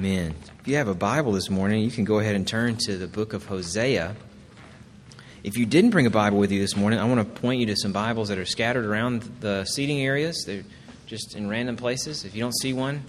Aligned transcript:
Amen. 0.00 0.34
If 0.60 0.66
you 0.66 0.76
have 0.76 0.88
a 0.88 0.94
Bible 0.94 1.32
this 1.32 1.50
morning, 1.50 1.84
you 1.84 1.90
can 1.90 2.04
go 2.04 2.20
ahead 2.20 2.34
and 2.34 2.48
turn 2.48 2.76
to 2.86 2.96
the 2.96 3.06
book 3.06 3.34
of 3.34 3.44
Hosea. 3.44 4.16
If 5.44 5.58
you 5.58 5.66
didn't 5.66 5.90
bring 5.90 6.06
a 6.06 6.10
Bible 6.10 6.38
with 6.38 6.50
you 6.50 6.58
this 6.58 6.74
morning, 6.74 6.98
I 6.98 7.04
want 7.04 7.18
to 7.20 7.40
point 7.42 7.60
you 7.60 7.66
to 7.66 7.76
some 7.76 7.92
Bibles 7.92 8.30
that 8.30 8.38
are 8.38 8.46
scattered 8.46 8.86
around 8.86 9.24
the 9.40 9.66
seating 9.66 10.00
areas. 10.00 10.44
They're 10.46 10.62
just 11.04 11.36
in 11.36 11.50
random 11.50 11.76
places. 11.76 12.24
If 12.24 12.34
you 12.34 12.40
don't 12.40 12.58
see 12.62 12.72
one, 12.72 13.02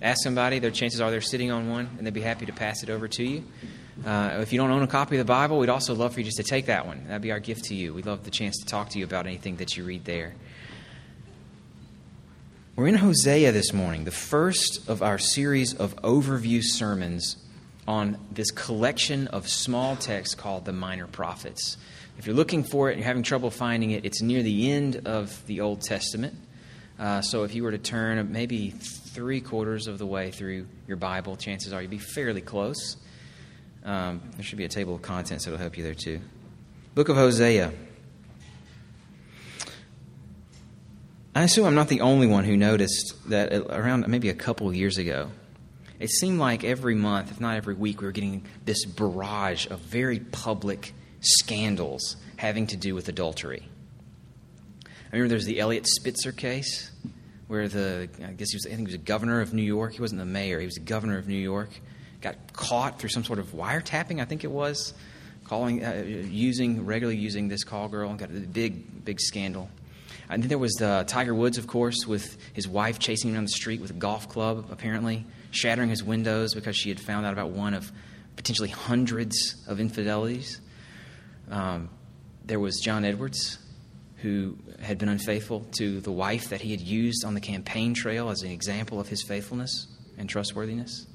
ask 0.00 0.22
somebody. 0.22 0.60
Their 0.60 0.70
chances 0.70 1.00
are 1.00 1.10
they're 1.10 1.20
sitting 1.20 1.50
on 1.50 1.68
one, 1.68 1.90
and 1.98 2.06
they'd 2.06 2.14
be 2.14 2.20
happy 2.20 2.46
to 2.46 2.52
pass 2.52 2.84
it 2.84 2.90
over 2.90 3.08
to 3.08 3.24
you. 3.24 3.42
Uh, 4.06 4.38
if 4.40 4.52
you 4.52 4.60
don't 4.60 4.70
own 4.70 4.84
a 4.84 4.86
copy 4.86 5.16
of 5.16 5.26
the 5.26 5.32
Bible, 5.32 5.58
we'd 5.58 5.68
also 5.68 5.96
love 5.96 6.14
for 6.14 6.20
you 6.20 6.26
just 6.26 6.36
to 6.36 6.44
take 6.44 6.66
that 6.66 6.86
one. 6.86 7.08
That'd 7.08 7.22
be 7.22 7.32
our 7.32 7.40
gift 7.40 7.64
to 7.64 7.74
you. 7.74 7.92
We'd 7.92 8.06
love 8.06 8.22
the 8.22 8.30
chance 8.30 8.56
to 8.58 8.66
talk 8.66 8.90
to 8.90 9.00
you 9.00 9.04
about 9.04 9.26
anything 9.26 9.56
that 9.56 9.76
you 9.76 9.82
read 9.82 10.04
there. 10.04 10.34
We're 12.80 12.88
in 12.88 12.94
Hosea 12.94 13.52
this 13.52 13.74
morning, 13.74 14.04
the 14.04 14.10
first 14.10 14.88
of 14.88 15.02
our 15.02 15.18
series 15.18 15.74
of 15.74 15.94
overview 15.96 16.62
sermons 16.64 17.36
on 17.86 18.16
this 18.32 18.50
collection 18.50 19.26
of 19.26 19.50
small 19.50 19.96
texts 19.96 20.34
called 20.34 20.64
the 20.64 20.72
Minor 20.72 21.06
Prophets. 21.06 21.76
If 22.16 22.26
you're 22.26 22.34
looking 22.34 22.64
for 22.64 22.88
it 22.88 22.92
and 22.92 23.00
you're 23.00 23.06
having 23.06 23.22
trouble 23.22 23.50
finding 23.50 23.90
it, 23.90 24.06
it's 24.06 24.22
near 24.22 24.42
the 24.42 24.72
end 24.72 25.02
of 25.04 25.46
the 25.46 25.60
Old 25.60 25.82
Testament. 25.82 26.34
Uh, 26.98 27.20
so 27.20 27.42
if 27.42 27.54
you 27.54 27.64
were 27.64 27.70
to 27.70 27.76
turn 27.76 28.32
maybe 28.32 28.70
three 28.70 29.42
quarters 29.42 29.86
of 29.86 29.98
the 29.98 30.06
way 30.06 30.30
through 30.30 30.66
your 30.88 30.96
Bible, 30.96 31.36
chances 31.36 31.74
are 31.74 31.82
you'd 31.82 31.90
be 31.90 31.98
fairly 31.98 32.40
close. 32.40 32.96
Um, 33.84 34.22
there 34.36 34.42
should 34.42 34.56
be 34.56 34.64
a 34.64 34.68
table 34.68 34.94
of 34.94 35.02
contents 35.02 35.44
that'll 35.44 35.60
help 35.60 35.76
you 35.76 35.84
there 35.84 35.92
too. 35.92 36.22
Book 36.94 37.10
of 37.10 37.16
Hosea. 37.16 37.74
I 41.32 41.44
assume 41.44 41.64
I'm 41.64 41.76
not 41.76 41.88
the 41.88 42.00
only 42.00 42.26
one 42.26 42.44
who 42.44 42.56
noticed 42.56 43.14
that 43.28 43.52
around 43.52 44.08
maybe 44.08 44.30
a 44.30 44.34
couple 44.34 44.72
years 44.74 44.98
ago, 44.98 45.30
it 46.00 46.10
seemed 46.10 46.40
like 46.40 46.64
every 46.64 46.96
month, 46.96 47.30
if 47.30 47.40
not 47.40 47.56
every 47.56 47.74
week, 47.74 48.00
we 48.00 48.06
were 48.06 48.12
getting 48.12 48.44
this 48.64 48.84
barrage 48.84 49.66
of 49.68 49.78
very 49.78 50.18
public 50.18 50.92
scandals 51.20 52.16
having 52.36 52.66
to 52.68 52.76
do 52.76 52.96
with 52.96 53.08
adultery. 53.08 53.68
I 54.84 54.88
remember 55.12 55.28
there 55.28 55.36
was 55.36 55.44
the 55.44 55.60
Eliot 55.60 55.86
Spitzer 55.86 56.32
case, 56.32 56.90
where 57.46 57.68
the 57.68 58.08
I 58.24 58.32
guess 58.32 58.50
he 58.50 58.56
was 58.56 58.66
I 58.66 58.70
think 58.70 58.88
he 58.88 58.92
was 58.92 58.94
a 58.94 58.98
governor 58.98 59.40
of 59.40 59.54
New 59.54 59.62
York. 59.62 59.92
He 59.92 60.00
wasn't 60.00 60.18
the 60.18 60.24
mayor; 60.24 60.58
he 60.58 60.66
was 60.66 60.74
the 60.74 60.80
governor 60.80 61.18
of 61.18 61.28
New 61.28 61.34
York. 61.34 61.70
Got 62.22 62.52
caught 62.52 62.98
through 62.98 63.10
some 63.10 63.24
sort 63.24 63.38
of 63.38 63.52
wiretapping, 63.52 64.20
I 64.20 64.24
think 64.24 64.42
it 64.42 64.50
was, 64.50 64.94
calling 65.44 65.84
uh, 65.84 66.02
using 66.04 66.86
regularly 66.86 67.20
using 67.20 67.48
this 67.48 67.62
call 67.62 67.88
girl. 67.88 68.10
And 68.10 68.18
got 68.18 68.30
a 68.30 68.40
big 68.40 69.04
big 69.04 69.20
scandal. 69.20 69.68
And 70.30 70.42
then 70.44 70.48
there 70.48 70.58
was 70.58 70.80
uh, 70.80 71.02
Tiger 71.04 71.34
Woods, 71.34 71.58
of 71.58 71.66
course, 71.66 72.06
with 72.06 72.38
his 72.52 72.68
wife 72.68 73.00
chasing 73.00 73.30
him 73.30 73.34
down 73.34 73.44
the 73.44 73.50
street 73.50 73.80
with 73.80 73.90
a 73.90 73.94
golf 73.94 74.28
club, 74.28 74.68
apparently, 74.70 75.26
shattering 75.50 75.90
his 75.90 76.04
windows 76.04 76.54
because 76.54 76.76
she 76.76 76.88
had 76.88 77.00
found 77.00 77.26
out 77.26 77.32
about 77.32 77.50
one 77.50 77.74
of 77.74 77.90
potentially 78.36 78.68
hundreds 78.68 79.56
of 79.66 79.80
infidelities. 79.80 80.60
Um, 81.50 81.90
there 82.44 82.60
was 82.60 82.78
John 82.78 83.04
Edwards, 83.04 83.58
who 84.18 84.56
had 84.80 84.98
been 84.98 85.08
unfaithful 85.08 85.66
to 85.78 86.00
the 86.00 86.12
wife 86.12 86.50
that 86.50 86.60
he 86.60 86.70
had 86.70 86.80
used 86.80 87.24
on 87.24 87.34
the 87.34 87.40
campaign 87.40 87.92
trail 87.92 88.30
as 88.30 88.42
an 88.42 88.52
example 88.52 89.00
of 89.00 89.08
his 89.08 89.24
faithfulness 89.24 89.88
and 90.16 90.28
trustworthiness. 90.28 91.06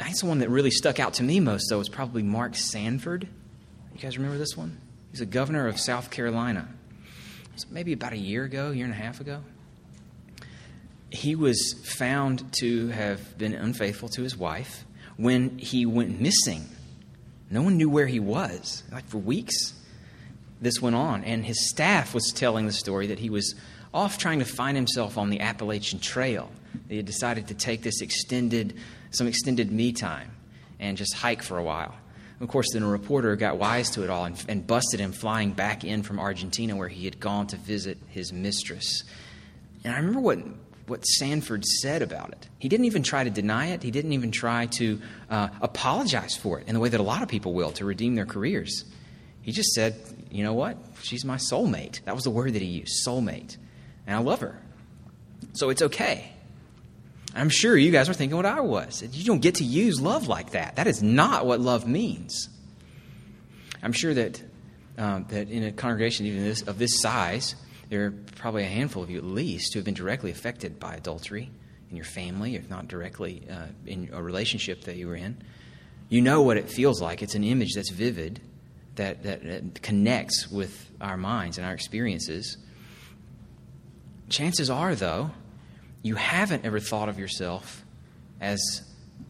I 0.00 0.04
think 0.04 0.18
the 0.18 0.26
one 0.26 0.38
that 0.40 0.50
really 0.50 0.72
stuck 0.72 0.98
out 0.98 1.14
to 1.14 1.22
me 1.22 1.38
most, 1.38 1.68
though, 1.70 1.78
was 1.78 1.88
probably 1.88 2.24
Mark 2.24 2.56
Sanford. 2.56 3.28
You 3.94 4.00
guys 4.00 4.18
remember 4.18 4.38
this 4.38 4.56
one? 4.56 4.80
He's 5.12 5.20
a 5.20 5.26
governor 5.26 5.68
of 5.68 5.78
South 5.78 6.10
Carolina 6.10 6.68
maybe 7.70 7.92
about 7.92 8.12
a 8.12 8.18
year 8.18 8.44
ago, 8.44 8.70
year 8.70 8.84
and 8.84 8.94
a 8.94 8.96
half 8.96 9.20
ago. 9.20 9.42
He 11.10 11.36
was 11.36 11.74
found 11.84 12.52
to 12.60 12.88
have 12.88 13.38
been 13.38 13.54
unfaithful 13.54 14.08
to 14.10 14.22
his 14.22 14.36
wife 14.36 14.84
when 15.16 15.58
he 15.58 15.86
went 15.86 16.20
missing. 16.20 16.68
No 17.50 17.62
one 17.62 17.76
knew 17.76 17.88
where 17.88 18.06
he 18.06 18.18
was, 18.18 18.82
like 18.90 19.06
for 19.06 19.18
weeks. 19.18 19.74
This 20.60 20.80
went 20.80 20.96
on, 20.96 21.24
and 21.24 21.44
his 21.44 21.68
staff 21.68 22.14
was 22.14 22.32
telling 22.34 22.66
the 22.66 22.72
story 22.72 23.06
that 23.08 23.18
he 23.18 23.30
was 23.30 23.54
off 23.92 24.18
trying 24.18 24.40
to 24.40 24.44
find 24.44 24.76
himself 24.76 25.16
on 25.16 25.30
the 25.30 25.40
Appalachian 25.40 26.00
Trail. 26.00 26.50
He 26.88 26.96
had 26.96 27.06
decided 27.06 27.48
to 27.48 27.54
take 27.54 27.82
this 27.82 28.00
extended, 28.00 28.74
some 29.10 29.26
extended 29.28 29.70
me 29.70 29.92
time 29.92 30.32
and 30.80 30.96
just 30.96 31.14
hike 31.14 31.42
for 31.42 31.58
a 31.58 31.62
while. 31.62 31.94
Of 32.44 32.50
course, 32.50 32.66
then 32.74 32.82
a 32.82 32.86
reporter 32.86 33.36
got 33.36 33.56
wise 33.56 33.88
to 33.92 34.04
it 34.04 34.10
all 34.10 34.26
and, 34.26 34.44
and 34.50 34.66
busted 34.66 35.00
him 35.00 35.12
flying 35.12 35.52
back 35.52 35.82
in 35.82 36.02
from 36.02 36.20
Argentina 36.20 36.76
where 36.76 36.88
he 36.88 37.06
had 37.06 37.18
gone 37.18 37.46
to 37.46 37.56
visit 37.56 37.96
his 38.10 38.34
mistress. 38.34 39.02
And 39.82 39.94
I 39.94 39.96
remember 39.96 40.20
what, 40.20 40.40
what 40.86 41.06
Sanford 41.06 41.64
said 41.64 42.02
about 42.02 42.32
it. 42.32 42.46
He 42.58 42.68
didn't 42.68 42.84
even 42.84 43.02
try 43.02 43.24
to 43.24 43.30
deny 43.30 43.68
it, 43.68 43.82
he 43.82 43.90
didn't 43.90 44.12
even 44.12 44.30
try 44.30 44.66
to 44.66 45.00
uh, 45.30 45.48
apologize 45.62 46.36
for 46.36 46.60
it 46.60 46.68
in 46.68 46.74
the 46.74 46.80
way 46.80 46.90
that 46.90 47.00
a 47.00 47.02
lot 47.02 47.22
of 47.22 47.30
people 47.30 47.54
will 47.54 47.70
to 47.72 47.86
redeem 47.86 48.14
their 48.14 48.26
careers. 48.26 48.84
He 49.40 49.50
just 49.50 49.72
said, 49.72 49.94
You 50.30 50.44
know 50.44 50.52
what? 50.52 50.76
She's 51.00 51.24
my 51.24 51.36
soulmate. 51.36 52.04
That 52.04 52.14
was 52.14 52.24
the 52.24 52.30
word 52.30 52.52
that 52.52 52.60
he 52.60 52.68
used 52.68 53.06
soulmate. 53.08 53.56
And 54.06 54.16
I 54.16 54.20
love 54.20 54.40
her. 54.40 54.60
So 55.54 55.70
it's 55.70 55.80
okay. 55.80 56.30
I'm 57.34 57.48
sure 57.48 57.76
you 57.76 57.90
guys 57.90 58.08
are 58.08 58.14
thinking 58.14 58.36
what 58.36 58.46
I 58.46 58.60
was. 58.60 59.02
You 59.12 59.24
don't 59.24 59.40
get 59.42 59.56
to 59.56 59.64
use 59.64 60.00
love 60.00 60.28
like 60.28 60.50
that. 60.50 60.76
That 60.76 60.86
is 60.86 61.02
not 61.02 61.46
what 61.46 61.60
love 61.60 61.86
means. 61.86 62.48
I'm 63.82 63.92
sure 63.92 64.14
that, 64.14 64.42
um, 64.96 65.26
that 65.30 65.50
in 65.50 65.64
a 65.64 65.72
congregation 65.72 66.26
even 66.26 66.44
this, 66.44 66.62
of 66.62 66.78
this 66.78 67.00
size, 67.00 67.56
there 67.90 68.06
are 68.06 68.10
probably 68.36 68.62
a 68.62 68.68
handful 68.68 69.02
of 69.02 69.10
you 69.10 69.18
at 69.18 69.24
least 69.24 69.74
who 69.74 69.80
have 69.80 69.84
been 69.84 69.94
directly 69.94 70.30
affected 70.30 70.78
by 70.78 70.94
adultery 70.94 71.50
in 71.90 71.96
your 71.96 72.06
family, 72.06 72.54
if 72.54 72.70
not 72.70 72.88
directly 72.88 73.42
uh, 73.50 73.66
in 73.84 74.10
a 74.12 74.22
relationship 74.22 74.82
that 74.82 74.96
you 74.96 75.08
were 75.08 75.16
in. 75.16 75.36
You 76.08 76.22
know 76.22 76.42
what 76.42 76.56
it 76.56 76.70
feels 76.70 77.02
like. 77.02 77.22
It's 77.22 77.34
an 77.34 77.44
image 77.44 77.74
that's 77.74 77.90
vivid, 77.90 78.40
that, 78.94 79.24
that, 79.24 79.42
that 79.42 79.82
connects 79.82 80.50
with 80.50 80.88
our 81.00 81.16
minds 81.16 81.58
and 81.58 81.66
our 81.66 81.74
experiences. 81.74 82.56
Chances 84.28 84.70
are, 84.70 84.94
though, 84.94 85.32
you 86.04 86.14
haven't 86.16 86.66
ever 86.66 86.78
thought 86.78 87.08
of 87.08 87.18
yourself 87.18 87.82
as 88.40 88.82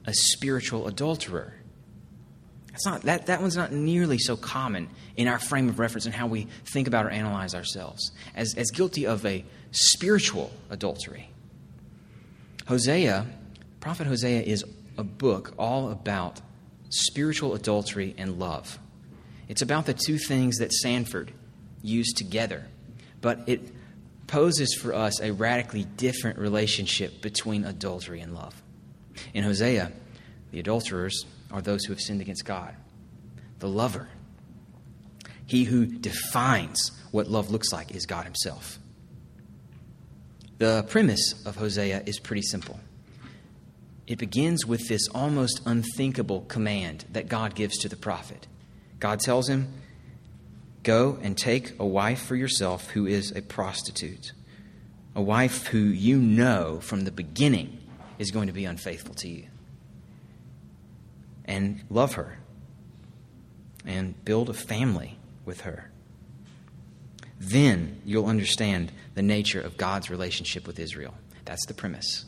a 0.07 0.13
spiritual 0.13 0.89
adulterer. 0.89 1.55
That's 2.73 2.85
not, 2.85 3.03
that, 3.03 3.27
that 3.27 3.41
one's 3.41 3.57
not 3.57 3.71
nearly 3.71 4.19
so 4.19 4.37
common 4.37 4.91
in 5.17 5.29
our 5.29 5.39
frame 5.39 5.69
of 5.69 5.79
reference 5.79 6.05
and 6.07 6.15
how 6.15 6.27
we 6.27 6.49
think 6.65 6.89
about 6.89 7.07
or 7.07 7.11
analyze 7.11 7.55
ourselves 7.55 8.11
as, 8.35 8.55
as 8.57 8.73
guilty 8.73 9.07
of 9.07 9.25
a 9.25 9.45
spiritual 9.71 10.53
adultery. 10.69 11.31
Hosea, 12.67 13.27
Prophet 13.79 14.09
Hosea, 14.09 14.43
is 14.43 14.65
a 14.99 15.05
book 15.05 15.55
all 15.57 15.93
about 15.93 16.41
spiritual 16.89 17.55
adultery 17.55 18.17
and 18.19 18.41
love. 18.41 18.81
It's 19.49 19.63
about 19.63 19.87
the 19.87 19.95
two 19.95 20.19
things 20.19 20.57
that 20.57 20.73
Sanford 20.73 21.31
used 21.83 22.17
together, 22.17 22.65
but 23.21 23.45
it 23.47 23.71
poses 24.27 24.75
for 24.75 24.95
us 24.95 25.21
a 25.21 25.33
radically 25.33 25.85
different 25.85 26.39
relationship 26.39 27.23
between 27.23 27.65
adultery 27.65 28.21
and 28.21 28.35
love. 28.35 28.61
In 29.33 29.45
Hosea, 29.45 29.93
the 30.51 30.61
adulterers 30.61 31.25
are 31.51 31.63
those 31.63 31.85
who 31.85 31.93
have 31.93 32.01
sinned 32.01 32.21
against 32.21 32.45
God. 32.45 32.75
The 33.59 33.69
lover, 33.69 34.09
he 35.47 35.65
who 35.65 35.87
defines 35.87 36.91
what 37.11 37.29
love 37.29 37.51
looks 37.51 37.73
like, 37.73 37.93
is 37.95 38.07
God 38.07 38.25
Himself. 38.25 38.79
The 40.59 40.85
premise 40.89 41.45
of 41.45 41.57
Hosea 41.57 42.03
is 42.07 42.19
pretty 42.19 42.43
simple. 42.43 42.79
It 44.07 44.19
begins 44.19 44.67
with 44.67 44.89
this 44.89 45.09
almost 45.09 45.61
unthinkable 45.65 46.43
command 46.43 47.07
that 47.13 47.29
God 47.29 47.55
gives 47.55 47.79
to 47.79 47.89
the 47.89 47.97
prophet. 47.97 48.47
God 49.01 49.21
tells 49.21 49.49
him, 49.49 49.73
Go 50.85 51.19
and 51.23 51.37
take 51.37 51.81
a 51.81 51.87
wife 51.87 52.23
for 52.23 52.37
yourself 52.37 52.91
who 52.91 53.07
is 53.07 53.33
a 53.33 53.43
prostitute, 53.43 54.33
a 55.15 55.23
wife 55.23 55.67
who 55.69 55.79
you 55.79 56.19
know 56.19 56.79
from 56.81 57.01
the 57.01 57.11
beginning 57.11 57.81
is 58.19 58.31
going 58.31 58.47
to 58.47 58.53
be 58.53 58.67
unfaithful 58.67 59.15
to 59.17 59.29
you. 59.29 59.47
And 61.47 61.83
love 61.91 62.15
her 62.15 62.39
and 63.87 64.23
build 64.25 64.49
a 64.51 64.55
family 64.55 65.19
with 65.45 65.63
her. 65.63 65.91
Then 67.41 68.01
you'll 68.05 68.27
understand 68.27 68.93
the 69.15 69.23
nature 69.23 69.61
of 69.61 69.77
God's 69.77 70.11
relationship 70.11 70.67
with 70.67 70.79
Israel. 70.79 71.15
That's 71.45 71.67
the 71.67 71.75
premise. 71.75 72.25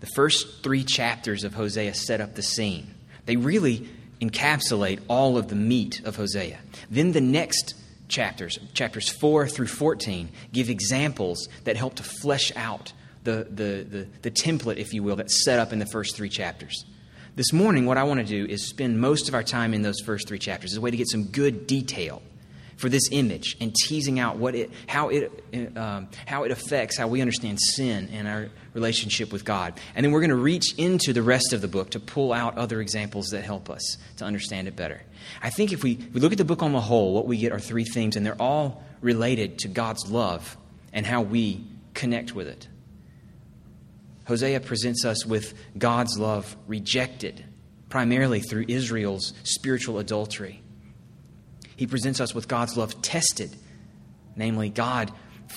The 0.00 0.06
first 0.14 0.62
three 0.62 0.84
chapters 0.84 1.44
of 1.44 1.54
Hosea 1.54 1.94
set 1.94 2.20
up 2.20 2.34
the 2.34 2.42
scene. 2.42 2.94
They 3.24 3.36
really 3.36 3.88
encapsulate 4.22 5.00
all 5.08 5.36
of 5.36 5.48
the 5.48 5.54
meat 5.54 6.00
of 6.04 6.16
Hosea. 6.16 6.58
Then 6.88 7.12
the 7.12 7.20
next 7.20 7.74
chapters, 8.08 8.58
chapters 8.72 9.10
4 9.10 9.48
through 9.48 9.66
14, 9.66 10.30
give 10.52 10.70
examples 10.70 11.48
that 11.64 11.76
help 11.76 11.96
to 11.96 12.02
flesh 12.02 12.52
out 12.54 12.92
the, 13.24 13.46
the, 13.50 13.86
the, 13.88 14.08
the 14.22 14.30
template, 14.30 14.76
if 14.76 14.94
you 14.94 15.02
will, 15.02 15.16
that's 15.16 15.44
set 15.44 15.58
up 15.58 15.72
in 15.72 15.78
the 15.78 15.86
first 15.86 16.16
three 16.16 16.28
chapters. 16.28 16.84
This 17.34 17.52
morning, 17.52 17.86
what 17.86 17.96
I 17.96 18.04
want 18.04 18.20
to 18.20 18.26
do 18.26 18.44
is 18.44 18.68
spend 18.68 19.00
most 19.00 19.28
of 19.28 19.34
our 19.34 19.42
time 19.42 19.74
in 19.74 19.82
those 19.82 20.00
first 20.00 20.28
three 20.28 20.38
chapters 20.38 20.72
as 20.72 20.76
a 20.76 20.80
way 20.80 20.90
to 20.90 20.96
get 20.96 21.08
some 21.08 21.24
good 21.24 21.66
detail 21.66 22.22
for 22.76 22.88
this 22.88 23.08
image 23.10 23.56
and 23.60 23.74
teasing 23.74 24.18
out 24.18 24.36
what 24.36 24.54
it, 24.54 24.70
how, 24.86 25.08
it, 25.08 25.32
um, 25.76 26.08
how 26.26 26.44
it 26.44 26.50
affects 26.50 26.98
how 26.98 27.08
we 27.08 27.20
understand 27.20 27.58
sin 27.60 28.08
and 28.12 28.28
our 28.28 28.48
relationship 28.74 29.32
with 29.32 29.44
God. 29.44 29.78
And 29.94 30.04
then 30.04 30.12
we're 30.12 30.20
going 30.20 30.30
to 30.30 30.36
reach 30.36 30.74
into 30.78 31.12
the 31.12 31.22
rest 31.22 31.52
of 31.52 31.60
the 31.60 31.68
book 31.68 31.90
to 31.90 32.00
pull 32.00 32.32
out 32.32 32.56
other 32.56 32.80
examples 32.80 33.28
that 33.28 33.44
help 33.44 33.68
us 33.68 33.98
to 34.16 34.24
understand 34.24 34.68
it 34.68 34.76
better. 34.76 35.02
I 35.42 35.50
think 35.50 35.72
if 35.72 35.82
we, 35.82 35.96
we 36.12 36.20
look 36.20 36.32
at 36.32 36.38
the 36.38 36.44
book 36.44 36.62
on 36.62 36.72
the 36.72 36.80
whole, 36.80 37.14
what 37.14 37.26
we 37.26 37.36
get 37.36 37.52
are 37.52 37.60
three 37.60 37.84
themes, 37.84 38.16
and 38.16 38.24
they're 38.24 38.40
all 38.40 38.82
related 39.00 39.58
to 39.60 39.68
God's 39.68 40.10
love 40.10 40.56
and 40.92 41.04
how 41.04 41.22
we 41.22 41.64
connect 41.94 42.34
with 42.34 42.48
it. 42.48 42.68
Hosea 44.26 44.60
presents 44.60 45.04
us 45.04 45.26
with 45.26 45.54
God's 45.76 46.18
love 46.18 46.56
rejected, 46.66 47.44
primarily 47.88 48.40
through 48.40 48.66
Israel's 48.68 49.32
spiritual 49.42 49.98
adultery. 49.98 50.62
He 51.76 51.86
presents 51.86 52.20
us 52.20 52.34
with 52.34 52.48
God's 52.48 52.76
love 52.76 53.02
tested, 53.02 53.56
namely, 54.36 54.70
God 54.70 55.12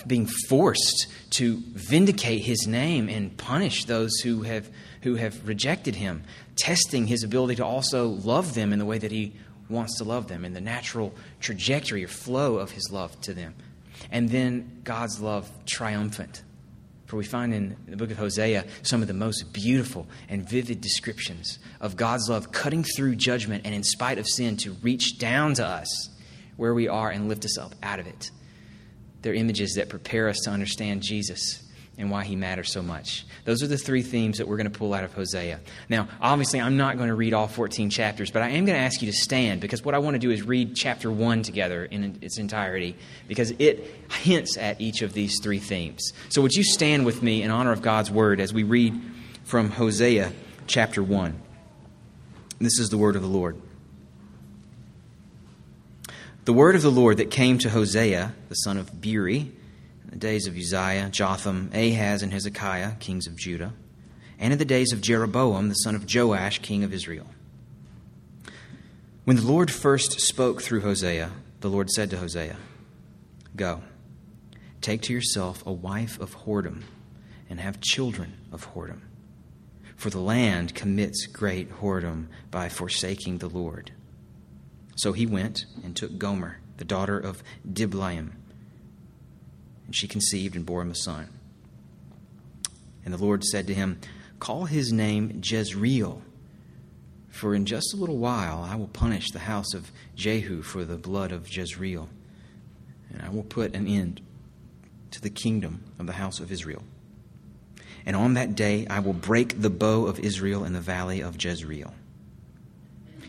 being 0.08 0.28
forced 0.48 1.08
to 1.32 1.62
vindicate 1.74 2.42
his 2.42 2.68
name 2.68 3.10
and 3.10 3.36
punish 3.38 3.86
those 3.86 4.16
who 4.20 4.44
have, 4.44 4.70
who 5.02 5.16
have 5.16 5.48
rejected 5.48 5.96
him, 5.96 6.24
testing 6.56 7.08
his 7.08 7.24
ability 7.24 7.56
to 7.56 7.66
also 7.66 8.08
love 8.08 8.54
them 8.54 8.74
in 8.74 8.80
the 8.80 8.86
way 8.86 8.98
that 8.98 9.12
he 9.12 9.34
wants 9.70 9.98
to 9.98 10.04
love 10.04 10.28
them, 10.28 10.46
in 10.46 10.54
the 10.54 10.62
natural 10.62 11.14
trajectory 11.40 12.04
or 12.04 12.08
flow 12.08 12.58
of 12.58 12.72
his 12.72 12.92
love 12.92 13.20
to 13.22 13.34
them. 13.34 13.56
And 14.12 14.30
then 14.30 14.82
God's 14.84 15.20
love 15.20 15.50
triumphant 15.66 16.44
for 17.06 17.18
we 17.18 17.24
find 17.24 17.54
in 17.54 17.76
the 17.88 17.98
book 17.98 18.10
of 18.10 18.18
Hosea 18.18 18.66
some 18.82 19.02
of 19.02 19.08
the 19.08 19.14
most 19.14 19.54
beautiful 19.54 20.08
and 20.28 20.48
vivid 20.48 20.82
descriptions 20.82 21.60
of 21.80 21.96
God's 21.96 22.30
love 22.30 22.52
cutting 22.52 22.84
through 22.84 23.16
judgment 23.16 23.66
and 23.66 23.76
in 23.76 23.84
spite 23.84 24.18
of 24.18 24.28
sin 24.28 24.58
to 24.58 24.72
reach 24.82 25.20
down 25.20 25.54
to 25.56 25.66
us 25.66 26.10
where 26.58 26.74
we 26.74 26.88
are 26.88 27.10
and 27.10 27.30
lift 27.30 27.46
us 27.46 27.58
up 27.58 27.76
out 27.84 28.00
of 28.00 28.08
it. 28.08 28.32
They're 29.26 29.34
images 29.34 29.74
that 29.78 29.90
prepare 29.90 30.30
us 30.30 30.42
to 30.44 30.52
understand 30.52 31.02
Jesus 31.02 31.64
and 31.98 32.12
why 32.12 32.26
he 32.26 32.36
matters 32.36 32.72
so 32.72 32.84
much. 32.84 33.26
Those 33.44 33.64
are 33.64 33.68
the 33.68 33.76
three 33.76 34.04
themes 34.04 34.38
that 34.38 34.48
we're 34.48 34.58
going 34.58 34.72
to 34.72 34.78
pull 34.78 34.94
out 34.94 35.04
of 35.04 35.16
Hosea. 35.16 35.62
Now, 35.90 36.10
obviously, 36.22 36.62
I'm 36.62 36.78
not 36.78 36.98
going 36.98 37.10
to 37.10 37.16
read 37.16 37.34
all 37.34 37.48
14 37.48 37.90
chapters, 37.90 38.30
but 38.30 38.44
I 38.44 38.50
am 38.50 38.66
going 38.66 38.78
to 38.78 38.84
ask 38.84 39.02
you 39.02 39.12
to 39.12 39.18
stand 39.18 39.62
because 39.62 39.84
what 39.84 39.96
I 39.96 39.98
want 39.98 40.14
to 40.14 40.20
do 40.20 40.30
is 40.30 40.44
read 40.44 40.76
chapter 40.76 41.10
1 41.12 41.42
together 41.42 41.86
in 41.86 42.20
its 42.22 42.38
entirety 42.38 42.98
because 43.28 43.50
it 43.58 43.84
hints 44.12 44.58
at 44.58 44.80
each 44.80 45.02
of 45.02 45.14
these 45.14 45.40
three 45.42 45.58
themes. 45.58 46.14
So, 46.30 46.44
would 46.44 46.54
you 46.54 46.64
stand 46.64 47.04
with 47.04 47.24
me 47.24 47.42
in 47.42 47.50
honor 47.50 47.72
of 47.72 47.82
God's 47.82 48.12
word 48.12 48.40
as 48.40 48.54
we 48.54 48.62
read 48.62 48.94
from 49.44 49.72
Hosea 49.72 50.34
chapter 50.68 51.02
1? 51.02 51.42
This 52.60 52.78
is 52.78 52.90
the 52.90 52.98
word 53.00 53.16
of 53.16 53.24
the 53.24 53.28
Lord. 53.28 53.60
The 56.46 56.54
word 56.54 56.76
of 56.76 56.84
the 56.84 56.92
Lord 56.92 57.18
that 57.18 57.32
came 57.32 57.58
to 57.58 57.72
Hosea, 57.72 58.36
the 58.50 58.56
son 58.56 58.78
of 58.78 59.02
Beeri, 59.02 59.40
in 59.40 60.10
the 60.12 60.16
days 60.16 60.46
of 60.46 60.56
Uzziah, 60.56 61.10
Jotham, 61.10 61.72
Ahaz, 61.74 62.22
and 62.22 62.32
Hezekiah, 62.32 62.98
kings 63.00 63.26
of 63.26 63.36
Judah, 63.36 63.74
and 64.38 64.54
in 64.54 64.60
the 64.60 64.66
days 64.66 64.94
of 64.94 65.02
Jeroboam, 65.02 65.70
the 65.70 65.74
son 65.74 65.96
of 65.96 66.06
Joash, 66.08 66.60
king 66.60 66.84
of 66.84 66.94
Israel. 66.94 67.26
When 69.24 69.38
the 69.38 69.42
Lord 69.42 69.72
first 69.72 70.22
spoke 70.22 70.62
through 70.62 70.82
Hosea, 70.82 71.32
the 71.62 71.70
Lord 71.70 71.90
said 71.90 72.12
to 72.12 72.18
Hosea, 72.18 72.58
Go, 73.56 73.82
take 74.82 75.02
to 75.04 75.14
yourself 75.14 75.66
a 75.66 75.74
wife 75.74 76.20
of 76.20 76.46
whoredom, 76.46 76.84
and 77.50 77.60
have 77.60 77.82
children 77.82 78.38
of 78.52 78.76
whoredom. 78.76 79.02
For 79.96 80.12
the 80.12 80.20
land 80.20 80.76
commits 80.76 81.26
great 81.26 81.72
whoredom 81.72 82.28
by 82.52 82.70
forsaking 82.70 83.40
the 83.40 83.50
Lord. 83.50 83.94
So 84.96 85.14
he 85.14 85.26
went 85.26 85.66
and 85.84 85.96
took 85.96 86.18
Gomer, 86.18 86.60
the 86.78 86.86
daughter 86.86 87.20
of 87.20 87.44
Diblaim 87.70 88.32
and 89.86 89.96
she 89.96 90.08
conceived 90.08 90.56
and 90.56 90.66
bore 90.66 90.82
him 90.82 90.92
a 90.92 90.96
son. 90.96 91.30
And 93.04 93.14
the 93.14 93.24
Lord 93.24 93.44
said 93.44 93.68
to 93.68 93.74
him, 93.74 94.00
Call 94.40 94.66
his 94.66 94.92
name 94.92 95.42
Jezreel, 95.44 96.22
for 97.30 97.54
in 97.54 97.66
just 97.66 97.94
a 97.94 97.98
little 97.98 98.18
while 98.18 98.64
I 98.64 98.76
will 98.76 98.88
punish 98.88 99.32
the 99.32 99.40
house 99.40 99.74
of 99.74 99.92
Jehu 100.16 100.62
for 100.62 100.84
the 100.84 100.98
blood 100.98 101.32
of 101.32 101.56
Jezreel, 101.56 102.10
and 103.12 103.22
I 103.22 103.30
will 103.30 103.44
put 103.44 103.76
an 103.76 103.88
end 103.88 104.22
to 105.12 105.22
the 105.22 105.30
kingdom 105.30 105.84
of 106.00 106.08
the 106.08 106.14
house 106.14 106.40
of 106.40 106.52
Israel. 106.52 106.84
And 108.06 108.16
on 108.16 108.34
that 108.34 108.56
day 108.56 108.88
I 108.88 109.00
will 109.00 109.14
break 109.14 109.62
the 109.62 109.70
bow 109.70 110.06
of 110.06 110.20
Israel 110.20 110.64
in 110.64 110.74
the 110.74 110.82
valley 110.82 111.22
of 111.22 111.42
Jezreel. 111.42 111.94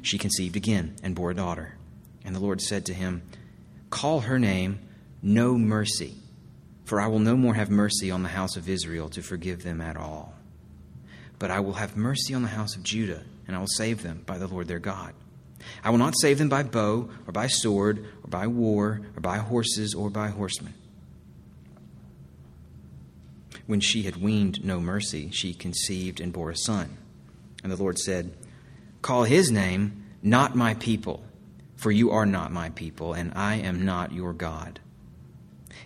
She 0.03 0.19
conceived 0.19 0.57
again 0.57 0.97
and 1.03 1.15
bore 1.15 1.31
a 1.31 1.35
daughter. 1.35 1.75
And 2.25 2.35
the 2.35 2.41
Lord 2.41 2.61
said 2.61 2.87
to 2.87 2.95
him, 2.95 3.23
Call 3.91 4.21
her 4.21 4.39
name 4.39 4.81
No 5.23 5.57
Mercy 5.57 6.17
for 6.87 7.01
I 7.01 7.09
will 7.09 7.19
no 7.19 7.37
more 7.37 7.55
have 7.55 7.69
mercy 7.69 8.13
on 8.13 8.23
the 8.23 8.29
house 8.29 8.57
of 8.57 8.69
Israel 8.69 9.09
to 9.11 9.21
forgive 9.21 9.65
them 9.65 9.81
at 9.81 9.97
all. 9.97 10.35
But 11.39 11.51
I 11.51 11.61
will 11.61 11.75
have 11.75 11.97
mercy 11.97 12.33
on 12.33 12.43
the 12.43 12.49
house 12.49 12.77
of 12.77 12.85
Judah, 12.85 13.25
and 13.47 13.57
I 13.57 13.59
will 13.59 13.67
save 13.67 14.05
them 14.05 14.23
by 14.25 14.39
the 14.39 14.47
Lord 14.47 14.69
their 14.69 14.79
God. 14.79 15.13
I 15.83 15.91
will 15.91 15.99
not 15.99 16.15
save 16.17 16.39
them 16.39 16.49
by 16.49 16.63
bow, 16.63 17.11
or 17.27 17.33
by 17.33 17.49
sword, 17.49 18.07
or 18.23 18.29
by 18.29 18.47
war, 18.47 19.01
or 19.17 19.21
by 19.21 19.39
horses, 19.39 19.95
or 19.95 20.11
by 20.11 20.29
horsemen. 20.29 20.75
When 23.67 23.81
she 23.81 24.03
had 24.03 24.23
weaned 24.23 24.65
no 24.65 24.79
mercy, 24.79 25.31
she 25.33 25.55
conceived 25.55 26.21
and 26.21 26.33
bore 26.33 26.51
a 26.51 26.57
son. 26.57 26.99
And 27.65 27.73
the 27.73 27.77
Lord 27.77 27.99
said, 27.99 28.33
Call 29.03 29.25
his 29.25 29.51
name 29.51 30.05
not 30.23 30.57
my 30.57 30.75
people, 30.75 31.25
for 31.77 31.91
you 31.91 32.11
are 32.11 32.27
not 32.27 32.53
my 32.53 32.71
people, 32.71 33.13
and 33.13 33.33
I 33.35 33.57
am 33.57 33.85
not 33.85 34.13
your 34.13 34.33
God. 34.33 34.81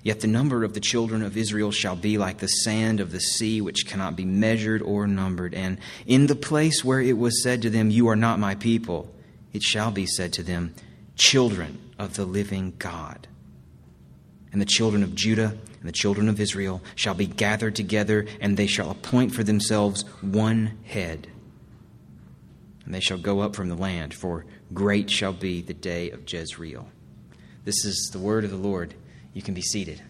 Yet 0.03 0.21
the 0.21 0.27
number 0.27 0.65
of 0.65 0.73
the 0.73 0.81
children 0.81 1.23
of 1.23 1.37
Israel 1.37 1.71
shall 1.71 1.97
be 1.97 2.17
like 2.17 2.39
the 2.39 2.47
sand 2.47 3.01
of 3.01 3.13
the 3.13 3.21
sea, 3.21 3.61
which 3.61 3.87
cannot 3.87 4.17
be 4.17 4.25
measured 4.25 4.81
or 4.81 5.07
numbered. 5.07 5.53
And 5.55 5.79
in 6.07 6.27
the 6.27 6.35
place 6.35 6.83
where 6.83 7.01
it 7.01 7.19
was 7.19 7.43
said 7.43 7.63
to 7.63 7.71
them, 7.71 7.91
You 7.91 8.09
are 8.09 8.17
not 8.17 8.39
my 8.39 8.55
people, 8.55 9.13
it 9.53 9.63
shall 9.63 9.91
be 9.91 10.07
said 10.07 10.33
to 10.35 10.43
them, 10.43 10.75
Children 11.17 11.79
of 11.99 12.15
the 12.15 12.25
living 12.25 12.73
God. 12.79 13.29
And 14.53 14.61
the 14.61 14.67
children 14.67 15.03
of 15.03 15.15
Judah 15.15 15.55
and 15.81 15.89
the 15.89 15.93
children 15.93 16.29
of 16.29 16.41
Israel 16.41 16.81
shall 16.95 17.15
be 17.15 17.27
gathered 17.27 17.77
together, 17.77 18.27
and 18.41 18.57
they 18.57 18.67
shall 18.67 18.91
appoint 18.91 19.35
for 19.35 19.45
themselves 19.45 20.03
one 20.23 20.79
head. 20.85 21.29
And 22.91 22.95
they 22.97 23.01
shall 23.01 23.19
go 23.19 23.39
up 23.39 23.55
from 23.55 23.69
the 23.69 23.77
land, 23.77 24.13
for 24.13 24.45
great 24.75 25.09
shall 25.09 25.33
be 25.33 25.61
the 25.61 25.73
day 25.73 26.11
of 26.11 26.25
Jezreel. 26.27 26.89
This 27.65 27.85
is 27.85 28.11
the 28.13 28.19
word 28.19 28.43
of 28.43 28.51
the 28.51 28.57
Lord. 28.57 28.95
You 29.33 29.43
can 29.43 29.55
be 29.55 29.63
seated. 29.63 30.03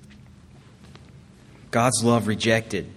God's 1.71 2.03
love 2.03 2.27
rejected. 2.27 2.91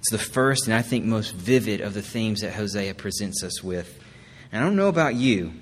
It's 0.00 0.10
the 0.10 0.18
first 0.18 0.66
and 0.66 0.74
I 0.74 0.82
think 0.82 1.06
most 1.06 1.32
vivid 1.34 1.80
of 1.80 1.94
the 1.94 2.02
themes 2.02 2.42
that 2.42 2.52
Hosea 2.52 2.92
presents 2.92 3.42
us 3.42 3.64
with. 3.64 3.98
And 4.52 4.62
I 4.62 4.66
don't 4.66 4.76
know 4.76 4.88
about 4.88 5.14
you, 5.14 5.54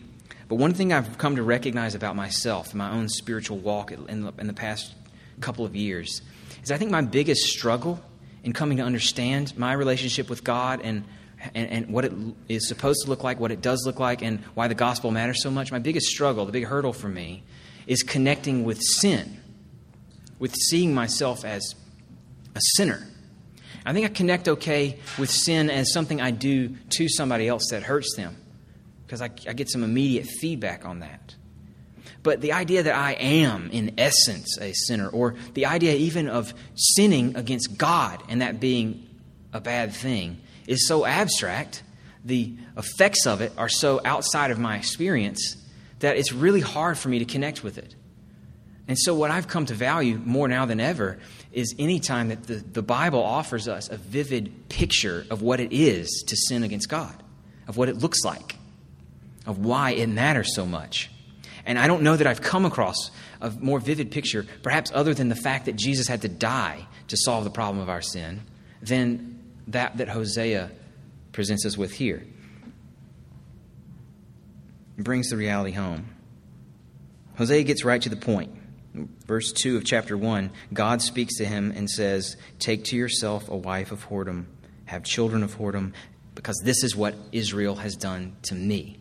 but 0.48 0.56
one 0.56 0.74
thing 0.74 0.92
I've 0.92 1.16
come 1.16 1.36
to 1.36 1.44
recognize 1.44 1.94
about 1.94 2.16
myself, 2.16 2.74
my 2.74 2.90
own 2.90 3.08
spiritual 3.08 3.58
walk 3.58 3.92
in 3.92 4.22
the, 4.22 4.32
in 4.36 4.48
the 4.48 4.52
past 4.52 4.92
couple 5.38 5.64
of 5.64 5.76
years, 5.76 6.22
is 6.64 6.72
I 6.72 6.76
think 6.76 6.90
my 6.90 7.02
biggest 7.02 7.42
struggle 7.46 8.02
in 8.42 8.52
coming 8.52 8.78
to 8.78 8.82
understand 8.82 9.56
my 9.56 9.74
relationship 9.74 10.28
with 10.28 10.42
God 10.42 10.80
and, 10.82 11.04
and, 11.54 11.68
and 11.70 11.88
what 11.88 12.04
it 12.04 12.12
is 12.48 12.68
supposed 12.68 13.02
to 13.04 13.10
look 13.10 13.24
like, 13.24 13.40
what 13.40 13.52
it 13.52 13.60
does 13.60 13.82
look 13.86 13.98
like, 13.98 14.22
and 14.22 14.40
why 14.54 14.68
the 14.68 14.74
gospel 14.74 15.10
matters 15.10 15.42
so 15.42 15.50
much, 15.50 15.72
my 15.72 15.78
biggest 15.78 16.06
struggle, 16.06 16.46
the 16.46 16.52
big 16.52 16.64
hurdle 16.64 16.92
for 16.92 17.08
me, 17.08 17.42
is 17.86 18.02
connecting 18.02 18.64
with 18.64 18.80
sin 18.80 19.40
with 20.38 20.54
seeing 20.54 20.94
myself 20.94 21.44
as 21.44 21.74
a 22.54 22.60
sinner. 22.76 23.06
I 23.86 23.92
think 23.92 24.06
I 24.06 24.08
connect 24.08 24.48
okay 24.48 24.98
with 25.18 25.30
sin 25.30 25.70
as 25.70 25.92
something 25.92 26.20
I 26.20 26.30
do 26.30 26.76
to 26.90 27.08
somebody 27.08 27.48
else 27.48 27.68
that 27.70 27.82
hurts 27.82 28.14
them 28.16 28.36
because 29.06 29.20
I, 29.20 29.30
I, 29.48 29.52
get 29.52 29.70
some 29.70 29.82
immediate 29.82 30.26
feedback 30.26 30.86
on 30.86 31.00
that. 31.00 31.34
But 32.22 32.40
the 32.40 32.52
idea 32.52 32.82
that 32.82 32.94
I 32.94 33.12
am, 33.12 33.70
in 33.70 33.94
essence, 33.98 34.58
a 34.58 34.72
sinner, 34.72 35.08
or 35.08 35.34
the 35.52 35.66
idea 35.66 35.94
even 35.94 36.28
of 36.28 36.54
sinning 36.74 37.36
against 37.36 37.76
God 37.76 38.22
and 38.28 38.40
that 38.40 38.60
being 38.60 39.06
a 39.52 39.60
bad 39.60 39.92
thing, 39.92 40.40
is 40.66 40.86
so 40.86 41.04
abstract. 41.04 41.82
The 42.24 42.54
effects 42.76 43.26
of 43.26 43.40
it 43.40 43.52
are 43.58 43.68
so 43.68 44.00
outside 44.04 44.50
of 44.50 44.58
my 44.58 44.76
experience 44.76 45.56
that 46.00 46.16
it's 46.16 46.32
really 46.32 46.60
hard 46.60 46.98
for 46.98 47.08
me 47.08 47.18
to 47.18 47.24
connect 47.24 47.62
with 47.62 47.78
it. 47.78 47.94
And 48.86 48.98
so, 48.98 49.14
what 49.14 49.30
I've 49.30 49.48
come 49.48 49.66
to 49.66 49.74
value 49.74 50.20
more 50.22 50.46
now 50.46 50.66
than 50.66 50.80
ever 50.80 51.18
is 51.52 51.74
any 51.78 52.00
time 52.00 52.28
that 52.28 52.44
the, 52.44 52.56
the 52.56 52.82
Bible 52.82 53.22
offers 53.22 53.68
us 53.68 53.88
a 53.88 53.96
vivid 53.96 54.68
picture 54.68 55.26
of 55.30 55.40
what 55.40 55.60
it 55.60 55.72
is 55.72 56.24
to 56.28 56.36
sin 56.36 56.62
against 56.62 56.88
God, 56.88 57.14
of 57.66 57.76
what 57.76 57.88
it 57.88 57.96
looks 57.96 58.24
like, 58.24 58.56
of 59.46 59.58
why 59.58 59.92
it 59.92 60.08
matters 60.08 60.54
so 60.54 60.66
much. 60.66 61.10
And 61.64 61.78
I 61.78 61.86
don't 61.86 62.02
know 62.02 62.16
that 62.16 62.26
I've 62.26 62.42
come 62.42 62.66
across 62.66 63.10
a 63.40 63.50
more 63.50 63.80
vivid 63.80 64.10
picture, 64.10 64.44
perhaps 64.62 64.90
other 64.94 65.14
than 65.14 65.30
the 65.30 65.36
fact 65.36 65.64
that 65.64 65.76
Jesus 65.76 66.06
had 66.06 66.22
to 66.22 66.28
die 66.28 66.86
to 67.08 67.16
solve 67.16 67.44
the 67.44 67.50
problem 67.50 67.82
of 67.82 67.88
our 67.88 68.02
sin, 68.02 68.42
than 68.82 69.33
that 69.68 69.96
that 69.96 70.08
Hosea 70.08 70.70
presents 71.32 71.66
us 71.66 71.76
with 71.76 71.92
here. 71.92 72.24
It 74.96 75.04
brings 75.04 75.30
the 75.30 75.36
reality 75.36 75.72
home. 75.72 76.08
Hosea 77.36 77.64
gets 77.64 77.84
right 77.84 78.00
to 78.02 78.08
the 78.08 78.16
point. 78.16 78.52
Verse 79.26 79.52
2 79.52 79.76
of 79.76 79.84
chapter 79.84 80.16
1 80.16 80.50
God 80.72 81.02
speaks 81.02 81.36
to 81.38 81.44
him 81.44 81.72
and 81.74 81.90
says, 81.90 82.36
Take 82.60 82.84
to 82.84 82.96
yourself 82.96 83.48
a 83.48 83.56
wife 83.56 83.90
of 83.90 84.08
whoredom, 84.08 84.46
have 84.86 85.02
children 85.02 85.42
of 85.42 85.58
whoredom, 85.58 85.92
because 86.34 86.60
this 86.64 86.84
is 86.84 86.94
what 86.94 87.16
Israel 87.32 87.76
has 87.76 87.96
done 87.96 88.36
to 88.42 88.54
me. 88.54 88.98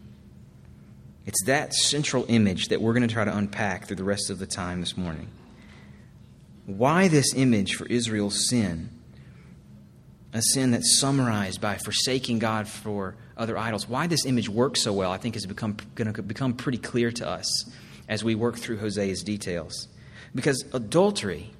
It's 1.26 1.44
that 1.46 1.74
central 1.74 2.26
image 2.28 2.70
that 2.70 2.82
we're 2.82 2.94
going 2.94 3.08
to 3.08 3.14
try 3.14 3.24
to 3.24 3.36
unpack 3.36 3.86
through 3.86 3.96
the 3.96 4.04
rest 4.04 4.30
of 4.30 4.40
the 4.40 4.48
time 4.48 4.82
this 4.82 4.98
morning. 4.98 5.30
Why 6.66 7.08
this 7.08 7.34
image 7.36 7.76
for 7.76 7.86
Israel's 7.86 8.50
sin? 8.50 8.90
A 10.34 10.42
sin 10.42 10.72
that's 10.72 11.00
summarized 11.00 11.62
by 11.62 11.78
forsaking 11.78 12.40
God 12.40 12.68
for 12.68 13.16
other 13.38 13.58
idols. 13.58 13.88
Why 13.88 14.08
this 14.08 14.26
image 14.26 14.50
works 14.50 14.82
so 14.82 14.92
well, 14.92 15.12
I 15.12 15.18
think, 15.18 15.36
is 15.36 15.46
become, 15.46 15.78
going 15.96 16.12
to 16.12 16.24
become 16.24 16.54
pretty 16.54 16.80
clear 16.80 17.12
to 17.12 17.28
us 17.28 17.48
as 18.10 18.24
we 18.24 18.36
work 18.36 18.58
through 18.58 18.78
Hosea's 18.78 19.24
details. 19.24 19.88
Because 20.34 20.66
adultery, 20.74 21.52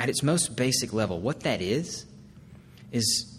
at 0.00 0.08
its 0.08 0.22
most 0.22 0.56
basic 0.56 0.92
level, 0.92 1.20
what 1.20 1.40
that 1.40 1.60
is, 1.60 2.06
is 2.92 3.30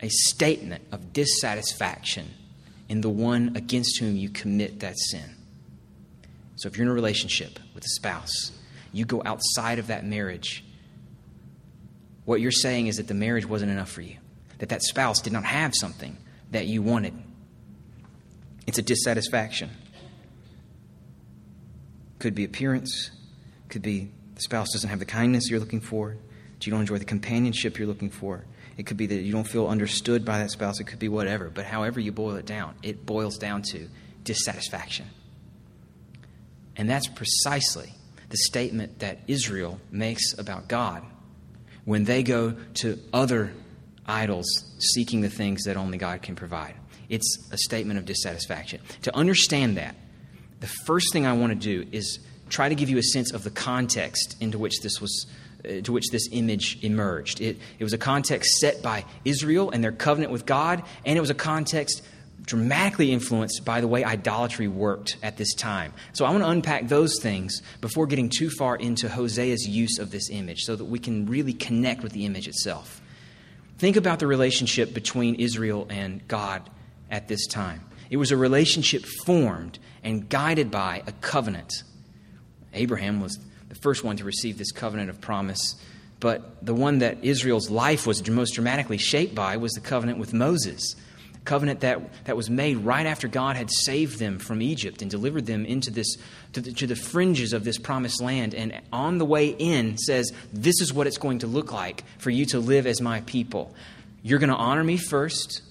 a 0.00 0.08
statement 0.08 0.84
of 0.92 1.12
dissatisfaction 1.12 2.30
in 2.88 3.00
the 3.00 3.10
one 3.10 3.52
against 3.56 3.98
whom 3.98 4.16
you 4.16 4.28
commit 4.28 4.80
that 4.80 4.98
sin. 4.98 5.34
So 6.56 6.68
if 6.68 6.76
you're 6.76 6.86
in 6.86 6.90
a 6.90 6.94
relationship 6.94 7.58
with 7.74 7.84
a 7.84 7.88
spouse, 7.88 8.52
you 8.92 9.04
go 9.04 9.22
outside 9.24 9.78
of 9.78 9.88
that 9.88 10.04
marriage, 10.04 10.64
what 12.26 12.40
you're 12.42 12.52
saying 12.52 12.88
is 12.88 12.98
that 12.98 13.08
the 13.08 13.14
marriage 13.14 13.46
wasn't 13.46 13.70
enough 13.72 13.90
for 13.90 14.02
you, 14.02 14.16
that 14.58 14.68
that 14.68 14.82
spouse 14.82 15.22
did 15.22 15.32
not 15.32 15.44
have 15.44 15.74
something 15.74 16.18
that 16.50 16.66
you 16.66 16.82
wanted. 16.82 17.14
It's 18.66 18.78
a 18.78 18.82
dissatisfaction. 18.82 19.70
Could 22.18 22.34
be 22.34 22.44
appearance, 22.44 23.10
could 23.70 23.82
be 23.82 24.10
the 24.34 24.42
spouse 24.42 24.72
doesn't 24.72 24.90
have 24.90 24.98
the 24.98 25.06
kindness 25.06 25.48
you're 25.48 25.60
looking 25.60 25.80
for, 25.80 26.16
you 26.62 26.70
don't 26.70 26.80
enjoy 26.80 26.98
the 26.98 27.04
companionship 27.04 27.78
you're 27.78 27.86
looking 27.86 28.10
for. 28.10 28.44
It 28.76 28.86
could 28.86 28.96
be 28.96 29.06
that 29.06 29.22
you 29.22 29.32
don't 29.32 29.46
feel 29.46 29.68
understood 29.68 30.24
by 30.24 30.38
that 30.38 30.50
spouse. 30.50 30.80
It 30.80 30.84
could 30.84 30.98
be 30.98 31.08
whatever. 31.08 31.48
But 31.48 31.64
however 31.64 32.00
you 32.00 32.12
boil 32.12 32.34
it 32.36 32.44
down, 32.44 32.74
it 32.82 33.06
boils 33.06 33.38
down 33.38 33.62
to 33.70 33.88
dissatisfaction. 34.24 35.06
And 36.76 36.90
that's 36.90 37.06
precisely 37.06 37.94
the 38.28 38.36
statement 38.36 38.98
that 38.98 39.20
Israel 39.28 39.80
makes 39.90 40.36
about 40.38 40.68
God 40.68 41.04
when 41.86 42.04
they 42.04 42.22
go 42.22 42.54
to 42.74 42.98
other 43.14 43.54
idols 44.04 44.46
seeking 44.78 45.22
the 45.22 45.30
things 45.30 45.64
that 45.64 45.78
only 45.78 45.96
God 45.96 46.20
can 46.20 46.36
provide. 46.36 46.74
It's 47.08 47.38
a 47.50 47.56
statement 47.56 47.98
of 47.98 48.04
dissatisfaction. 48.04 48.80
To 49.02 49.16
understand 49.16 49.78
that, 49.78 49.96
the 50.60 50.66
first 50.66 51.12
thing 51.12 51.26
I 51.26 51.32
want 51.32 51.52
to 51.52 51.58
do 51.58 51.88
is 51.92 52.18
try 52.48 52.68
to 52.68 52.74
give 52.74 52.90
you 52.90 52.98
a 52.98 53.02
sense 53.02 53.32
of 53.32 53.44
the 53.44 53.50
context 53.50 54.36
into 54.40 54.58
which 54.58 54.80
this 54.82 55.00
was 55.00 55.26
uh, 55.64 55.80
to 55.80 55.92
which 55.92 56.08
this 56.10 56.28
image 56.32 56.78
emerged. 56.82 57.40
It, 57.40 57.58
it 57.78 57.84
was 57.84 57.92
a 57.92 57.98
context 57.98 58.58
set 58.58 58.82
by 58.82 59.04
Israel 59.24 59.70
and 59.70 59.82
their 59.82 59.92
covenant 59.92 60.32
with 60.32 60.44
God, 60.44 60.82
and 61.04 61.16
it 61.16 61.20
was 61.20 61.30
a 61.30 61.34
context 61.34 62.02
dramatically 62.46 63.12
influenced 63.12 63.64
by 63.64 63.80
the 63.80 63.88
way 63.88 64.04
idolatry 64.04 64.68
worked 64.68 65.16
at 65.22 65.36
this 65.36 65.52
time. 65.52 65.92
So 66.12 66.24
I 66.24 66.30
want 66.30 66.44
to 66.44 66.48
unpack 66.48 66.88
those 66.88 67.20
things 67.20 67.60
before 67.80 68.06
getting 68.06 68.28
too 68.28 68.50
far 68.50 68.76
into 68.76 69.08
Hosea's 69.08 69.68
use 69.68 69.98
of 69.98 70.12
this 70.12 70.30
image 70.30 70.60
so 70.60 70.76
that 70.76 70.84
we 70.84 71.00
can 71.00 71.26
really 71.26 71.52
connect 71.52 72.02
with 72.02 72.12
the 72.12 72.24
image 72.24 72.46
itself. 72.46 73.02
Think 73.78 73.96
about 73.96 74.20
the 74.20 74.28
relationship 74.28 74.94
between 74.94 75.34
Israel 75.34 75.86
and 75.90 76.26
God 76.28 76.70
at 77.10 77.28
this 77.28 77.46
time. 77.46 77.82
It 78.10 78.16
was 78.16 78.30
a 78.30 78.36
relationship 78.36 79.04
formed 79.04 79.80
and 80.04 80.28
guided 80.28 80.70
by 80.70 81.02
a 81.06 81.12
covenant. 81.12 81.82
Abraham 82.72 83.20
was 83.20 83.38
the 83.68 83.74
first 83.74 84.04
one 84.04 84.16
to 84.18 84.24
receive 84.24 84.56
this 84.56 84.70
covenant 84.70 85.10
of 85.10 85.20
promise, 85.20 85.74
but 86.20 86.64
the 86.64 86.74
one 86.74 86.98
that 86.98 87.24
Israel's 87.24 87.68
life 87.70 88.06
was 88.06 88.26
most 88.30 88.52
dramatically 88.52 88.98
shaped 88.98 89.34
by 89.34 89.56
was 89.56 89.72
the 89.72 89.80
covenant 89.80 90.18
with 90.18 90.32
Moses 90.32 90.94
covenant 91.46 91.80
that, 91.80 92.24
that 92.24 92.36
was 92.36 92.50
made 92.50 92.78
right 92.78 93.06
after 93.06 93.28
God 93.28 93.56
had 93.56 93.70
saved 93.70 94.18
them 94.18 94.38
from 94.38 94.60
Egypt 94.60 95.00
and 95.00 95.10
delivered 95.10 95.46
them 95.46 95.64
into 95.64 95.90
this 95.90 96.16
to 96.52 96.60
the, 96.60 96.72
to 96.72 96.86
the 96.86 96.96
fringes 96.96 97.52
of 97.52 97.64
this 97.64 97.78
promised 97.78 98.20
land. 98.20 98.54
And 98.54 98.78
on 98.92 99.18
the 99.18 99.24
way 99.24 99.48
in 99.48 99.96
says, 99.96 100.32
This 100.52 100.80
is 100.80 100.92
what 100.92 101.06
it's 101.06 101.18
going 101.18 101.38
to 101.38 101.46
look 101.46 101.72
like 101.72 102.04
for 102.18 102.30
you 102.30 102.44
to 102.46 102.58
live 102.58 102.86
as 102.86 103.00
my 103.00 103.22
people. 103.22 103.74
You're 104.22 104.38
going 104.38 104.50
to 104.50 104.56
honor 104.56 104.84
me 104.84 104.96
first. 104.96 105.62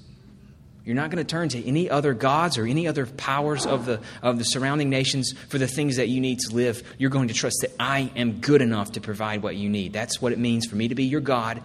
You're 0.86 0.96
not 0.96 1.10
going 1.10 1.24
to 1.24 1.30
turn 1.30 1.50
to 1.50 1.68
any 1.68 1.90
other 1.90 2.14
gods 2.14 2.60
or 2.60 2.66
any 2.66 2.88
other 2.88 3.08
powers 3.08 3.66
of 3.66 3.88
the, 3.88 4.00
of 4.22 4.38
the 4.38 4.44
surrounding 4.44 4.90
nations 4.90 5.34
for 5.50 5.58
the 5.58 5.68
things 5.68 5.98
that 5.98 6.10
you 6.10 6.22
need 6.22 6.40
to 6.42 6.56
live. 6.56 6.84
You're 7.00 7.10
going 7.10 7.28
to 7.30 7.34
trust 7.34 7.58
that 7.62 7.72
I 7.80 8.12
am 8.16 8.40
good 8.40 8.62
enough 8.62 8.92
to 8.94 9.02
provide 9.02 9.42
what 9.42 9.56
you 9.56 9.68
need. 9.68 9.94
That's 9.94 10.22
what 10.22 10.32
it 10.32 10.38
means 10.38 10.68
for 10.68 10.76
me 10.76 10.88
to 10.88 10.96
be 10.96 11.06
your 11.06 11.22
God 11.22 11.62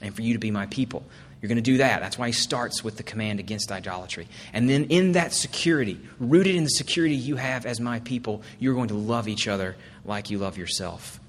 and 0.00 0.14
for 0.14 0.22
you 0.22 0.34
to 0.34 0.38
be 0.38 0.52
my 0.52 0.66
people. 0.66 1.02
You're 1.44 1.48
going 1.50 1.56
to 1.56 1.62
do 1.72 1.76
that. 1.76 2.00
That's 2.00 2.16
why 2.16 2.28
he 2.28 2.32
starts 2.32 2.82
with 2.82 2.96
the 2.96 3.02
command 3.02 3.38
against 3.38 3.70
idolatry. 3.70 4.28
And 4.54 4.66
then, 4.66 4.84
in 4.84 5.12
that 5.12 5.34
security, 5.34 6.00
rooted 6.18 6.54
in 6.54 6.64
the 6.64 6.70
security 6.70 7.16
you 7.16 7.36
have 7.36 7.66
as 7.66 7.80
my 7.80 8.00
people, 8.00 8.40
you're 8.58 8.72
going 8.72 8.88
to 8.88 8.94
love 8.94 9.28
each 9.28 9.46
other 9.46 9.76
like 10.06 10.30
you 10.30 10.38
love 10.38 10.56
yourself. 10.56 11.20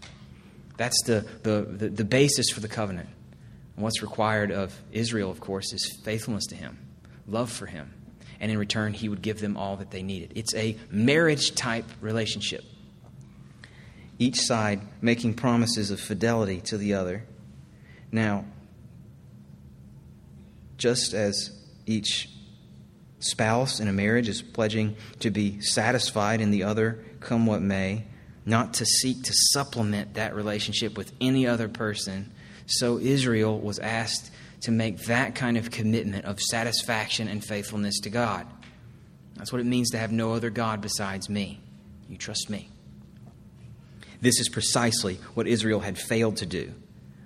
That's 0.77 1.03
the, 1.03 1.25
the, 1.43 1.67
the, 1.69 1.89
the 1.89 2.05
basis 2.05 2.49
for 2.49 2.61
the 2.61 2.69
covenant. 2.69 3.09
And 3.75 3.83
what's 3.83 4.01
required 4.01 4.51
of 4.53 4.73
Israel, 4.93 5.29
of 5.29 5.41
course, 5.41 5.73
is 5.73 5.99
faithfulness 6.05 6.45
to 6.45 6.55
him, 6.55 6.77
love 7.27 7.51
for 7.51 7.65
him. 7.65 7.91
And 8.39 8.49
in 8.49 8.57
return, 8.57 8.93
he 8.93 9.09
would 9.09 9.21
give 9.21 9.41
them 9.41 9.57
all 9.57 9.75
that 9.75 9.91
they 9.91 10.01
needed. 10.01 10.31
It's 10.35 10.55
a 10.55 10.77
marriage 10.89 11.55
type 11.55 11.83
relationship. 11.99 12.63
Each 14.17 14.39
side 14.39 14.79
making 15.01 15.33
promises 15.33 15.91
of 15.91 15.99
fidelity 15.99 16.61
to 16.67 16.77
the 16.77 16.93
other. 16.93 17.25
Now, 18.13 18.45
just 20.77 21.13
as 21.13 21.51
each 21.85 22.29
spouse 23.19 23.79
in 23.79 23.87
a 23.87 23.93
marriage 23.93 24.29
is 24.29 24.41
pledging 24.41 24.95
to 25.19 25.31
be 25.31 25.59
satisfied 25.61 26.41
in 26.41 26.51
the 26.51 26.63
other, 26.63 27.03
come 27.19 27.45
what 27.45 27.61
may, 27.61 28.05
not 28.45 28.75
to 28.75 28.85
seek 28.85 29.23
to 29.23 29.33
supplement 29.33 30.13
that 30.13 30.35
relationship 30.35 30.97
with 30.97 31.11
any 31.19 31.47
other 31.47 31.67
person, 31.67 32.31
so 32.67 32.99
Israel 32.99 33.59
was 33.59 33.79
asked 33.79 34.31
to 34.61 34.71
make 34.71 34.97
that 35.05 35.35
kind 35.35 35.57
of 35.57 35.71
commitment 35.71 36.25
of 36.25 36.39
satisfaction 36.39 37.27
and 37.27 37.43
faithfulness 37.43 37.99
to 38.01 38.09
God. 38.09 38.47
That's 39.35 39.51
what 39.51 39.61
it 39.61 39.65
means 39.65 39.91
to 39.91 39.97
have 39.97 40.11
no 40.11 40.33
other 40.33 40.49
God 40.49 40.81
besides 40.81 41.29
me. 41.29 41.59
You 42.09 42.17
trust 42.17 42.49
me. 42.49 42.69
This 44.21 44.39
is 44.39 44.49
precisely 44.49 45.19
what 45.33 45.47
Israel 45.47 45.81
had 45.81 45.97
failed 45.97 46.37
to 46.37 46.45
do. 46.45 46.73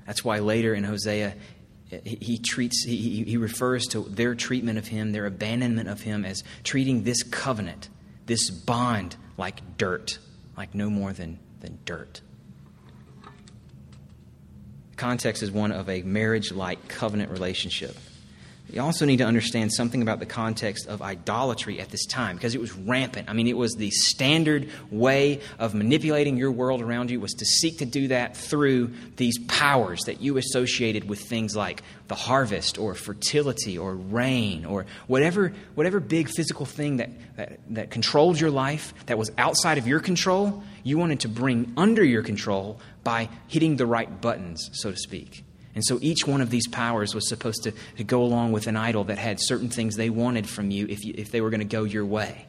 That's 0.06 0.24
why 0.24 0.40
later 0.40 0.74
in 0.74 0.84
Hosea, 0.84 1.36
he 2.04 2.38
treats 2.38 2.84
he, 2.86 3.24
he 3.24 3.38
refers 3.38 3.86
to 3.88 4.02
their 4.02 4.36
treatment 4.36 4.78
of 4.78 4.88
him 4.88 5.12
their 5.12 5.26
abandonment 5.26 5.90
of 5.90 6.02
him 6.02 6.24
as 6.24 6.44
treating 6.64 7.04
this 7.04 7.24
covenant 7.24 7.90
this 8.28 8.52
bond 8.52 9.16
like 9.38 9.78
dirt 9.78 10.20
like 10.60 10.76
no 10.76 10.90
more 10.90 11.14
than, 11.14 11.40
than 11.62 11.80
dirt. 11.86 12.20
Context 14.98 15.42
is 15.42 15.50
one 15.50 15.72
of 15.72 15.90
a 15.90 16.02
marriage 16.02 16.52
like 16.52 16.90
covenant 16.90 17.32
relationship 17.32 17.96
you 18.72 18.82
also 18.82 19.06
need 19.06 19.18
to 19.18 19.24
understand 19.24 19.74
something 19.74 20.02
about 20.02 20.20
the 20.20 20.26
context 20.26 20.88
of 20.88 21.02
idolatry 21.02 21.80
at 21.80 21.90
this 21.90 22.06
time 22.06 22.36
because 22.36 22.54
it 22.54 22.62
was 22.62 22.72
rampant. 22.74 23.30
I 23.30 23.34
mean, 23.34 23.48
it 23.48 23.58
was 23.58 23.76
the 23.76 23.90
standard 23.90 24.70
way 24.92 25.42
of 25.58 25.74
manipulating 25.74 26.38
your 26.38 26.52
world 26.52 26.82
around 26.82 27.10
you 27.10 27.20
was 27.20 27.34
to 27.34 27.46
seek 27.46 27.80
to 27.80 27.86
do 27.86 28.10
that 28.10 28.38
through 28.38 28.94
these 29.18 29.40
powers 29.48 30.02
that 30.02 30.22
you 30.22 30.38
associated 30.38 31.10
with 31.10 31.20
things 31.20 31.56
like 31.56 31.82
the 32.08 32.16
harvest 32.16 32.78
or 32.78 32.96
fertility 32.96 33.78
or 33.78 33.96
rain 33.96 34.66
or 34.66 34.86
whatever 35.08 35.54
whatever 35.76 36.00
big 36.00 36.28
physical 36.30 36.66
thing 36.66 36.98
that, 36.98 37.10
that, 37.38 37.60
that 37.70 37.92
controlled 37.92 38.40
your 38.40 38.52
life 38.52 38.94
that 39.06 39.18
was 39.18 39.32
outside 39.38 39.78
of 39.78 39.88
your 39.88 40.00
control, 40.00 40.64
you 40.84 40.98
wanted 40.98 41.22
to 41.22 41.28
bring 41.28 41.74
under 41.78 42.04
your 42.04 42.24
control 42.24 42.80
by 43.04 43.30
hitting 43.48 43.78
the 43.78 43.86
right 43.86 44.22
buttons, 44.22 44.70
so 44.74 44.92
to 44.92 44.98
speak. 44.98 45.44
And 45.80 45.86
so 45.86 45.98
each 46.02 46.28
one 46.28 46.42
of 46.42 46.50
these 46.50 46.68
powers 46.68 47.16
was 47.16 47.30
supposed 47.30 47.64
to, 47.64 47.72
to 47.96 48.04
go 48.04 48.22
along 48.22 48.52
with 48.52 48.68
an 48.68 48.76
idol 48.76 49.06
that 49.06 49.18
had 49.18 49.38
certain 49.40 49.70
things 49.70 49.96
they 49.96 50.10
wanted 50.10 50.46
from 50.46 50.72
you 50.72 50.86
if, 50.90 51.06
you, 51.06 51.14
if 51.18 51.32
they 51.32 51.40
were 51.40 51.50
going 51.50 51.62
to 51.62 51.66
go 51.66 51.86
your 51.86 52.06
way. 52.06 52.48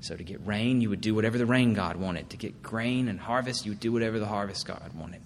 So 0.00 0.14
to 0.14 0.22
get 0.22 0.46
rain, 0.46 0.80
you 0.80 0.88
would 0.88 1.00
do 1.00 1.12
whatever 1.12 1.38
the 1.38 1.44
rain 1.44 1.74
god 1.74 1.96
wanted. 1.96 2.30
To 2.30 2.36
get 2.36 2.62
grain 2.62 3.08
and 3.08 3.18
harvest, 3.18 3.66
you 3.66 3.72
would 3.72 3.80
do 3.80 3.90
whatever 3.90 4.20
the 4.20 4.28
harvest 4.28 4.64
god 4.64 4.92
wanted. 4.94 5.20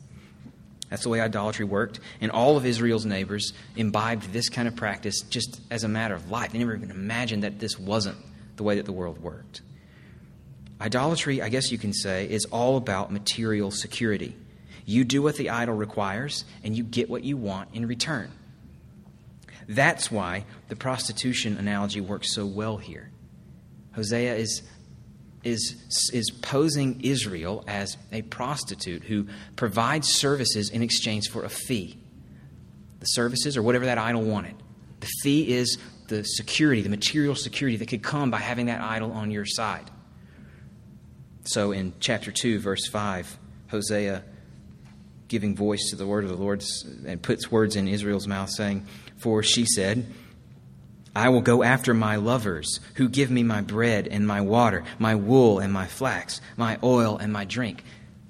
That's 0.89 1.03
the 1.03 1.11
way 1.11 1.21
idolatry 1.21 1.67
worked. 1.67 2.01
And 2.23 2.31
all 2.31 2.57
of 2.57 2.65
Israel's 2.65 3.05
neighbors 3.05 3.53
imbibed 3.77 4.33
this 4.33 4.49
kind 4.49 4.67
of 4.67 4.75
practice 4.75 5.21
just 5.21 5.61
as 5.71 5.85
a 5.85 5.89
matter 5.89 6.15
of 6.15 6.31
life. 6.31 6.53
They 6.53 6.59
never 6.59 6.75
even 6.75 6.91
imagined 6.91 7.43
that 7.43 7.59
this 7.59 7.79
wasn't 7.79 8.17
the 8.57 8.63
way 8.63 8.77
that 8.77 8.87
the 8.87 8.93
world 8.93 9.19
worked. 9.19 9.61
Idolatry, 10.81 11.43
I 11.43 11.51
guess 11.51 11.71
you 11.71 11.77
can 11.77 11.93
say, 11.93 12.31
is 12.31 12.47
all 12.47 12.79
about 12.79 13.13
material 13.13 13.71
security. 13.71 14.37
You 14.85 15.05
do 15.05 15.23
what 15.23 15.37
the 15.37 15.51
idol 15.51 15.75
requires, 15.75 16.45
and 16.65 16.77
you 16.77 16.83
get 16.83 17.09
what 17.09 17.25
you 17.25 17.37
want 17.37 17.71
in 17.73 17.87
return. 17.87 18.31
That's 19.69 20.11
why 20.11 20.45
the 20.69 20.77
prostitution 20.77 21.57
analogy 21.57 22.01
works 22.01 22.35
so 22.35 22.47
well 22.47 22.77
here. 22.77 23.11
Hosea 23.95 24.35
is 24.35 24.62
is, 25.45 26.11
is 26.12 26.31
posing 26.31 27.01
Israel 27.01 27.65
as 27.67 27.97
a 28.12 28.23
prostitute 28.23 29.03
who 29.03 29.27
provides 29.57 30.09
services 30.09 30.71
in 30.71 30.83
exchange 30.83 31.29
for 31.29 31.45
a 31.45 31.49
fee. 31.49 31.99
The 33.01 33.07
services 33.07 33.57
or 33.57 33.62
whatever 33.62 33.87
that 33.87 33.99
idol 33.99 34.23
wanted. 34.23 34.55
The 35.01 35.09
fee 35.23 35.53
is 35.53 35.79
the 36.09 36.23
security, 36.23 36.83
the 36.83 36.89
material 36.89 37.35
security 37.35 37.77
that 37.79 37.89
could 37.89 38.03
come 38.03 38.31
by 38.31 38.39
having 38.39 38.67
that 38.67 38.81
idol 38.81 39.12
on 39.12 39.31
your 39.31 39.45
side. 39.45 39.91
So 41.45 41.73
in 41.73 41.93
chapter 41.99 42.31
2, 42.31 42.61
verse 42.61 42.87
5, 42.87 43.39
Hosea 43.69 44.23
giving 45.33 45.57
voice 45.57 45.89
to 45.89 45.97
the 45.97 46.07
word 46.07 46.25
of 46.25 46.31
the 46.31 46.37
Lord 46.37 46.62
and 47.07 47.21
puts 47.21 47.51
words 47.51 47.75
in 47.75 47.89
Israel's 47.89 48.29
mouth, 48.29 48.51
saying, 48.51 48.87
For 49.17 49.43
she 49.43 49.65
said, 49.65 50.07
I 51.17 51.31
will 51.31 51.41
go 51.41 51.62
after 51.62 51.95
my 51.95 52.17
lovers 52.17 52.81
who 52.97 53.09
give 53.09 53.31
me 53.31 53.43
my 53.43 53.62
bread 53.62 54.07
and 54.07 54.27
my 54.27 54.43
water, 54.43 54.85
my 54.99 55.15
wool 55.15 55.59
and 55.59 55.73
my 55.73 55.87
flax, 55.87 56.43
my 56.59 56.79
oil 56.83 57.17
and 57.17 57.33
my 57.33 57.47
drink. 57.47 57.83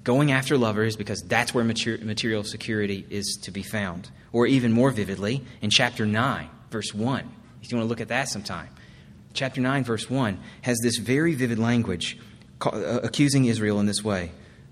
Going 0.05 0.31
after 0.31 0.57
lovers 0.57 0.95
because 0.95 1.21
that's 1.21 1.53
where 1.53 1.65
material 1.65 2.43
security 2.45 3.05
is 3.09 3.37
to 3.43 3.51
be 3.51 3.63
found. 3.63 4.09
Or 4.31 4.47
even 4.47 4.71
more 4.71 4.89
vividly, 4.89 5.43
in 5.61 5.69
chapter 5.69 6.05
9, 6.05 6.49
verse 6.71 6.93
1, 6.93 7.29
if 7.61 7.71
you 7.71 7.77
want 7.77 7.85
to 7.85 7.89
look 7.89 8.01
at 8.01 8.07
that 8.07 8.29
sometime. 8.29 8.69
Chapter 9.33 9.59
9, 9.59 9.83
verse 9.83 10.09
1 10.09 10.39
has 10.61 10.79
this 10.81 10.97
very 10.97 11.35
vivid 11.35 11.59
language 11.59 12.17
uh, 12.61 12.99
accusing 13.03 13.45
Israel 13.45 13.79
in 13.81 13.87
this 13.87 14.03
way. 14.03 14.31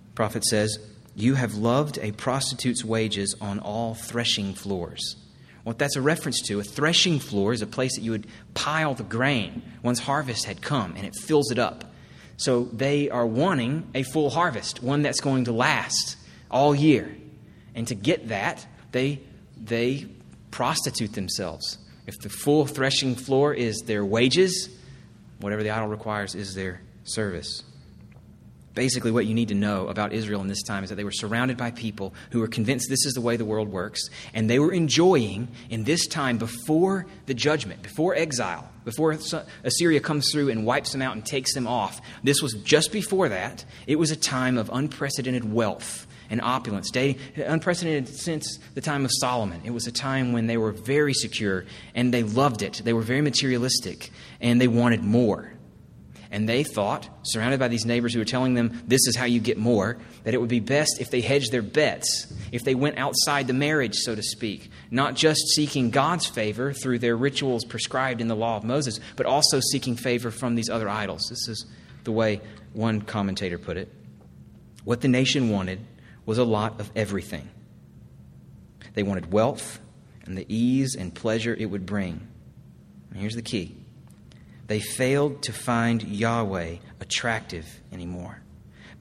The 0.10 0.16
prophet 0.16 0.46
says, 0.46 0.78
You 1.16 1.36
have 1.36 1.56
loved 1.56 2.00
a 2.02 2.12
prostitute's 2.12 2.86
wages 2.86 3.36
on 3.42 3.60
all 3.60 3.96
threshing 3.96 4.54
floors. 4.54 5.18
What 5.64 5.78
that's 5.78 5.96
a 5.96 6.02
reference 6.02 6.42
to, 6.48 6.60
a 6.60 6.64
threshing 6.64 7.20
floor 7.20 7.54
is 7.54 7.62
a 7.62 7.68
place 7.68 7.96
that 7.96 8.02
you 8.02 8.12
would 8.12 8.28
pile 8.54 8.96
the 8.96 9.04
grain 9.04 9.62
once 9.84 10.00
harvest 10.00 10.46
had 10.46 10.62
come 10.62 10.96
and 10.96 11.06
it 11.06 11.16
fills 11.16 11.52
it 11.52 11.60
up. 11.60 11.94
So 12.38 12.64
they 12.74 13.10
are 13.10 13.26
wanting 13.26 13.88
a 13.94 14.04
full 14.04 14.32
harvest, 14.32 14.82
one 14.82 15.04
that's 15.04 15.22
going 15.22 15.46
to 15.46 15.52
last 15.52 16.18
all 16.50 16.74
year. 16.74 17.16
And 17.76 17.88
to 17.88 17.96
get 17.96 18.30
that, 18.30 18.66
they, 18.92 19.22
they 19.56 20.08
prostitute 20.50 21.14
themselves. 21.14 21.78
If 22.08 22.20
the 22.20 22.30
full 22.30 22.66
threshing 22.66 23.16
floor 23.16 23.54
is 23.54 23.84
their 23.86 24.04
wages, 24.04 24.70
whatever 25.40 25.62
the 25.62 25.70
idol 25.70 25.88
requires 25.88 26.34
is 26.34 26.56
their 26.56 26.82
service. 27.04 27.64
Basically, 28.74 29.12
what 29.12 29.26
you 29.26 29.34
need 29.34 29.50
to 29.50 29.56
know 29.56 29.88
about 29.88 30.14
Israel 30.14 30.40
in 30.42 30.48
this 30.48 30.64
time 30.64 30.84
is 30.84 30.90
that 30.90 30.96
they 30.96 31.04
were 31.04 31.12
surrounded 31.12 31.58
by 31.58 31.72
people 31.72 32.14
who 32.32 32.40
were 32.40 32.48
convinced 32.48 32.88
this 32.90 33.06
is 33.06 33.14
the 33.14 33.22
way 33.22 33.36
the 33.36 33.44
world 33.44 33.70
works, 33.70 34.10
and 34.34 34.50
they 34.50 34.60
were 34.60 34.72
enjoying 34.72 35.50
in 35.70 35.84
this 35.84 36.08
time 36.08 36.38
before 36.38 37.06
the 37.26 37.34
judgment, 37.34 37.82
before 37.82 38.16
exile, 38.16 38.70
before 38.86 39.18
Assyria 39.64 40.00
comes 40.00 40.32
through 40.32 40.50
and 40.50 40.66
wipes 40.66 40.94
them 40.94 41.02
out 41.02 41.16
and 41.16 41.26
takes 41.26 41.54
them 41.54 41.68
off. 41.68 42.02
This 42.24 42.42
was 42.42 42.54
just 42.64 42.94
before 42.94 43.28
that. 43.30 43.66
It 43.88 43.98
was 43.98 44.10
a 44.12 44.16
time 44.16 44.58
of 44.58 44.70
unprecedented 44.72 45.52
wealth 45.52 46.08
and 46.30 46.40
opulence, 46.40 46.90
unprecedented 47.36 48.08
since 48.08 48.58
the 48.74 48.80
time 48.80 49.04
of 49.04 49.12
Solomon. 49.20 49.62
It 49.66 49.72
was 49.72 49.86
a 49.86 49.92
time 49.92 50.32
when 50.32 50.48
they 50.48 50.56
were 50.56 50.72
very 50.72 51.14
secure 51.14 51.66
and 51.94 52.14
they 52.14 52.24
loved 52.24 52.62
it. 52.62 52.82
They 52.86 52.94
were 52.94 53.02
very 53.02 53.22
materialistic 53.22 54.12
and 54.40 54.62
they 54.62 54.70
wanted 54.70 55.04
more. 55.04 55.52
And 56.34 56.48
they 56.48 56.64
thought, 56.64 57.10
surrounded 57.24 57.60
by 57.60 57.68
these 57.68 57.86
neighbors 57.86 58.14
who 58.14 58.20
were 58.20 58.26
telling 58.26 58.54
them 58.54 58.82
this 58.88 59.06
is 59.06 59.18
how 59.18 59.26
you 59.26 59.42
get 59.42 59.58
more, 59.58 59.98
that 60.24 60.34
it 60.34 60.40
would 60.40 60.50
be 60.50 60.62
best 60.62 61.02
if 61.02 61.12
they 61.12 61.20
hedged 61.20 61.52
their 61.52 61.62
bets, 61.62 62.34
if 62.54 62.64
they 62.64 62.74
went 62.74 62.98
outside 62.98 63.48
the 63.48 63.54
marriage, 63.54 63.96
so 63.96 64.16
to 64.16 64.24
speak, 64.24 64.72
not 64.90 65.14
just 65.14 65.42
seeking 65.50 65.90
God's 65.90 66.26
favor 66.26 66.72
through 66.72 67.00
their 67.00 67.18
rituals 67.18 67.66
prescribed 67.66 68.22
in 68.22 68.30
the 68.30 68.36
law 68.36 68.56
of 68.56 68.64
Moses, 68.64 69.02
but 69.18 69.26
also 69.26 69.60
seeking 69.60 69.98
favor 69.98 70.32
from 70.32 70.56
these 70.56 70.70
other 70.70 70.88
idols. 70.88 71.28
This 71.30 71.50
is 71.50 71.66
the 72.06 72.14
way 72.14 72.40
one 72.72 73.02
commentator 73.02 73.58
put 73.58 73.76
it. 73.76 73.94
What 74.86 75.02
the 75.02 75.10
nation 75.10 75.50
wanted 75.50 75.82
was 76.26 76.38
a 76.38 76.46
lot 76.46 76.80
of 76.80 76.90
everything. 76.96 77.50
They 78.94 79.04
wanted 79.04 79.34
wealth 79.34 79.80
and 80.26 80.38
the 80.38 80.46
ease 80.48 80.96
and 80.96 81.14
pleasure 81.14 81.54
it 81.54 81.66
would 81.66 81.86
bring. 81.86 82.26
And 83.10 83.20
here's 83.20 83.36
the 83.36 83.42
key 83.42 83.76
they 84.72 84.80
failed 84.80 85.44
to 85.44 85.52
find 85.52 86.02
Yahweh 86.02 86.78
attractive 87.02 87.82
anymore 87.92 88.40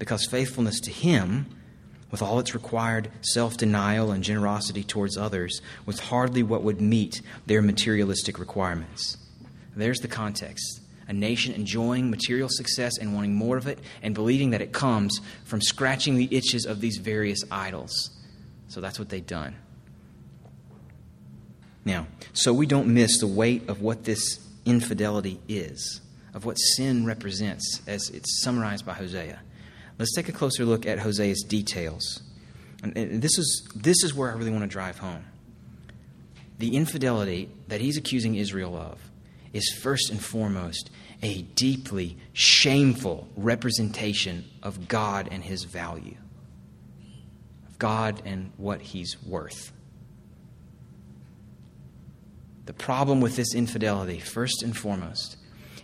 because 0.01 0.27
faithfulness 0.27 0.81
to 0.81 0.91
Him, 0.91 1.47
with 2.11 2.23
all 2.23 2.41
its 2.41 2.55
required 2.55 3.09
self 3.21 3.57
denial 3.57 4.11
and 4.11 4.25
generosity 4.25 4.83
towards 4.83 5.17
others, 5.17 5.63
was 5.87 6.01
hardly 6.01 6.43
what 6.43 6.65
would 6.65 6.81
meet 6.81 7.23
their 7.47 7.63
materialistic 7.63 8.41
requirements. 8.41 9.17
There's 9.77 10.01
the 10.01 10.09
context. 10.09 10.81
A 11.07 11.13
nation 11.13 11.55
enjoying 11.55 12.11
material 12.11 12.49
success 12.51 12.99
and 12.99 13.15
wanting 13.15 13.37
more 13.37 13.57
of 13.57 13.69
it, 13.69 13.79
and 14.03 14.13
believing 14.13 14.51
that 14.51 14.63
it 14.63 14.73
comes 14.73 15.21
from 15.45 15.61
scratching 15.61 16.17
the 16.17 16.35
itches 16.37 16.67
of 16.67 16.81
these 16.81 16.97
various 16.97 17.45
idols. 17.49 18.11
So 18.67 18.81
that's 18.81 18.99
what 18.99 19.09
they've 19.09 19.25
done. 19.25 19.55
Now, 21.85 22.09
so 22.33 22.53
we 22.53 22.67
don't 22.67 22.93
miss 22.93 23.21
the 23.21 23.29
weight 23.29 23.69
of 23.69 23.81
what 23.83 24.03
this 24.03 24.50
infidelity 24.71 25.41
is, 25.49 26.01
of 26.33 26.45
what 26.45 26.55
sin 26.55 27.05
represents, 27.05 27.83
as 27.87 28.09
it's 28.11 28.43
summarized 28.43 28.87
by 28.87 28.95
Hosea. 28.95 29.41
Let's 29.99 30.15
take 30.15 30.29
a 30.29 30.33
closer 30.33 30.65
look 30.65 30.87
at 30.87 31.01
Hosea's 31.01 31.43
details. 31.43 32.23
And 32.83 33.21
this 33.21 33.37
is, 33.37 33.69
this 33.75 34.03
is 34.03 34.15
where 34.15 34.31
I 34.31 34.35
really 34.35 34.51
want 34.51 34.63
to 34.63 34.69
drive 34.69 34.99
home. 34.99 35.25
The 36.59 36.77
infidelity 36.77 37.51
that 37.69 37.81
he's 37.81 37.97
accusing 37.97 38.37
Israel 38.37 38.77
of 38.77 38.99
is 39.53 39.79
first 39.83 40.11
and 40.11 40.23
foremost 40.23 40.91
a 41.23 41.43
deeply 41.43 42.17
shameful 42.33 43.29
representation 43.37 44.45
of 44.63 44.89
God 44.89 45.29
and 45.31 45.45
his 45.45 45.65
value, 45.65 46.17
of 47.69 47.79
God 47.79 48.23
and 48.25 48.53
what 48.57 48.81
he's 48.81 49.23
worth. 49.23 49.73
The 52.71 52.75
problem 52.75 53.21
with 53.21 53.35
this 53.35 53.53
infidelity, 53.53 54.21
first 54.21 54.63
and 54.63 54.77
foremost, 54.77 55.37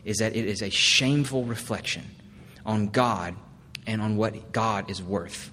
is 0.04 0.18
that 0.18 0.36
it 0.36 0.46
is 0.46 0.62
a 0.62 0.70
shameful 0.70 1.44
reflection 1.44 2.04
on 2.64 2.90
God 2.90 3.34
and 3.88 4.00
on 4.00 4.16
what 4.16 4.52
God 4.52 4.88
is 4.88 5.02
worth. 5.02 5.50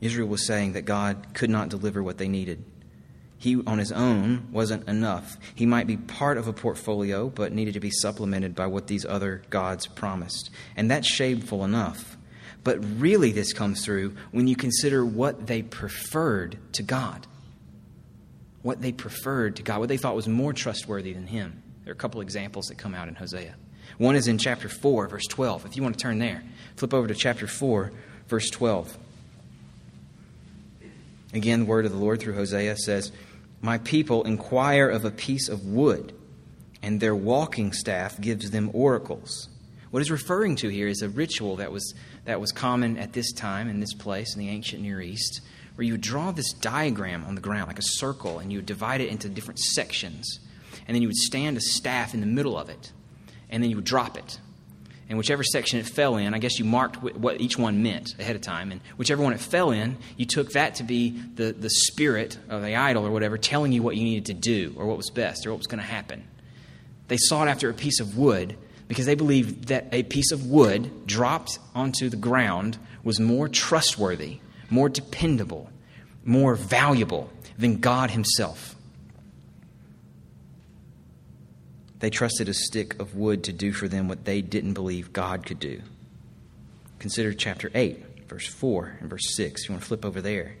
Israel 0.00 0.26
was 0.26 0.46
saying 0.46 0.72
that 0.72 0.86
God 0.86 1.34
could 1.34 1.50
not 1.50 1.68
deliver 1.68 2.02
what 2.02 2.16
they 2.16 2.28
needed. 2.28 2.64
He, 3.36 3.62
on 3.66 3.76
his 3.76 3.92
own, 3.92 4.48
wasn't 4.50 4.88
enough. 4.88 5.36
He 5.54 5.66
might 5.66 5.86
be 5.86 5.98
part 5.98 6.38
of 6.38 6.48
a 6.48 6.54
portfolio, 6.54 7.28
but 7.28 7.52
needed 7.52 7.74
to 7.74 7.80
be 7.80 7.90
supplemented 7.90 8.54
by 8.54 8.68
what 8.68 8.86
these 8.86 9.04
other 9.04 9.42
gods 9.50 9.86
promised. 9.86 10.48
And 10.76 10.90
that's 10.90 11.06
shameful 11.06 11.62
enough. 11.62 12.16
But 12.64 12.82
really, 12.98 13.32
this 13.32 13.52
comes 13.52 13.84
through 13.84 14.14
when 14.30 14.46
you 14.46 14.56
consider 14.56 15.04
what 15.04 15.46
they 15.46 15.60
preferred 15.60 16.56
to 16.72 16.82
God 16.82 17.26
what 18.62 18.80
they 18.80 18.92
preferred 18.92 19.56
to 19.56 19.62
God, 19.62 19.80
what 19.80 19.88
they 19.88 19.96
thought 19.96 20.14
was 20.14 20.28
more 20.28 20.52
trustworthy 20.52 21.12
than 21.12 21.26
Him. 21.26 21.62
There 21.84 21.92
are 21.92 21.94
a 21.94 21.98
couple 21.98 22.20
examples 22.20 22.66
that 22.66 22.78
come 22.78 22.94
out 22.94 23.08
in 23.08 23.14
Hosea. 23.14 23.54
One 23.98 24.16
is 24.16 24.28
in 24.28 24.38
chapter 24.38 24.68
4, 24.68 25.08
verse 25.08 25.26
12. 25.26 25.66
If 25.66 25.76
you 25.76 25.82
want 25.82 25.98
to 25.98 26.02
turn 26.02 26.18
there, 26.18 26.42
flip 26.76 26.94
over 26.94 27.08
to 27.08 27.14
chapter 27.14 27.46
4, 27.46 27.92
verse 28.28 28.50
12. 28.50 28.96
Again, 31.32 31.60
the 31.60 31.66
word 31.66 31.86
of 31.86 31.92
the 31.92 31.98
Lord 31.98 32.20
through 32.20 32.34
Hosea 32.34 32.76
says, 32.76 33.12
My 33.60 33.78
people 33.78 34.24
inquire 34.24 34.88
of 34.88 35.04
a 35.04 35.10
piece 35.10 35.48
of 35.48 35.64
wood, 35.64 36.12
and 36.82 37.00
their 37.00 37.14
walking 37.14 37.72
staff 37.72 38.20
gives 38.20 38.50
them 38.50 38.70
oracles. 38.72 39.48
What 39.90 40.02
is 40.02 40.10
referring 40.10 40.56
to 40.56 40.68
here 40.68 40.86
is 40.86 41.02
a 41.02 41.08
ritual 41.08 41.56
that 41.56 41.72
was, 41.72 41.94
that 42.24 42.40
was 42.40 42.52
common 42.52 42.96
at 42.96 43.12
this 43.12 43.32
time 43.32 43.68
in 43.68 43.80
this 43.80 43.94
place 43.94 44.34
in 44.34 44.40
the 44.40 44.48
ancient 44.48 44.82
Near 44.82 45.00
East 45.00 45.40
where 45.80 45.86
you 45.86 45.94
would 45.94 46.02
draw 46.02 46.30
this 46.30 46.52
diagram 46.52 47.24
on 47.24 47.34
the 47.34 47.40
ground, 47.40 47.66
like 47.66 47.78
a 47.78 47.82
circle, 47.82 48.38
and 48.38 48.52
you 48.52 48.60
divide 48.60 49.00
it 49.00 49.08
into 49.08 49.30
different 49.30 49.58
sections. 49.58 50.38
And 50.86 50.94
then 50.94 51.00
you 51.00 51.08
would 51.08 51.16
stand 51.16 51.56
a 51.56 51.60
staff 51.62 52.12
in 52.12 52.20
the 52.20 52.26
middle 52.26 52.58
of 52.58 52.68
it, 52.68 52.92
and 53.48 53.62
then 53.62 53.70
you 53.70 53.76
would 53.76 53.86
drop 53.86 54.18
it. 54.18 54.38
And 55.08 55.16
whichever 55.16 55.42
section 55.42 55.80
it 55.80 55.86
fell 55.86 56.18
in, 56.18 56.34
I 56.34 56.38
guess 56.38 56.58
you 56.58 56.66
marked 56.66 57.02
what 57.02 57.40
each 57.40 57.56
one 57.56 57.82
meant 57.82 58.14
ahead 58.18 58.36
of 58.36 58.42
time. 58.42 58.72
And 58.72 58.82
whichever 58.98 59.22
one 59.22 59.32
it 59.32 59.40
fell 59.40 59.70
in, 59.70 59.96
you 60.18 60.26
took 60.26 60.52
that 60.52 60.74
to 60.74 60.82
be 60.82 61.18
the, 61.36 61.52
the 61.52 61.70
spirit 61.70 62.36
of 62.50 62.60
the 62.60 62.76
idol 62.76 63.06
or 63.06 63.10
whatever, 63.10 63.38
telling 63.38 63.72
you 63.72 63.82
what 63.82 63.96
you 63.96 64.04
needed 64.04 64.26
to 64.26 64.34
do 64.34 64.74
or 64.76 64.84
what 64.84 64.98
was 64.98 65.08
best 65.08 65.46
or 65.46 65.50
what 65.50 65.60
was 65.60 65.66
going 65.66 65.80
to 65.80 65.86
happen. 65.86 66.28
They 67.08 67.16
sought 67.16 67.48
after 67.48 67.70
a 67.70 67.74
piece 67.74 68.00
of 68.00 68.18
wood 68.18 68.54
because 68.86 69.06
they 69.06 69.14
believed 69.14 69.68
that 69.68 69.86
a 69.92 70.02
piece 70.02 70.30
of 70.30 70.44
wood 70.44 71.06
dropped 71.06 71.58
onto 71.74 72.10
the 72.10 72.18
ground 72.18 72.76
was 73.02 73.18
more 73.18 73.48
trustworthy 73.48 74.40
more 74.70 74.88
dependable, 74.88 75.70
more 76.24 76.54
valuable 76.54 77.30
than 77.58 77.78
God 77.80 78.10
Himself. 78.10 78.76
They 81.98 82.10
trusted 82.10 82.48
a 82.48 82.54
stick 82.54 82.98
of 82.98 83.14
wood 83.14 83.44
to 83.44 83.52
do 83.52 83.72
for 83.72 83.86
them 83.86 84.08
what 84.08 84.24
they 84.24 84.40
didn't 84.40 84.72
believe 84.72 85.12
God 85.12 85.44
could 85.44 85.60
do. 85.60 85.82
Consider 86.98 87.34
chapter 87.34 87.70
8, 87.74 88.28
verse 88.28 88.46
4 88.46 88.98
and 89.00 89.10
verse 89.10 89.34
6. 89.34 89.68
You 89.68 89.74
want 89.74 89.82
to 89.82 89.88
flip 89.88 90.04
over 90.04 90.20
there. 90.20 90.56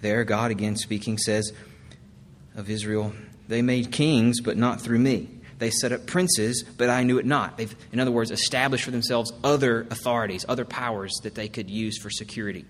There, 0.00 0.24
God 0.24 0.50
again 0.50 0.76
speaking 0.76 1.18
says 1.18 1.52
of 2.54 2.70
Israel, 2.70 3.12
They 3.48 3.62
made 3.62 3.92
kings, 3.92 4.40
but 4.40 4.56
not 4.56 4.80
through 4.80 4.98
me. 4.98 5.28
They 5.58 5.70
set 5.70 5.92
up 5.92 6.06
princes, 6.06 6.64
but 6.76 6.90
I 6.90 7.02
knew 7.04 7.18
it 7.18 7.26
not. 7.26 7.56
They've, 7.56 7.74
in 7.92 8.00
other 8.00 8.10
words, 8.10 8.30
established 8.30 8.84
for 8.84 8.90
themselves 8.90 9.32
other 9.42 9.86
authorities, 9.90 10.44
other 10.48 10.64
powers 10.64 11.12
that 11.22 11.34
they 11.34 11.48
could 11.48 11.70
use 11.70 11.98
for 11.98 12.10
security. 12.10 12.64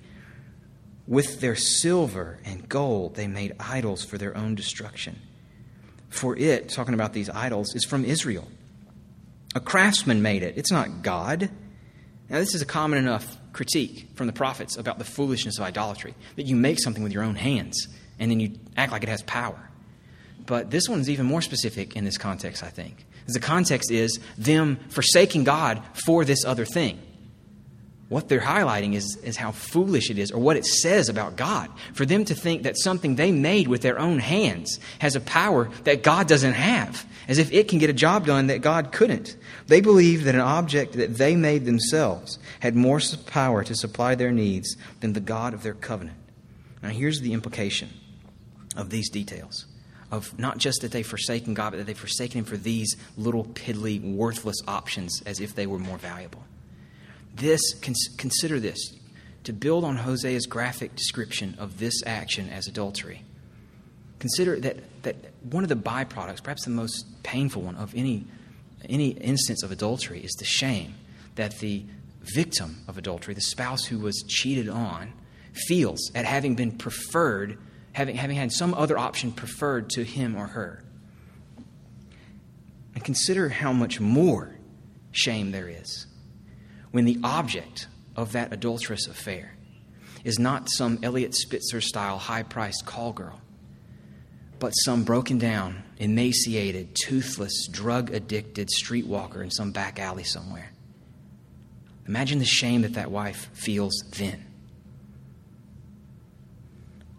With 1.07 1.40
their 1.40 1.57
silver 1.57 2.38
and 2.44 2.68
gold, 2.68 3.14
they 3.16 3.27
made 3.27 3.55
idols 3.59 4.05
for 4.05 4.18
their 4.18 4.37
own 4.37 4.55
destruction. 4.55 5.18
For 6.09 6.37
it, 6.37 6.68
talking 6.68 6.94
about 6.94 7.12
these 7.12 7.29
idols, 7.29 7.75
is 7.75 7.85
from 7.85 8.05
Israel. 8.05 8.49
A 9.55 9.61
craftsman 9.61 10.23
made 10.23 10.42
it, 10.42 10.57
it's 10.57 10.73
not 10.73 11.03
God. 11.03 11.51
Now, 12.29 12.38
this 12.38 12.55
is 12.55 12.62
a 12.62 12.66
common 12.66 12.99
enough 12.99 13.37
critique 13.53 14.09
from 14.14 14.27
the 14.27 14.33
prophets 14.33 14.77
about 14.77 14.99
the 14.99 15.05
foolishness 15.05 15.59
of 15.59 15.64
idolatry 15.64 16.14
that 16.37 16.47
you 16.47 16.57
make 16.57 16.81
something 16.81 17.03
with 17.03 17.12
your 17.12 17.23
own 17.23 17.37
hands 17.37 17.87
and 18.18 18.31
then 18.31 18.40
you 18.40 18.59
act 18.77 18.92
like 18.92 19.03
it 19.03 19.09
has 19.09 19.23
power. 19.23 19.70
But 20.46 20.70
this 20.70 20.88
one 20.88 21.00
is 21.00 21.09
even 21.09 21.26
more 21.26 21.42
specific 21.42 21.96
in 21.96 22.04
this 22.04 22.18
context, 22.18 22.62
I 22.62 22.68
think. 22.68 23.07
The 23.26 23.40
context 23.40 23.90
is 23.90 24.20
them 24.37 24.78
forsaking 24.90 25.44
God 25.44 25.83
for 26.04 26.24
this 26.24 26.44
other 26.44 26.64
thing. 26.64 27.00
What 28.11 28.28
they're 28.28 28.40
highlighting 28.40 28.94
is, 28.94 29.16
is 29.24 29.37
how 29.37 29.50
foolish 29.50 30.11
it 30.11 30.18
is, 30.18 30.30
or 30.30 30.40
what 30.40 30.59
it 30.59 30.66
says 30.66 31.09
about 31.09 31.37
God. 31.37 31.70
For 31.94 32.04
them 32.04 32.26
to 32.26 32.35
think 32.35 32.64
that 32.64 32.78
something 32.78 33.16
they 33.16 33.33
made 33.33 33.66
with 33.66 33.80
their 33.80 33.98
own 33.98 34.18
hands 34.18 34.78
has 34.98 35.16
a 35.16 35.20
power 35.20 35.70
that 35.85 36.02
God 36.02 36.28
doesn't 36.28 36.52
have, 36.52 37.07
as 37.28 37.38
if 37.38 37.50
it 37.50 37.68
can 37.68 37.78
get 37.78 37.88
a 37.88 37.94
job 37.94 38.26
done 38.26 38.48
that 38.48 38.61
God 38.61 38.92
couldn't. 38.92 39.37
They 39.68 39.80
believe 39.80 40.24
that 40.24 40.35
an 40.35 40.42
object 40.42 40.92
that 40.92 41.16
they 41.16 41.35
made 41.35 41.64
themselves 41.64 42.38
had 42.61 42.76
more 42.76 43.00
power 43.26 43.64
to 43.64 43.74
supply 43.74 44.14
their 44.14 44.33
needs 44.33 44.76
than 45.00 45.14
the 45.14 45.20
God 45.20 45.54
of 45.54 45.62
their 45.62 45.74
covenant. 45.74 46.18
Now, 46.83 46.90
here's 46.90 47.22
the 47.22 47.33
implication 47.33 47.88
of 48.76 48.90
these 48.90 49.09
details 49.09 49.64
of 50.11 50.38
not 50.38 50.59
just 50.59 50.83
that 50.83 50.93
they've 50.93 51.07
forsaken 51.07 51.55
God, 51.55 51.71
but 51.71 51.79
that 51.79 51.87
they've 51.87 51.99
forsaken 51.99 52.40
Him 52.40 52.45
for 52.45 52.57
these 52.57 52.97
little 53.17 53.45
piddly, 53.45 54.01
worthless 54.01 54.57
options 54.67 55.23
as 55.27 55.40
if 55.40 55.55
they 55.55 55.67
were 55.67 55.79
more 55.79 55.99
valuable. 55.99 56.45
This, 57.35 57.61
consider 58.17 58.61
this, 58.61 58.79
to 59.45 59.53
build 59.53 59.85
on 59.85 59.99
Hosea's 59.99 60.47
graphic 60.47 60.95
description 60.95 61.57
of 61.59 61.79
this 61.79 62.03
action 62.07 62.49
as 62.49 62.67
adultery. 62.67 63.23
Consider 64.19 64.59
that, 64.61 65.03
that 65.03 65.17
one 65.43 65.62
of 65.62 65.69
the 65.69 65.77
byproducts, 65.77 66.43
perhaps 66.43 66.64
the 66.64 66.71
most 66.71 67.05
painful 67.23 67.62
one 67.62 67.77
of 67.77 67.95
any, 67.95 68.25
any 68.88 69.09
instance 69.09 69.62
of 69.62 69.71
adultery, 69.71 70.21
is 70.21 70.33
the 70.38 70.45
shame 70.45 70.95
that 71.35 71.59
the 71.59 71.85
victim 72.23 72.77
of 72.88 72.97
adultery, 72.97 73.35
the 73.35 73.40
spouse 73.40 73.85
who 73.85 73.99
was 73.99 74.25
cheated 74.29 74.69
on, 74.69 75.12
feels 75.69 76.11
at 76.14 76.25
having 76.25 76.55
been 76.55 76.73
preferred 76.73 77.59
having, 77.94 78.16
having 78.16 78.37
had 78.37 78.52
some 78.52 78.74
other 78.74 78.98
option 78.98 79.33
preferred 79.33 79.88
to 79.90 80.04
him 80.04 80.37
or 80.37 80.48
her. 80.48 80.85
And 82.94 83.02
consider 83.02 83.48
how 83.48 83.72
much 83.72 84.00
more 84.00 84.57
shame 85.12 85.52
there 85.52 85.68
is 85.68 86.07
when 86.90 87.04
the 87.04 87.18
object 87.24 87.88
of 88.14 88.33
that 88.33 88.52
adulterous 88.52 89.07
affair 89.07 89.57
is 90.24 90.38
not 90.38 90.68
some 90.70 90.98
Eliot 91.02 91.35
Spitzer 91.35 91.80
style 91.80 92.18
high 92.18 92.42
priced 92.42 92.85
call 92.85 93.12
girl, 93.12 93.40
but 94.59 94.70
some 94.70 95.04
broken 95.04 95.38
down, 95.38 95.83
emaciated, 95.98 96.94
toothless, 96.94 97.68
drug 97.68 98.11
addicted 98.12 98.68
streetwalker 98.68 99.42
in 99.42 99.50
some 99.50 99.70
back 99.70 99.98
alley 100.00 100.24
somewhere. 100.24 100.70
Imagine 102.07 102.38
the 102.38 102.44
shame 102.44 102.83
that 102.83 102.94
that 102.94 103.11
wife 103.11 103.50
feels 103.54 104.04
then. 104.16 104.44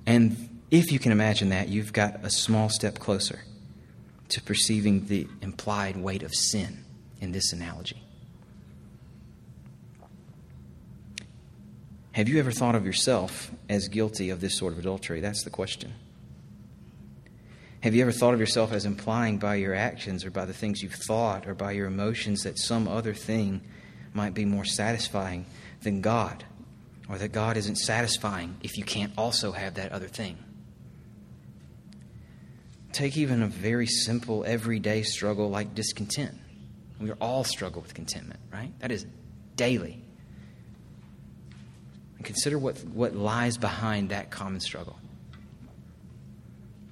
And 0.05 0.54
if 0.71 0.91
you 0.91 0.99
can 0.99 1.11
imagine 1.11 1.49
that, 1.49 1.69
you've 1.69 1.93
got 1.93 2.23
a 2.23 2.29
small 2.29 2.69
step 2.69 2.99
closer 2.99 3.41
to 4.29 4.41
perceiving 4.41 5.05
the 5.07 5.27
implied 5.41 5.97
weight 5.97 6.23
of 6.23 6.33
sin 6.33 6.83
in 7.21 7.31
this 7.31 7.53
analogy. 7.53 8.01
Have 12.13 12.29
you 12.29 12.39
ever 12.39 12.51
thought 12.51 12.75
of 12.75 12.85
yourself 12.85 13.51
as 13.69 13.89
guilty 13.89 14.29
of 14.29 14.39
this 14.39 14.57
sort 14.57 14.73
of 14.73 14.79
adultery? 14.79 15.19
That's 15.19 15.43
the 15.43 15.49
question. 15.49 15.93
Have 17.81 17.93
you 17.93 18.01
ever 18.01 18.11
thought 18.11 18.33
of 18.33 18.39
yourself 18.39 18.71
as 18.71 18.85
implying 18.85 19.37
by 19.37 19.55
your 19.55 19.75
actions 19.75 20.25
or 20.25 20.31
by 20.31 20.45
the 20.45 20.53
things 20.53 20.81
you've 20.81 20.93
thought 20.93 21.45
or 21.45 21.53
by 21.53 21.73
your 21.73 21.87
emotions 21.87 22.43
that 22.43 22.57
some 22.57 22.87
other 22.87 23.13
thing 23.13 23.61
might 24.13 24.33
be 24.33 24.45
more 24.45 24.65
satisfying 24.65 25.45
than 25.83 26.01
God? 26.01 26.45
Or 27.07 27.19
that 27.19 27.33
God 27.33 27.57
isn't 27.57 27.75
satisfying 27.75 28.57
if 28.63 28.77
you 28.77 28.83
can't 28.83 29.13
also 29.17 29.51
have 29.51 29.75
that 29.75 29.91
other 29.91 30.07
thing? 30.07 30.37
Take 32.95 33.17
even 33.17 33.43
a 33.43 33.47
very 33.47 33.87
simple, 33.87 34.45
everyday 34.47 35.03
struggle 35.03 35.49
like 35.49 35.75
discontent. 35.75 36.33
We 36.97 37.11
all 37.11 37.43
struggle 37.43 37.81
with 37.81 37.93
contentment, 37.93 38.39
right? 38.53 38.71
That 38.79 38.89
is 38.89 39.05
daily. 39.57 40.01
And 42.15 42.25
consider 42.25 42.57
what, 42.57 42.81
what 42.85 43.13
lies 43.13 43.57
behind 43.57 44.11
that 44.11 44.31
common 44.31 44.61
struggle. 44.61 44.97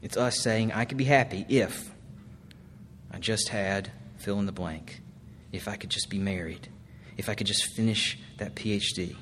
It's 0.02 0.18
us 0.18 0.38
saying, 0.42 0.74
I 0.74 0.84
could 0.84 0.98
be 0.98 1.06
happy 1.06 1.46
if 1.48 1.90
I 3.10 3.20
just 3.20 3.48
had 3.48 3.90
fill 4.18 4.40
in 4.40 4.46
the 4.46 4.52
blank, 4.52 5.00
if 5.54 5.70
I 5.70 5.78
could 5.78 5.90
just 5.90 6.10
be 6.10 6.20
married, 6.20 6.68
if 7.16 7.30
I 7.30 7.34
could 7.34 7.48
just 7.48 7.74
finish 7.78 8.20
that 8.40 8.56
PhD, 8.56 9.16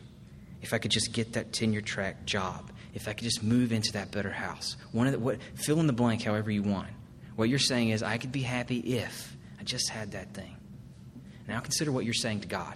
if 0.64 0.74
I 0.74 0.80
could 0.80 0.90
just 0.90 1.14
get 1.14 1.34
that 1.34 1.54
tenure 1.54 1.82
track 1.82 2.26
job, 2.26 2.71
if 2.94 3.08
I 3.08 3.14
could 3.14 3.24
just 3.24 3.44
move 3.44 3.72
into 3.72 3.94
that 3.94 4.12
better 4.12 4.32
house. 4.32 4.76
One 4.92 5.08
of 5.08 5.14
the, 5.14 5.20
what, 5.20 5.38
fill 5.56 5.80
in 5.80 5.88
the 5.88 5.94
blank 5.94 6.24
however 6.24 6.52
you 6.52 6.64
want. 6.64 6.90
What 7.36 7.50
you're 7.50 7.60
saying 7.60 7.90
is, 7.90 8.04
I 8.04 8.18
could 8.18 8.32
be 8.32 8.42
happy 8.42 8.80
if 8.80 9.36
I 9.60 9.64
just 9.64 9.90
had 9.90 10.12
that 10.12 10.34
thing. 10.34 10.58
Now 11.48 11.60
consider 11.60 11.92
what 11.92 12.06
you're 12.06 12.14
saying 12.14 12.42
to 12.42 12.48
God. 12.48 12.76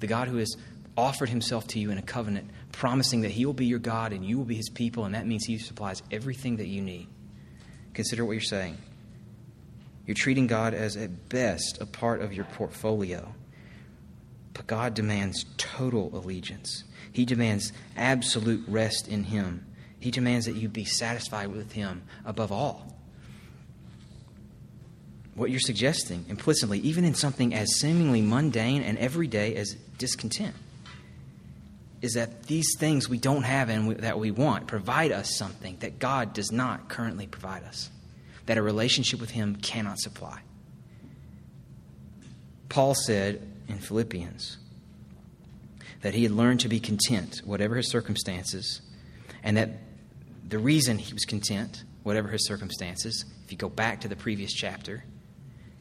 The 0.00 0.06
God 0.06 0.28
who 0.28 0.36
has 0.36 0.56
offered 0.96 1.28
himself 1.28 1.66
to 1.68 1.78
you 1.78 1.90
in 1.90 1.98
a 1.98 2.02
covenant, 2.02 2.50
promising 2.72 3.22
that 3.22 3.30
he 3.30 3.46
will 3.46 3.52
be 3.52 3.66
your 3.66 3.78
God 3.78 4.12
and 4.12 4.24
you 4.24 4.36
will 4.36 4.44
be 4.44 4.56
his 4.56 4.68
people, 4.68 5.04
and 5.04 5.14
that 5.14 5.26
means 5.26 5.44
he 5.44 5.58
supplies 5.58 6.02
everything 6.10 6.56
that 6.56 6.66
you 6.66 6.82
need. 6.82 7.08
Consider 7.94 8.24
what 8.24 8.32
you're 8.32 8.40
saying. 8.40 8.76
You're 10.06 10.14
treating 10.14 10.46
God 10.46 10.74
as, 10.74 10.96
at 10.96 11.28
best, 11.28 11.80
a 11.80 11.86
part 11.86 12.20
of 12.20 12.32
your 12.32 12.46
portfolio. 12.46 13.34
But 14.54 14.66
God 14.66 14.94
demands 14.94 15.44
total 15.56 16.10
allegiance. 16.16 16.84
He 17.12 17.24
demands 17.24 17.72
absolute 17.96 18.64
rest 18.68 19.08
in 19.08 19.24
Him. 19.24 19.66
He 19.98 20.10
demands 20.10 20.46
that 20.46 20.54
you 20.54 20.68
be 20.68 20.84
satisfied 20.84 21.48
with 21.48 21.72
Him 21.72 22.02
above 22.24 22.52
all. 22.52 22.96
What 25.34 25.50
you're 25.50 25.60
suggesting 25.60 26.24
implicitly, 26.28 26.80
even 26.80 27.04
in 27.04 27.14
something 27.14 27.54
as 27.54 27.78
seemingly 27.78 28.22
mundane 28.22 28.82
and 28.82 28.98
everyday 28.98 29.54
as 29.54 29.76
discontent, 29.96 30.54
is 32.00 32.14
that 32.14 32.44
these 32.44 32.66
things 32.78 33.08
we 33.08 33.18
don't 33.18 33.42
have 33.42 33.68
and 33.68 33.98
that 33.98 34.18
we 34.18 34.30
want 34.30 34.66
provide 34.66 35.12
us 35.12 35.36
something 35.36 35.76
that 35.80 35.98
God 35.98 36.32
does 36.32 36.52
not 36.52 36.88
currently 36.88 37.26
provide 37.26 37.64
us, 37.64 37.90
that 38.46 38.58
a 38.58 38.62
relationship 38.62 39.20
with 39.20 39.30
Him 39.30 39.56
cannot 39.56 39.98
supply. 39.98 40.40
Paul 42.68 42.94
said 42.94 43.42
in 43.68 43.78
Philippians, 43.78 44.58
that 46.00 46.14
he 46.14 46.22
had 46.22 46.32
learned 46.32 46.60
to 46.60 46.68
be 46.68 46.80
content, 46.80 47.42
whatever 47.44 47.76
his 47.76 47.90
circumstances, 47.90 48.80
and 49.42 49.56
that 49.56 49.70
the 50.46 50.58
reason 50.58 50.98
he 50.98 51.12
was 51.12 51.24
content, 51.24 51.84
whatever 52.02 52.28
his 52.28 52.46
circumstances, 52.46 53.24
if 53.44 53.52
you 53.52 53.58
go 53.58 53.68
back 53.68 54.00
to 54.02 54.08
the 54.08 54.16
previous 54.16 54.52
chapter, 54.52 55.04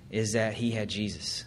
is 0.10 0.34
that 0.34 0.54
he 0.54 0.72
had 0.72 0.90
Jesus. 0.90 1.46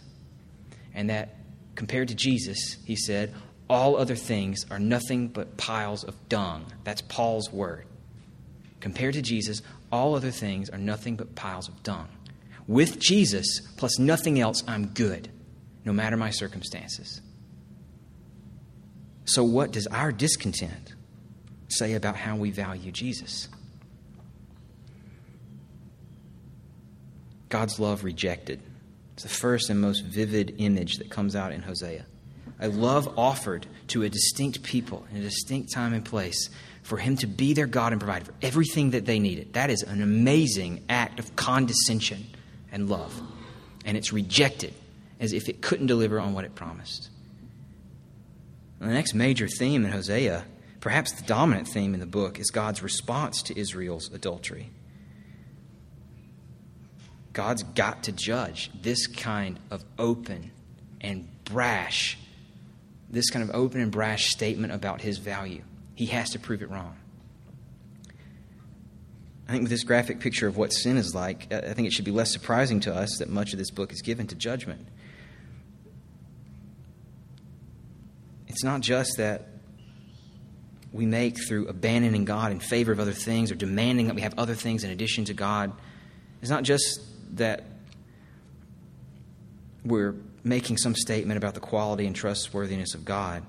And 0.93 1.09
that 1.09 1.35
compared 1.75 2.09
to 2.09 2.15
Jesus, 2.15 2.77
he 2.85 2.95
said, 2.95 3.33
all 3.69 3.95
other 3.95 4.15
things 4.15 4.65
are 4.69 4.79
nothing 4.79 5.29
but 5.29 5.55
piles 5.57 6.03
of 6.03 6.27
dung. 6.27 6.65
That's 6.83 7.01
Paul's 7.01 7.51
word. 7.51 7.85
Compared 8.81 9.13
to 9.13 9.21
Jesus, 9.21 9.61
all 9.91 10.15
other 10.15 10.31
things 10.31 10.69
are 10.69 10.77
nothing 10.77 11.15
but 11.15 11.35
piles 11.35 11.69
of 11.69 11.81
dung. 11.83 12.09
With 12.67 12.99
Jesus, 12.99 13.61
plus 13.77 13.97
nothing 13.99 14.39
else, 14.39 14.63
I'm 14.67 14.87
good, 14.87 15.29
no 15.85 15.93
matter 15.93 16.17
my 16.17 16.31
circumstances. 16.31 17.21
So, 19.25 19.43
what 19.43 19.71
does 19.71 19.87
our 19.87 20.11
discontent 20.11 20.93
say 21.67 21.93
about 21.93 22.15
how 22.15 22.35
we 22.35 22.51
value 22.51 22.91
Jesus? 22.91 23.47
God's 27.49 27.79
love 27.79 28.03
rejected. 28.03 28.61
It's 29.13 29.23
the 29.23 29.29
first 29.29 29.69
and 29.69 29.79
most 29.79 30.03
vivid 30.03 30.55
image 30.57 30.97
that 30.97 31.09
comes 31.09 31.35
out 31.35 31.51
in 31.51 31.61
Hosea. 31.61 32.05
A 32.59 32.69
love 32.69 33.17
offered 33.17 33.67
to 33.87 34.03
a 34.03 34.09
distinct 34.09 34.63
people 34.63 35.05
in 35.11 35.17
a 35.17 35.21
distinct 35.21 35.73
time 35.73 35.93
and 35.93 36.05
place 36.05 36.49
for 36.83 36.97
Him 36.97 37.17
to 37.17 37.27
be 37.27 37.53
their 37.53 37.67
God 37.67 37.91
and 37.91 38.01
provide 38.01 38.25
for 38.25 38.33
everything 38.41 38.91
that 38.91 39.05
they 39.05 39.19
needed. 39.19 39.53
That 39.53 39.69
is 39.69 39.83
an 39.83 40.01
amazing 40.01 40.83
act 40.89 41.19
of 41.19 41.35
condescension 41.35 42.25
and 42.71 42.89
love. 42.89 43.19
And 43.85 43.97
it's 43.97 44.13
rejected 44.13 44.73
as 45.19 45.33
if 45.33 45.49
it 45.49 45.61
couldn't 45.61 45.87
deliver 45.87 46.19
on 46.19 46.33
what 46.33 46.45
it 46.45 46.55
promised. 46.55 47.09
And 48.81 48.89
the 48.89 48.95
next 48.95 49.13
major 49.13 49.47
theme 49.47 49.85
in 49.85 49.91
Hosea, 49.91 50.43
perhaps 50.79 51.11
the 51.11 51.21
dominant 51.21 51.67
theme 51.67 51.93
in 51.93 51.99
the 51.99 52.07
book, 52.07 52.39
is 52.39 52.49
God's 52.49 52.81
response 52.81 53.43
to 53.43 53.57
Israel's 53.57 54.11
adultery. 54.11 54.71
God's 57.31 57.61
got 57.61 58.03
to 58.05 58.11
judge 58.11 58.71
this 58.81 59.05
kind 59.05 59.59
of 59.69 59.85
open 59.99 60.51
and 60.99 61.29
brash, 61.45 62.17
this 63.07 63.29
kind 63.29 63.47
of 63.47 63.55
open 63.55 63.81
and 63.81 63.91
brash 63.91 64.31
statement 64.31 64.73
about 64.73 65.01
his 65.01 65.19
value. 65.19 65.61
He 65.93 66.07
has 66.07 66.31
to 66.31 66.39
prove 66.39 66.63
it 66.63 66.71
wrong. 66.71 66.97
I 69.47 69.51
think 69.51 69.61
with 69.61 69.71
this 69.71 69.83
graphic 69.83 70.19
picture 70.19 70.47
of 70.47 70.57
what 70.57 70.73
sin 70.73 70.97
is 70.97 71.13
like, 71.13 71.53
I 71.53 71.73
think 71.73 71.87
it 71.87 71.93
should 71.93 72.05
be 72.05 72.11
less 72.11 72.31
surprising 72.31 72.79
to 72.81 72.95
us 72.95 73.17
that 73.19 73.29
much 73.29 73.53
of 73.53 73.59
this 73.59 73.69
book 73.69 73.93
is 73.93 74.01
given 74.01 74.25
to 74.27 74.35
judgment. 74.35 74.87
It's 78.51 78.65
not 78.65 78.81
just 78.81 79.15
that 79.15 79.47
we 80.91 81.05
make 81.05 81.37
through 81.47 81.69
abandoning 81.69 82.25
God 82.25 82.51
in 82.51 82.59
favor 82.59 82.91
of 82.91 82.99
other 82.99 83.13
things 83.13 83.49
or 83.49 83.55
demanding 83.55 84.07
that 84.07 84.15
we 84.15 84.21
have 84.21 84.33
other 84.37 84.55
things 84.55 84.83
in 84.83 84.91
addition 84.91 85.23
to 85.25 85.33
God. 85.33 85.71
It's 86.41 86.51
not 86.51 86.63
just 86.63 86.99
that 87.37 87.63
we're 89.85 90.15
making 90.43 90.75
some 90.77 90.95
statement 90.95 91.37
about 91.37 91.53
the 91.53 91.61
quality 91.61 92.05
and 92.05 92.13
trustworthiness 92.13 92.93
of 92.93 93.05
God. 93.05 93.43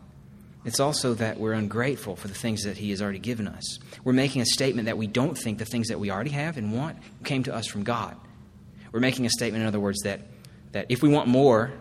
It's 0.65 0.79
also 0.79 1.15
that 1.15 1.41
we're 1.41 1.55
ungrateful 1.55 2.15
for 2.15 2.29
the 2.29 2.35
things 2.35 2.62
that 2.62 2.77
He 2.77 2.91
has 2.91 3.03
already 3.03 3.19
given 3.19 3.49
us. 3.49 3.81
We're 4.05 4.12
making 4.12 4.43
a 4.43 4.47
statement 4.47 4.87
that 4.87 4.97
we 4.97 5.09
don't 5.09 5.37
think 5.37 5.59
the 5.59 5.65
things 5.65 5.88
that 5.88 5.99
we 5.99 6.12
already 6.12 6.31
have 6.31 6.57
and 6.57 6.73
want 6.73 6.97
came 7.25 7.43
to 7.43 7.53
us 7.53 7.67
from 7.67 7.83
God. 7.83 8.17
We're 8.93 9.01
making 9.01 9.27
a 9.27 9.31
statement, 9.31 9.62
in 9.62 9.67
other 9.67 9.81
words, 9.81 10.03
that, 10.03 10.21
that 10.71 10.87
if 10.91 11.03
we 11.03 11.09
want 11.09 11.27
more, 11.27 11.73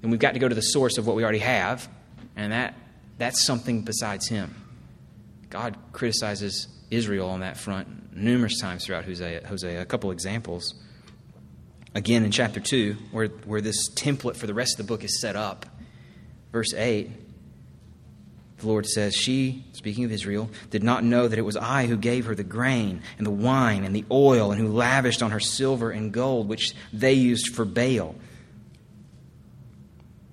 then 0.00 0.10
we've 0.10 0.18
got 0.18 0.32
to 0.32 0.40
go 0.40 0.48
to 0.48 0.54
the 0.54 0.62
source 0.62 0.98
of 0.98 1.06
what 1.06 1.14
we 1.14 1.22
already 1.22 1.38
have, 1.38 1.88
and 2.36 2.52
that, 2.52 2.74
that's 3.18 3.44
something 3.44 3.82
besides 3.82 4.28
Him. 4.28 4.54
God 5.50 5.76
criticizes 5.92 6.68
Israel 6.90 7.28
on 7.28 7.40
that 7.40 7.56
front 7.56 8.14
numerous 8.14 8.60
times 8.60 8.84
throughout 8.84 9.04
Hosea. 9.04 9.46
Hosea. 9.46 9.80
A 9.80 9.86
couple 9.86 10.10
examples. 10.10 10.74
Again, 11.94 12.24
in 12.24 12.30
chapter 12.30 12.60
2, 12.60 12.96
where, 13.10 13.28
where 13.28 13.60
this 13.60 13.90
template 13.94 14.36
for 14.36 14.46
the 14.46 14.54
rest 14.54 14.78
of 14.78 14.86
the 14.86 14.92
book 14.92 15.02
is 15.02 15.20
set 15.20 15.34
up, 15.34 15.66
verse 16.52 16.74
8 16.74 17.10
the 18.58 18.66
Lord 18.66 18.86
says, 18.86 19.14
She, 19.14 19.64
speaking 19.72 20.04
of 20.04 20.12
Israel, 20.12 20.50
did 20.70 20.82
not 20.82 21.04
know 21.04 21.28
that 21.28 21.38
it 21.38 21.42
was 21.42 21.56
I 21.56 21.86
who 21.86 21.96
gave 21.96 22.24
her 22.24 22.34
the 22.34 22.44
grain 22.44 23.02
and 23.18 23.26
the 23.26 23.30
wine 23.30 23.84
and 23.84 23.94
the 23.94 24.04
oil, 24.10 24.50
and 24.50 24.60
who 24.60 24.68
lavished 24.68 25.22
on 25.22 25.30
her 25.30 25.40
silver 25.40 25.90
and 25.90 26.12
gold, 26.12 26.48
which 26.48 26.74
they 26.92 27.12
used 27.12 27.54
for 27.54 27.64
Baal. 27.64 28.14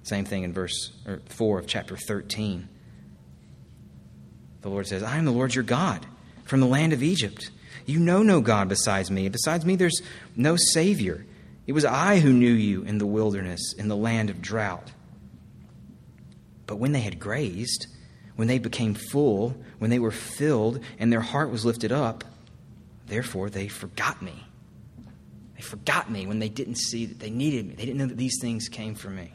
Same 0.03 0.25
thing 0.25 0.43
in 0.43 0.53
verse 0.53 0.91
4 1.27 1.59
of 1.59 1.67
chapter 1.67 1.95
13. 1.95 2.67
The 4.61 4.69
Lord 4.69 4.87
says, 4.87 5.01
I 5.01 5.17
am 5.17 5.25
the 5.25 5.31
Lord 5.31 5.55
your 5.55 5.63
God 5.63 6.05
from 6.45 6.59
the 6.59 6.67
land 6.67 6.93
of 6.93 7.01
Egypt. 7.01 7.51
You 7.85 7.99
know 7.99 8.21
no 8.21 8.41
God 8.41 8.69
besides 8.69 9.09
me. 9.09 9.27
Besides 9.29 9.65
me, 9.65 9.75
there's 9.75 10.01
no 10.35 10.55
Savior. 10.57 11.25
It 11.67 11.73
was 11.73 11.85
I 11.85 12.19
who 12.19 12.33
knew 12.33 12.51
you 12.51 12.83
in 12.83 12.97
the 12.97 13.05
wilderness, 13.05 13.73
in 13.77 13.87
the 13.87 13.95
land 13.95 14.29
of 14.29 14.41
drought. 14.41 14.91
But 16.67 16.77
when 16.77 16.91
they 16.91 17.01
had 17.01 17.19
grazed, 17.19 17.87
when 18.35 18.47
they 18.47 18.59
became 18.59 18.93
full, 18.93 19.55
when 19.79 19.89
they 19.89 19.99
were 19.99 20.11
filled, 20.11 20.79
and 20.99 21.11
their 21.11 21.21
heart 21.21 21.49
was 21.49 21.65
lifted 21.65 21.91
up, 21.91 22.23
therefore 23.07 23.49
they 23.49 23.67
forgot 23.67 24.21
me. 24.21 24.45
They 25.55 25.61
forgot 25.61 26.09
me 26.09 26.25
when 26.25 26.39
they 26.39 26.49
didn't 26.49 26.77
see 26.77 27.05
that 27.05 27.19
they 27.19 27.29
needed 27.29 27.67
me. 27.67 27.75
They 27.75 27.85
didn't 27.85 27.99
know 27.99 28.07
that 28.07 28.17
these 28.17 28.39
things 28.41 28.67
came 28.69 28.95
from 28.95 29.15
me. 29.15 29.33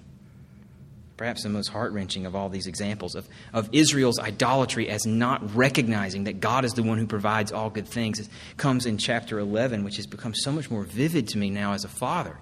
Perhaps 1.18 1.42
the 1.42 1.48
most 1.48 1.68
heart 1.68 1.92
wrenching 1.92 2.26
of 2.26 2.36
all 2.36 2.48
these 2.48 2.68
examples 2.68 3.16
of, 3.16 3.28
of 3.52 3.68
Israel's 3.72 4.20
idolatry 4.20 4.88
as 4.88 5.04
not 5.04 5.54
recognizing 5.56 6.24
that 6.24 6.38
God 6.38 6.64
is 6.64 6.74
the 6.74 6.84
one 6.84 6.96
who 6.96 7.08
provides 7.08 7.50
all 7.50 7.70
good 7.70 7.88
things 7.88 8.20
it 8.20 8.28
comes 8.56 8.86
in 8.86 8.98
chapter 8.98 9.40
11, 9.40 9.82
which 9.82 9.96
has 9.96 10.06
become 10.06 10.32
so 10.32 10.52
much 10.52 10.70
more 10.70 10.84
vivid 10.84 11.26
to 11.28 11.38
me 11.38 11.50
now 11.50 11.72
as 11.72 11.84
a 11.84 11.88
father, 11.88 12.38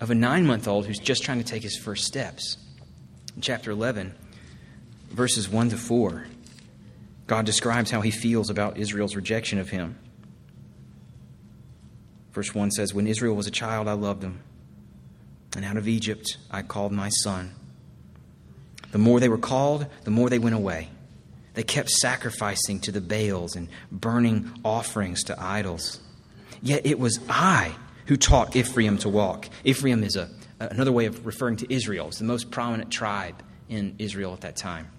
of 0.00 0.10
a 0.10 0.14
nine 0.14 0.46
month 0.46 0.66
old 0.66 0.86
who's 0.86 0.98
just 0.98 1.24
trying 1.24 1.38
to 1.38 1.44
take 1.44 1.62
his 1.62 1.76
first 1.76 2.06
steps. 2.06 2.56
In 3.36 3.42
chapter 3.42 3.70
11, 3.70 4.14
verses 5.10 5.46
1 5.46 5.70
to 5.70 5.76
4, 5.76 6.26
God 7.26 7.44
describes 7.44 7.90
how 7.90 8.00
he 8.00 8.10
feels 8.10 8.48
about 8.48 8.78
Israel's 8.78 9.14
rejection 9.14 9.58
of 9.58 9.68
him. 9.68 9.98
Verse 12.32 12.54
1 12.54 12.70
says, 12.70 12.94
When 12.94 13.06
Israel 13.06 13.36
was 13.36 13.46
a 13.46 13.50
child, 13.50 13.88
I 13.88 13.92
loved 13.92 14.22
him, 14.22 14.40
and 15.56 15.64
out 15.64 15.76
of 15.76 15.88
Egypt 15.88 16.38
I 16.50 16.62
called 16.62 16.92
my 16.92 17.08
son. 17.08 17.54
The 18.92 18.98
more 18.98 19.20
they 19.20 19.28
were 19.28 19.38
called, 19.38 19.86
the 20.04 20.10
more 20.10 20.28
they 20.28 20.38
went 20.38 20.54
away. 20.54 20.88
They 21.54 21.62
kept 21.62 21.90
sacrificing 21.90 22.80
to 22.80 22.92
the 22.92 23.00
Baals 23.00 23.56
and 23.56 23.68
burning 23.90 24.50
offerings 24.64 25.24
to 25.24 25.42
idols. 25.42 26.00
Yet 26.62 26.86
it 26.86 26.98
was 26.98 27.18
I 27.28 27.74
who 28.06 28.16
taught 28.16 28.56
Ephraim 28.56 28.98
to 28.98 29.08
walk. 29.08 29.48
Ephraim 29.64 30.02
is 30.04 30.16
a, 30.16 30.30
another 30.60 30.92
way 30.92 31.06
of 31.06 31.26
referring 31.26 31.56
to 31.56 31.72
Israel. 31.72 32.08
It's 32.08 32.18
the 32.18 32.24
most 32.24 32.50
prominent 32.50 32.90
tribe 32.90 33.42
in 33.68 33.96
Israel 33.98 34.32
at 34.32 34.42
that 34.42 34.56
time. 34.56 34.90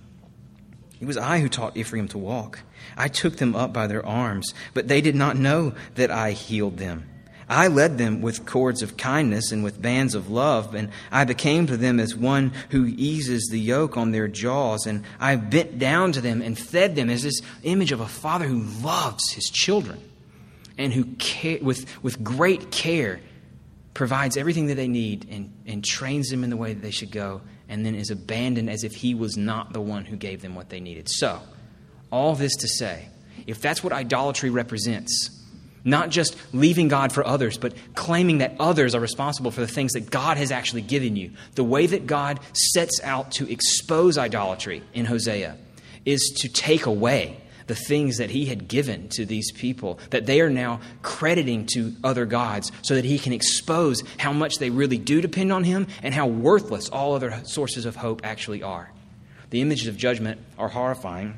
It 0.99 1.05
was 1.05 1.17
I 1.17 1.39
who 1.39 1.49
taught 1.49 1.75
Ephraim 1.75 2.07
to 2.09 2.17
walk. 2.17 2.59
I 2.95 3.07
took 3.07 3.37
them 3.37 3.55
up 3.55 3.73
by 3.73 3.87
their 3.87 4.05
arms, 4.05 4.53
but 4.73 4.87
they 4.87 5.01
did 5.01 5.15
not 5.15 5.35
know 5.35 5.73
that 5.95 6.11
I 6.11 6.31
healed 6.31 6.77
them. 6.77 7.09
I 7.49 7.67
led 7.67 7.97
them 7.97 8.21
with 8.21 8.45
cords 8.45 8.81
of 8.81 8.97
kindness 8.97 9.51
and 9.51 9.63
with 9.63 9.81
bands 9.81 10.15
of 10.15 10.29
love, 10.29 10.75
and 10.75 10.89
I 11.11 11.25
became 11.25 11.67
to 11.67 11.77
them 11.77 11.99
as 11.99 12.15
one 12.15 12.53
who 12.69 12.85
eases 12.85 13.49
the 13.51 13.59
yoke 13.59 13.97
on 13.97 14.11
their 14.11 14.27
jaws, 14.27 14.85
and 14.85 15.03
I 15.19 15.35
bent 15.35 15.79
down 15.79 16.13
to 16.13 16.21
them 16.21 16.41
and 16.41 16.57
fed 16.57 16.95
them 16.95 17.09
as 17.09 17.23
this 17.23 17.41
image 17.63 17.91
of 17.91 17.99
a 17.99 18.07
father 18.07 18.45
who 18.45 18.61
loves 18.85 19.31
his 19.31 19.49
children 19.49 19.99
and 20.77 20.93
who, 20.93 21.05
care, 21.17 21.59
with, 21.61 21.85
with 22.03 22.23
great 22.23 22.71
care, 22.71 23.19
provides 23.93 24.37
everything 24.37 24.67
that 24.67 24.75
they 24.75 24.87
need 24.87 25.27
and, 25.29 25.53
and 25.67 25.83
trains 25.83 26.29
them 26.29 26.43
in 26.43 26.49
the 26.49 26.57
way 26.57 26.73
that 26.73 26.81
they 26.81 26.91
should 26.91 27.11
go 27.11 27.41
and 27.69 27.85
then 27.85 27.95
is 27.95 28.09
abandoned 28.09 28.69
as 28.69 28.83
if 28.83 28.93
he 28.93 29.13
was 29.13 29.37
not 29.37 29.73
the 29.73 29.81
one 29.81 30.05
who 30.05 30.15
gave 30.15 30.41
them 30.41 30.55
what 30.55 30.69
they 30.69 30.79
needed. 30.79 31.07
So, 31.09 31.39
all 32.11 32.35
this 32.35 32.55
to 32.57 32.67
say, 32.67 33.09
if 33.47 33.61
that's 33.61 33.83
what 33.83 33.93
idolatry 33.93 34.49
represents, 34.49 35.42
not 35.83 36.09
just 36.09 36.35
leaving 36.53 36.87
God 36.87 37.11
for 37.11 37.25
others, 37.25 37.57
but 37.57 37.73
claiming 37.95 38.39
that 38.39 38.55
others 38.59 38.95
are 38.95 38.99
responsible 38.99 39.51
for 39.51 39.61
the 39.61 39.67
things 39.67 39.93
that 39.93 40.09
God 40.09 40.37
has 40.37 40.51
actually 40.51 40.81
given 40.81 41.15
you, 41.15 41.31
the 41.55 41.63
way 41.63 41.85
that 41.85 42.07
God 42.07 42.39
sets 42.53 43.01
out 43.03 43.31
to 43.33 43.51
expose 43.51 44.17
idolatry 44.17 44.83
in 44.93 45.05
Hosea 45.05 45.57
is 46.05 46.33
to 46.41 46.49
take 46.49 46.85
away 46.85 47.39
the 47.67 47.75
things 47.75 48.17
that 48.17 48.29
he 48.29 48.45
had 48.45 48.67
given 48.67 49.07
to 49.09 49.25
these 49.25 49.51
people 49.51 49.99
that 50.09 50.25
they 50.25 50.41
are 50.41 50.49
now 50.49 50.81
crediting 51.01 51.65
to 51.65 51.93
other 52.03 52.25
gods 52.25 52.71
so 52.81 52.95
that 52.95 53.05
he 53.05 53.17
can 53.17 53.33
expose 53.33 54.03
how 54.17 54.33
much 54.33 54.57
they 54.57 54.69
really 54.69 54.97
do 54.97 55.21
depend 55.21 55.51
on 55.51 55.63
him 55.63 55.87
and 56.01 56.13
how 56.13 56.27
worthless 56.27 56.89
all 56.89 57.15
other 57.15 57.41
sources 57.45 57.85
of 57.85 57.95
hope 57.95 58.21
actually 58.23 58.63
are. 58.63 58.91
The 59.49 59.61
images 59.61 59.87
of 59.87 59.97
judgment 59.97 60.41
are 60.57 60.67
horrifying 60.67 61.37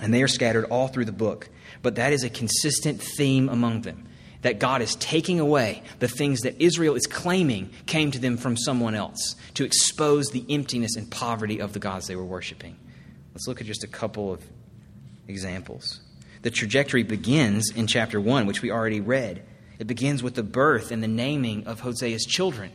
and 0.00 0.12
they 0.12 0.22
are 0.22 0.28
scattered 0.28 0.64
all 0.64 0.88
through 0.88 1.04
the 1.04 1.12
book, 1.12 1.48
but 1.82 1.96
that 1.96 2.12
is 2.12 2.24
a 2.24 2.30
consistent 2.30 3.02
theme 3.02 3.48
among 3.48 3.82
them. 3.82 4.08
That 4.42 4.58
God 4.58 4.82
is 4.82 4.96
taking 4.96 5.38
away 5.38 5.82
the 6.00 6.08
things 6.08 6.40
that 6.40 6.60
Israel 6.60 6.94
is 6.94 7.06
claiming 7.06 7.70
came 7.86 8.10
to 8.10 8.18
them 8.18 8.36
from 8.36 8.56
someone 8.56 8.94
else 8.94 9.36
to 9.54 9.64
expose 9.64 10.30
the 10.30 10.44
emptiness 10.48 10.96
and 10.96 11.08
poverty 11.10 11.60
of 11.60 11.72
the 11.72 11.78
gods 11.78 12.08
they 12.08 12.16
were 12.16 12.24
worshiping. 12.24 12.76
Let's 13.34 13.46
look 13.46 13.60
at 13.60 13.66
just 13.66 13.84
a 13.84 13.88
couple 13.88 14.32
of 14.32 14.42
examples. 15.28 16.00
The 16.42 16.50
trajectory 16.50 17.04
begins 17.04 17.70
in 17.70 17.86
chapter 17.86 18.20
1, 18.20 18.46
which 18.46 18.62
we 18.62 18.72
already 18.72 19.00
read. 19.00 19.44
It 19.78 19.86
begins 19.86 20.22
with 20.22 20.34
the 20.34 20.42
birth 20.42 20.90
and 20.90 21.02
the 21.02 21.08
naming 21.08 21.66
of 21.66 21.80
Hosea's 21.80 22.24
children. 22.24 22.72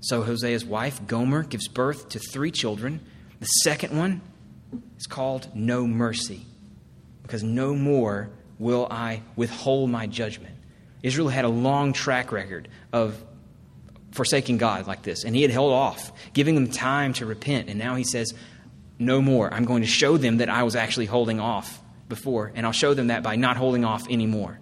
So 0.00 0.22
Hosea's 0.22 0.64
wife, 0.64 1.06
Gomer, 1.06 1.42
gives 1.42 1.66
birth 1.66 2.10
to 2.10 2.18
three 2.18 2.50
children. 2.50 3.00
The 3.40 3.46
second 3.46 3.96
one 3.96 4.20
is 4.96 5.06
called 5.06 5.48
No 5.54 5.86
Mercy, 5.86 6.46
because 7.28 7.42
no 7.42 7.74
more 7.74 8.30
will 8.58 8.88
I 8.90 9.20
withhold 9.36 9.90
my 9.90 10.06
judgment. 10.06 10.56
Israel 11.02 11.28
had 11.28 11.44
a 11.44 11.48
long 11.48 11.92
track 11.92 12.32
record 12.32 12.68
of 12.90 13.22
forsaking 14.12 14.56
God 14.56 14.86
like 14.86 15.02
this, 15.02 15.24
and 15.24 15.36
he 15.36 15.42
had 15.42 15.50
held 15.50 15.70
off, 15.70 16.10
giving 16.32 16.54
them 16.54 16.68
time 16.68 17.12
to 17.12 17.26
repent. 17.26 17.68
And 17.68 17.78
now 17.78 17.96
he 17.96 18.02
says, 18.02 18.32
no 18.98 19.20
more. 19.20 19.52
I'm 19.52 19.66
going 19.66 19.82
to 19.82 19.88
show 19.88 20.16
them 20.16 20.38
that 20.38 20.48
I 20.48 20.62
was 20.62 20.74
actually 20.74 21.04
holding 21.04 21.38
off 21.38 21.82
before, 22.08 22.50
and 22.54 22.64
I'll 22.64 22.72
show 22.72 22.94
them 22.94 23.08
that 23.08 23.22
by 23.22 23.36
not 23.36 23.58
holding 23.58 23.84
off 23.84 24.08
anymore. 24.08 24.58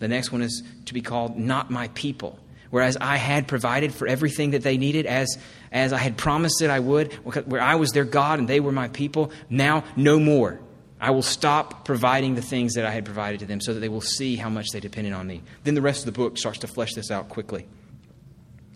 The 0.00 0.08
next 0.08 0.32
one 0.32 0.42
is 0.42 0.64
to 0.86 0.94
be 0.94 1.00
called 1.00 1.38
Not 1.38 1.70
My 1.70 1.86
People. 1.94 2.40
Whereas 2.70 2.96
I 3.00 3.18
had 3.18 3.46
provided 3.46 3.94
for 3.94 4.08
everything 4.08 4.50
that 4.50 4.64
they 4.64 4.78
needed 4.78 5.06
as, 5.06 5.38
as 5.70 5.92
I 5.92 5.98
had 5.98 6.16
promised 6.16 6.56
that 6.58 6.70
I 6.70 6.80
would, 6.80 7.12
where 7.46 7.60
I 7.60 7.76
was 7.76 7.92
their 7.92 8.04
God 8.04 8.40
and 8.40 8.48
they 8.48 8.58
were 8.58 8.72
my 8.72 8.88
people, 8.88 9.30
now 9.48 9.84
no 9.94 10.18
more. 10.18 10.58
I 11.04 11.10
will 11.10 11.20
stop 11.20 11.84
providing 11.84 12.34
the 12.34 12.40
things 12.40 12.72
that 12.76 12.86
I 12.86 12.90
had 12.90 13.04
provided 13.04 13.40
to 13.40 13.46
them 13.46 13.60
so 13.60 13.74
that 13.74 13.80
they 13.80 13.90
will 13.90 14.00
see 14.00 14.36
how 14.36 14.48
much 14.48 14.70
they 14.70 14.80
depended 14.80 15.12
on 15.12 15.26
me. 15.26 15.42
Then 15.62 15.74
the 15.74 15.82
rest 15.82 15.98
of 16.00 16.06
the 16.06 16.18
book 16.18 16.38
starts 16.38 16.60
to 16.60 16.66
flesh 16.66 16.94
this 16.94 17.10
out 17.10 17.28
quickly. 17.28 17.66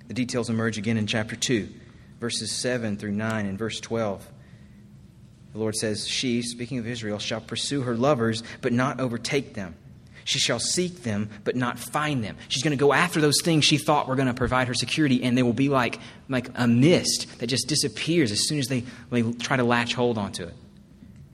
The 0.08 0.12
details 0.12 0.50
emerge 0.50 0.76
again 0.76 0.98
in 0.98 1.06
chapter 1.06 1.36
2, 1.36 1.66
verses 2.20 2.52
7 2.52 2.98
through 2.98 3.12
9 3.12 3.46
and 3.46 3.58
verse 3.58 3.80
12. 3.80 4.30
The 5.54 5.58
Lord 5.58 5.74
says, 5.74 6.06
She, 6.06 6.42
speaking 6.42 6.76
of 6.76 6.86
Israel, 6.86 7.18
shall 7.18 7.40
pursue 7.40 7.80
her 7.80 7.96
lovers, 7.96 8.42
but 8.60 8.74
not 8.74 9.00
overtake 9.00 9.54
them. 9.54 9.74
She 10.24 10.38
shall 10.38 10.58
seek 10.58 11.04
them, 11.04 11.30
but 11.44 11.56
not 11.56 11.78
find 11.78 12.22
them. 12.22 12.36
She's 12.48 12.62
going 12.62 12.76
to 12.76 12.80
go 12.80 12.92
after 12.92 13.22
those 13.22 13.40
things 13.42 13.64
she 13.64 13.78
thought 13.78 14.06
were 14.06 14.16
going 14.16 14.28
to 14.28 14.34
provide 14.34 14.68
her 14.68 14.74
security, 14.74 15.22
and 15.22 15.38
they 15.38 15.42
will 15.42 15.54
be 15.54 15.70
like, 15.70 15.98
like 16.28 16.50
a 16.56 16.68
mist 16.68 17.38
that 17.38 17.46
just 17.46 17.68
disappears 17.68 18.30
as 18.32 18.46
soon 18.46 18.58
as 18.58 18.66
they, 18.66 18.84
they 19.08 19.22
try 19.32 19.56
to 19.56 19.64
latch 19.64 19.94
hold 19.94 20.18
onto 20.18 20.42
it. 20.42 20.54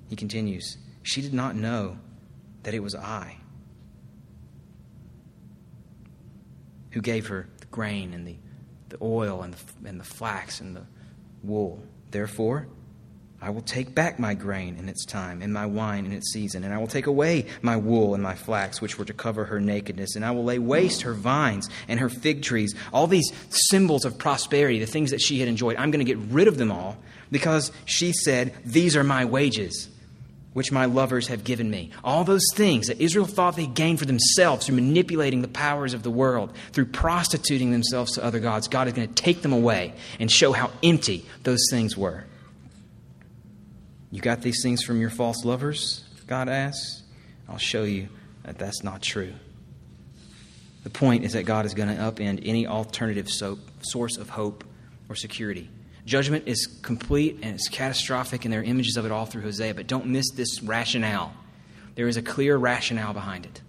He 0.09 0.15
continues, 0.15 0.77
She 1.05 1.21
did 1.21 1.33
not 1.33 1.55
know 1.55 1.99
that 2.65 2.75
it 2.75 2.83
was 2.83 2.95
I 2.95 3.37
who 6.91 7.01
gave 7.01 7.27
her 7.27 7.47
the 7.59 7.67
grain 7.67 8.15
and 8.15 8.27
the, 8.27 8.37
the 8.89 8.99
oil 9.03 9.43
and 9.43 9.55
the, 9.55 9.89
and 9.89 10.01
the 10.01 10.05
flax 10.05 10.61
and 10.61 10.75
the 10.75 10.87
wool. 11.43 11.83
Therefore, 12.11 12.69
I 13.43 13.51
will 13.51 13.61
take 13.61 13.95
back 13.95 14.19
my 14.19 14.33
grain 14.33 14.79
in 14.79 14.89
its 14.89 15.05
time, 15.05 15.43
and 15.43 15.53
my 15.53 15.67
wine 15.67 16.07
in 16.07 16.13
its 16.13 16.33
season, 16.33 16.65
and 16.65 16.73
I 16.73 16.79
will 16.79 16.87
take 16.87 17.07
away 17.07 17.45
my 17.61 17.77
wool 17.77 18.15
and 18.15 18.23
my 18.23 18.35
flax, 18.35 18.81
which 18.81 18.99
were 18.99 19.05
to 19.05 19.13
cover 19.13 19.45
her 19.45 19.61
nakedness, 19.61 20.17
and 20.17 20.25
I 20.25 20.31
will 20.31 20.45
lay 20.45 20.59
waste 20.59 21.03
her 21.03 21.13
vines 21.13 21.69
and 21.87 22.01
her 22.01 22.09
fig 22.09 22.43
trees. 22.43 22.75
All 22.95 23.07
these 23.07 23.31
symbols 23.51 24.07
of 24.07 24.17
prosperity, 24.17 24.79
the 24.79 24.87
things 24.87 25.11
that 25.11 25.21
she 25.21 25.41
had 25.41 25.49
enjoyed, 25.49 25.77
I'm 25.77 25.91
going 25.91 26.05
to 26.05 26.11
get 26.11 26.23
rid 26.33 26.49
of 26.49 26.57
them 26.57 26.73
all 26.73 26.97
because 27.31 27.71
she 27.85 28.15
said, 28.15 28.55
These 28.65 28.97
are 28.97 29.05
my 29.05 29.27
wages, 29.27 29.91
which 30.55 30.73
my 30.73 30.87
lovers 30.87 31.27
have 31.27 31.45
given 31.45 31.69
me. 31.69 31.91
All 32.03 32.25
those 32.25 32.47
things 32.55 32.87
that 32.87 33.01
Israel 33.01 33.27
thought 33.27 33.57
they 33.57 33.67
gained 33.67 33.99
for 33.99 34.07
themselves 34.07 34.67
through 34.67 34.77
manipulating 34.77 35.43
the 35.43 35.49
powers 35.49 35.93
of 35.93 36.03
the 36.03 36.11
world, 36.11 36.55
through 36.73 36.87
prostituting 36.87 37.73
themselves 37.73 38.13
to 38.13 38.25
other 38.25 38.41
gods, 38.41 38.69
God 38.69 38.87
is 38.87 38.95
going 38.95 39.09
to 39.09 39.15
take 39.15 39.43
them 39.43 39.53
away 39.53 39.93
and 40.19 40.31
show 40.31 40.53
how 40.53 40.71
empty 40.83 41.27
those 41.43 41.67
things 41.71 41.97
were. 41.97 42.25
You 44.11 44.21
got 44.21 44.43
these 44.43 44.63
things 44.63 44.83
from 44.85 45.01
your 45.01 45.11
false 45.11 45.45
lovers? 45.45 46.05
God 46.29 46.49
asks. 46.49 47.03
I'll 47.49 47.59
show 47.59 47.83
you 47.83 48.09
that 48.45 48.59
that's 48.59 48.85
not 48.85 49.03
true. 49.03 49.35
The 50.85 50.91
point 50.91 51.25
is 51.25 51.33
that 51.33 51.45
God 51.45 51.67
is 51.67 51.75
going 51.75 51.89
to 51.89 52.01
upend 52.01 52.43
any 52.45 52.67
alternative 52.67 53.29
so, 53.29 53.59
source 53.81 54.17
of 54.17 54.29
hope 54.29 54.63
or 55.09 55.17
security. 55.17 55.69
Judgment 56.05 56.47
is 56.47 56.67
complete 56.83 57.39
and 57.43 57.55
it's 57.55 57.69
catastrophic, 57.69 58.45
and 58.45 58.53
there 58.53 58.61
are 58.61 58.65
images 58.65 58.97
of 58.97 59.07
it 59.07 59.13
all 59.13 59.27
through 59.27 59.43
Hosea, 59.43 59.75
but 59.75 59.87
don't 59.87 60.07
miss 60.07 60.31
this 60.33 60.63
rationale. 60.63 61.35
There 61.95 62.09
is 62.09 62.17
a 62.17 62.23
clear 62.23 62.57
rationale 62.57 63.15
behind 63.15 63.47
it. 63.47 63.63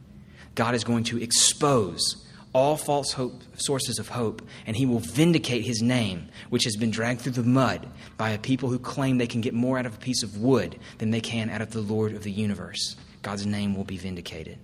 God 0.54 0.76
is 0.76 0.84
going 0.84 1.06
to 1.06 1.22
expose 1.22 2.26
all 2.54 2.78
false 2.78 3.12
hope, 3.12 3.42
sources 3.58 4.00
of 4.00 4.08
hope, 4.08 4.42
and 4.66 4.78
he 4.78 4.86
will 4.86 5.00
vindicate 5.00 5.66
his 5.66 5.82
name, 5.82 6.30
which 6.50 6.64
has 6.64 6.78
been 6.78 6.90
dragged 6.90 7.20
through 7.20 7.34
the 7.34 7.44
mud 7.44 7.86
by 8.18 8.30
a 8.30 8.40
people 8.40 8.70
who 8.70 8.80
claim 8.80 9.18
they 9.18 9.28
can 9.28 9.42
get 9.42 9.54
more 9.54 9.78
out 9.78 9.86
of 9.86 9.96
a 9.96 10.00
piece 10.00 10.24
of 10.24 10.38
wood 10.38 10.80
than 10.98 11.12
they 11.12 11.20
can 11.20 11.50
out 11.50 11.62
of 11.62 11.72
the 11.72 11.82
Lord 11.82 12.14
of 12.14 12.24
the 12.24 12.32
universe. 12.32 12.96
God's 13.22 13.46
name 13.46 13.76
will 13.76 13.84
be 13.84 13.98
vindicated. 13.98 14.58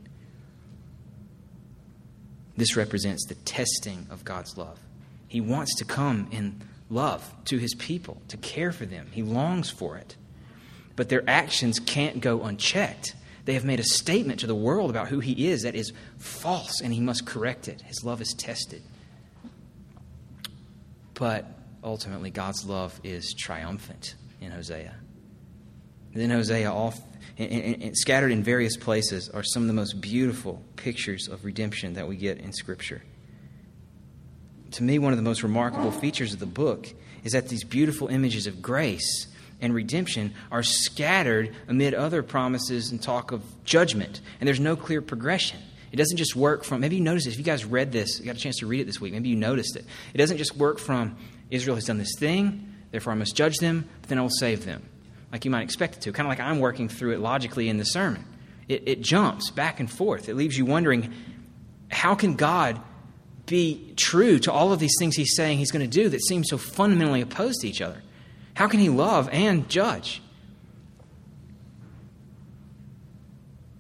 This 2.55 2.77
represents 2.77 3.25
the 3.25 3.36
testing 3.36 4.07
of 4.10 4.23
God's 4.23 4.57
love. 4.57 4.79
He 5.27 5.41
wants 5.41 5.75
to 5.75 5.86
come 5.86 6.29
in 6.31 6.62
love 6.91 7.34
to 7.45 7.58
his 7.58 7.73
people, 7.73 8.21
to 8.27 8.38
care 8.38 8.71
for 8.71 8.86
them. 8.86 9.08
He 9.12 9.23
longs 9.23 9.69
for 9.69 9.97
it. 9.97 10.15
But 10.95 11.10
their 11.10 11.23
actions 11.27 11.80
can't 11.80 12.19
go 12.19 12.43
unchecked. 12.43 13.15
They 13.45 13.54
have 13.54 13.65
made 13.65 13.80
a 13.80 13.84
statement 13.84 14.41
to 14.41 14.47
the 14.47 14.56
world 14.56 14.89
about 14.89 15.08
who 15.08 15.19
he 15.19 15.47
is 15.47 15.63
that 15.63 15.73
is 15.73 15.93
false, 16.19 16.82
and 16.82 16.93
he 16.93 16.99
must 16.99 17.25
correct 17.25 17.67
it. 17.67 17.82
His 17.82 18.04
love 18.04 18.21
is 18.21 18.34
tested. 18.34 18.84
But 21.13 21.45
ultimately, 21.84 22.30
God's 22.30 22.65
love 22.65 22.99
is 23.04 23.34
triumphant 23.34 24.15
in 24.39 24.51
Hosea. 24.51 24.95
then 26.13 26.30
Hosea, 26.30 26.71
all 26.71 26.93
scattered 27.93 28.32
in 28.32 28.43
various 28.43 28.75
places, 28.75 29.30
are 29.30 29.43
some 29.43 29.63
of 29.63 29.67
the 29.67 29.73
most 29.73 30.01
beautiful 30.01 30.62
pictures 30.75 31.27
of 31.27 31.45
redemption 31.45 31.93
that 31.93 32.08
we 32.08 32.15
get 32.15 32.38
in 32.38 32.51
Scripture. 32.51 33.01
To 34.71 34.84
me, 34.84 34.99
one 34.99 35.13
of 35.13 35.17
the 35.17 35.23
most 35.23 35.43
remarkable 35.43 35.91
features 35.91 36.34
of 36.34 36.39
the 36.39 36.45
book 36.45 36.88
is 37.23 37.34
that 37.34 37.49
these 37.49 37.63
beautiful 37.63 38.07
images 38.07 38.47
of 38.47 38.62
grace 38.62 39.27
and 39.60 39.73
redemption 39.75 40.34
are 40.51 40.63
scattered 40.63 41.55
amid 41.67 41.93
other 41.93 42.23
promises 42.23 42.91
and 42.91 43.01
talk 43.01 43.31
of 43.31 43.43
judgment. 43.63 44.21
And 44.39 44.47
there's 44.47 44.60
no 44.60 44.75
clear 44.75 45.01
progression. 45.01 45.60
It 45.91 45.97
doesn't 45.97 46.17
just 46.17 46.36
work 46.36 46.63
from, 46.63 46.81
maybe 46.81 46.95
you 46.95 47.03
noticed 47.03 47.25
this. 47.25 47.34
If 47.34 47.39
you 47.39 47.45
guys 47.45 47.65
read 47.65 47.91
this, 47.91 48.19
you 48.19 48.25
got 48.25 48.38
a 48.38 48.39
chance 48.39 48.60
to 48.60 48.65
read 48.65 48.79
it 48.79 48.86
this 48.86 49.01
week, 49.01 49.13
maybe 49.13 49.29
you 49.29 49.36
noticed 49.36 49.75
it. 49.75 49.86
It 50.13 50.17
doesn't 50.17 50.38
just 50.38 50.55
work 50.55 50.79
from 50.79 51.17
Israel 51.49 51.75
has 51.75 51.86
done 51.86 51.97
this 51.97 52.15
thing, 52.17 52.73
therefore 52.91 53.12
I 53.12 53.17
must 53.17 53.36
judge 53.36 53.57
them, 53.57 53.88
but 53.99 54.10
then 54.10 54.17
I 54.17 54.21
will 54.21 54.29
save 54.29 54.65
them, 54.65 54.84
like 55.34 55.43
you 55.43 55.51
might 55.51 55.63
expect 55.63 55.97
it 55.97 56.01
to. 56.03 56.13
Kind 56.13 56.27
of 56.27 56.29
like 56.29 56.39
I'm 56.39 56.60
working 56.60 56.88
through 56.88 57.12
it 57.12 57.19
logically 57.19 57.67
in 57.67 57.77
the 57.77 57.84
sermon. 57.84 58.25
It, 58.69 58.84
it 58.86 59.01
jumps 59.01 59.51
back 59.51 59.81
and 59.81 59.91
forth. 59.91 60.29
It 60.29 60.36
leaves 60.36 60.57
you 60.57 60.65
wondering 60.65 61.13
how 61.89 62.15
can 62.15 62.36
God 62.36 62.81
be 63.51 63.93
true 63.97 64.39
to 64.39 64.51
all 64.51 64.71
of 64.71 64.79
these 64.79 64.95
things 64.97 65.15
he's 65.15 65.35
saying 65.35 65.57
he's 65.57 65.71
going 65.71 65.87
to 65.87 66.01
do 66.01 66.09
that 66.09 66.21
seem 66.21 66.43
so 66.43 66.57
fundamentally 66.57 67.21
opposed 67.21 67.61
to 67.61 67.67
each 67.67 67.81
other? 67.81 68.01
How 68.53 68.67
can 68.67 68.79
he 68.79 68.89
love 68.89 69.29
and 69.31 69.69
judge? 69.69 70.21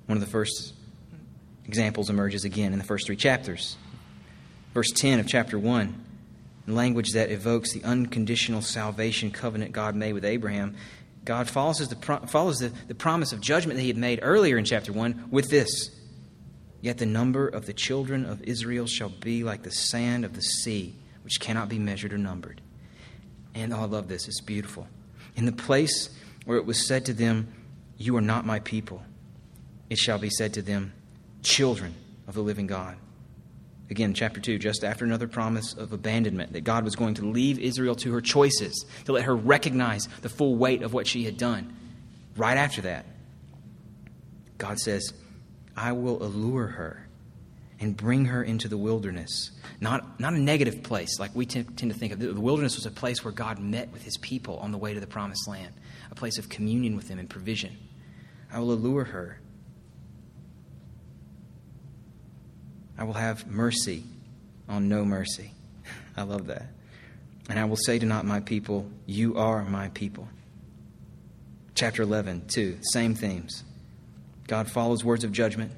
One 0.05 0.17
of 0.17 0.23
the 0.23 0.29
first 0.29 0.73
examples 1.65 2.09
emerges 2.09 2.43
again 2.43 2.73
in 2.73 2.79
the 2.79 2.85
first 2.85 3.07
three 3.07 3.15
chapters. 3.15 3.77
Verse 4.73 4.91
10 4.91 5.19
of 5.19 5.27
chapter 5.27 5.57
1, 5.57 6.05
language 6.67 7.11
that 7.11 7.31
evokes 7.31 7.71
the 7.71 7.83
unconditional 7.83 8.61
salvation 8.61 9.31
covenant 9.31 9.71
God 9.71 9.95
made 9.95 10.13
with 10.13 10.25
Abraham. 10.25 10.75
God 11.23 11.49
follows, 11.49 11.77
the, 11.77 11.95
follows 12.27 12.59
the, 12.59 12.73
the 12.87 12.95
promise 12.95 13.31
of 13.31 13.39
judgment 13.39 13.77
that 13.77 13.83
he 13.83 13.87
had 13.87 13.97
made 13.97 14.19
earlier 14.21 14.57
in 14.57 14.65
chapter 14.65 14.91
1 14.91 15.29
with 15.31 15.49
this 15.49 15.89
Yet 16.81 16.97
the 16.97 17.05
number 17.05 17.47
of 17.47 17.67
the 17.67 17.73
children 17.73 18.25
of 18.25 18.41
Israel 18.43 18.87
shall 18.87 19.09
be 19.09 19.43
like 19.43 19.63
the 19.63 19.71
sand 19.71 20.25
of 20.25 20.33
the 20.33 20.41
sea, 20.41 20.95
which 21.23 21.39
cannot 21.39 21.69
be 21.69 21.77
measured 21.77 22.13
or 22.13 22.17
numbered. 22.17 22.59
And 23.53 23.71
oh, 23.71 23.81
I 23.81 23.85
love 23.85 24.07
this, 24.07 24.27
it's 24.27 24.41
beautiful. 24.41 24.87
In 25.35 25.45
the 25.45 25.51
place 25.51 26.09
where 26.45 26.57
it 26.57 26.65
was 26.65 26.87
said 26.87 27.05
to 27.05 27.13
them, 27.13 27.53
You 27.97 28.17
are 28.17 28.21
not 28.21 28.45
my 28.45 28.59
people, 28.59 29.03
it 29.89 29.97
shall 29.97 30.17
be 30.17 30.29
said 30.29 30.53
to 30.55 30.61
them, 30.61 30.93
Children 31.43 31.93
of 32.27 32.33
the 32.33 32.41
living 32.41 32.67
God. 32.67 32.97
Again, 33.91 34.13
chapter 34.13 34.39
2, 34.39 34.57
just 34.57 34.85
after 34.85 35.03
another 35.03 35.27
promise 35.27 35.73
of 35.73 35.91
abandonment, 35.91 36.53
that 36.53 36.63
God 36.63 36.85
was 36.85 36.95
going 36.95 37.15
to 37.15 37.25
leave 37.25 37.59
Israel 37.59 37.95
to 37.95 38.13
her 38.13 38.21
choices, 38.21 38.85
to 39.03 39.11
let 39.11 39.25
her 39.25 39.35
recognize 39.35 40.07
the 40.21 40.29
full 40.29 40.55
weight 40.55 40.81
of 40.81 40.93
what 40.93 41.07
she 41.07 41.25
had 41.25 41.37
done. 41.37 41.75
Right 42.37 42.57
after 42.57 42.83
that, 42.83 43.05
God 44.57 44.79
says, 44.79 45.11
I 45.75 45.91
will 45.93 46.21
allure 46.23 46.67
her 46.67 47.07
and 47.79 47.97
bring 47.97 48.25
her 48.25 48.43
into 48.43 48.67
the 48.67 48.77
wilderness. 48.77 49.51
Not, 49.79 50.19
not 50.19 50.33
a 50.33 50.39
negative 50.39 50.83
place 50.83 51.19
like 51.19 51.35
we 51.35 51.45
t- 51.47 51.63
tend 51.63 51.91
to 51.91 51.97
think 51.97 52.13
of. 52.13 52.19
The 52.19 52.39
wilderness 52.39 52.75
was 52.75 52.85
a 52.85 52.91
place 52.91 53.23
where 53.23 53.33
God 53.33 53.59
met 53.59 53.91
with 53.91 54.03
his 54.03 54.17
people 54.17 54.57
on 54.57 54.71
the 54.71 54.77
way 54.77 54.93
to 54.93 54.99
the 54.99 55.07
promised 55.07 55.47
land, 55.47 55.73
a 56.11 56.15
place 56.15 56.37
of 56.37 56.47
communion 56.47 56.95
with 56.95 57.07
them 57.07 57.17
and 57.17 57.27
provision. 57.29 57.75
I 58.53 58.59
will 58.59 58.73
allure 58.73 59.05
her. 59.05 59.39
I 62.97 63.03
will 63.03 63.13
have 63.13 63.47
mercy 63.47 64.03
on 64.69 64.87
no 64.87 65.03
mercy. 65.03 65.51
I 66.17 66.21
love 66.21 66.47
that. 66.47 66.67
And 67.49 67.57
I 67.57 67.65
will 67.65 67.77
say 67.77 67.97
to 67.97 68.05
not 68.05 68.25
my 68.25 68.41
people, 68.41 68.89
You 69.07 69.37
are 69.37 69.63
my 69.63 69.89
people. 69.89 70.27
Chapter 71.73 72.03
11, 72.03 72.45
2, 72.47 72.77
same 72.81 73.15
themes. 73.15 73.63
God 74.51 74.69
follows 74.69 75.01
words 75.01 75.23
of 75.23 75.31
judgment 75.31 75.71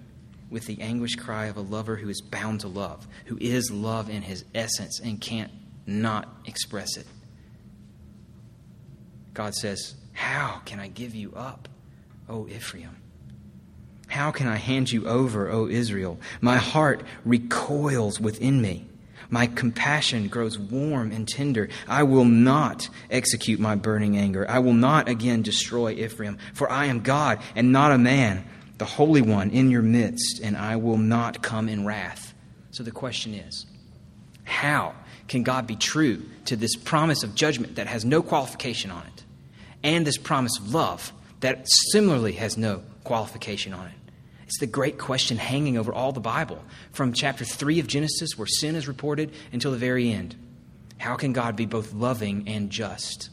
with 0.50 0.66
the 0.66 0.82
anguished 0.82 1.20
cry 1.20 1.46
of 1.46 1.58
a 1.58 1.62
lover 1.62 1.96
who 1.96 2.10
is 2.10 2.22
bound 2.22 2.62
to 2.62 2.68
love, 2.68 3.08
who 3.26 3.38
is 3.40 3.70
love 3.70 4.10
in 4.10 4.24
his 4.24 4.46
essence 4.56 5.00
and 5.00 5.22
can't 5.22 5.52
not 5.86 6.28
express 6.48 6.98
it. 6.98 7.06
God 9.36 9.54
says, 9.54 9.94
How 10.14 10.60
can 10.66 10.80
I 10.80 10.88
give 10.88 11.14
you 11.14 11.34
up, 11.36 11.70
O 12.28 12.48
Ephraim? 12.48 12.98
How 14.08 14.32
can 14.32 14.48
I 14.48 14.56
hand 14.56 14.92
you 14.92 15.08
over, 15.08 15.52
O 15.52 15.68
Israel? 15.68 16.18
My 16.42 16.58
heart 16.58 17.04
recoils 17.26 18.20
within 18.20 18.60
me. 18.60 18.88
My 19.30 19.46
compassion 19.46 20.30
grows 20.30 20.58
warm 20.58 21.12
and 21.12 21.28
tender. 21.28 21.70
I 21.88 22.02
will 22.02 22.26
not 22.26 22.90
execute 23.12 23.60
my 23.60 23.76
burning 23.76 24.18
anger. 24.18 24.50
I 24.50 24.58
will 24.58 24.74
not 24.74 25.10
again 25.10 25.44
destroy 25.44 25.92
Ephraim, 25.92 26.40
for 26.56 26.72
I 26.72 26.86
am 26.86 27.02
God 27.02 27.40
and 27.56 27.72
not 27.72 27.92
a 27.92 28.00
man 28.00 28.46
the 28.84 28.90
Holy 28.90 29.22
One 29.22 29.50
in 29.52 29.72
your 29.72 29.82
midst, 29.82 30.42
and 30.44 30.58
I 30.58 30.76
will 30.76 30.98
not 30.98 31.42
come 31.42 31.70
in 31.70 31.86
wrath. 31.86 32.34
So 32.72 32.84
the 32.84 32.92
question 32.92 33.34
is 33.34 33.66
how 34.44 34.94
can 35.30 35.44
God 35.44 35.68
be 35.68 35.78
true 35.78 36.22
to 36.46 36.58
this 36.58 36.76
promise 36.76 37.24
of 37.24 37.34
judgment 37.34 37.76
that 37.76 37.88
has 37.88 38.04
no 38.04 38.22
qualification 38.22 38.92
on 38.92 39.06
it, 39.06 39.24
and 39.84 40.06
this 40.06 40.18
promise 40.18 40.60
of 40.60 40.74
love 40.74 41.14
that 41.40 41.66
similarly 41.94 42.34
has 42.34 42.58
no 42.58 42.84
qualification 43.06 43.74
on 43.74 43.88
it? 43.88 43.94
It's 44.48 44.60
the 44.60 44.68
great 44.68 44.98
question 44.98 45.38
hanging 45.38 45.78
over 45.78 45.94
all 45.94 46.12
the 46.12 46.20
Bible, 46.20 46.62
from 46.92 47.14
chapter 47.14 47.46
3 47.46 47.80
of 47.80 47.88
Genesis, 47.88 48.38
where 48.38 48.48
sin 48.48 48.76
is 48.76 48.86
reported, 48.86 49.32
until 49.54 49.72
the 49.72 49.78
very 49.78 50.12
end. 50.12 50.36
How 50.98 51.16
can 51.16 51.32
God 51.32 51.56
be 51.56 51.66
both 51.66 51.94
loving 51.94 52.50
and 52.50 52.70
just? 52.70 53.30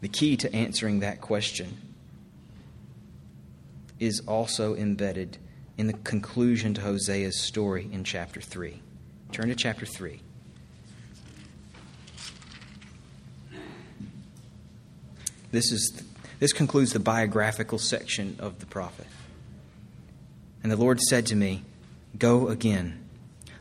The 0.00 0.08
key 0.08 0.36
to 0.38 0.52
answering 0.52 0.98
that 0.98 1.20
question 1.20 1.91
is 4.02 4.20
also 4.26 4.74
embedded 4.74 5.38
in 5.78 5.86
the 5.86 5.92
conclusion 5.92 6.74
to 6.74 6.80
Hosea's 6.80 7.40
story 7.40 7.88
in 7.92 8.02
chapter 8.02 8.40
3. 8.40 8.82
Turn 9.30 9.48
to 9.48 9.54
chapter 9.54 9.86
3. 9.86 10.20
This, 15.52 15.70
is, 15.70 16.02
this 16.40 16.52
concludes 16.52 16.92
the 16.92 16.98
biographical 16.98 17.78
section 17.78 18.36
of 18.40 18.58
the 18.58 18.66
prophet. 18.66 19.06
And 20.64 20.72
the 20.72 20.76
Lord 20.76 21.00
said 21.00 21.26
to 21.26 21.36
me, 21.36 21.62
Go 22.18 22.48
again. 22.48 22.98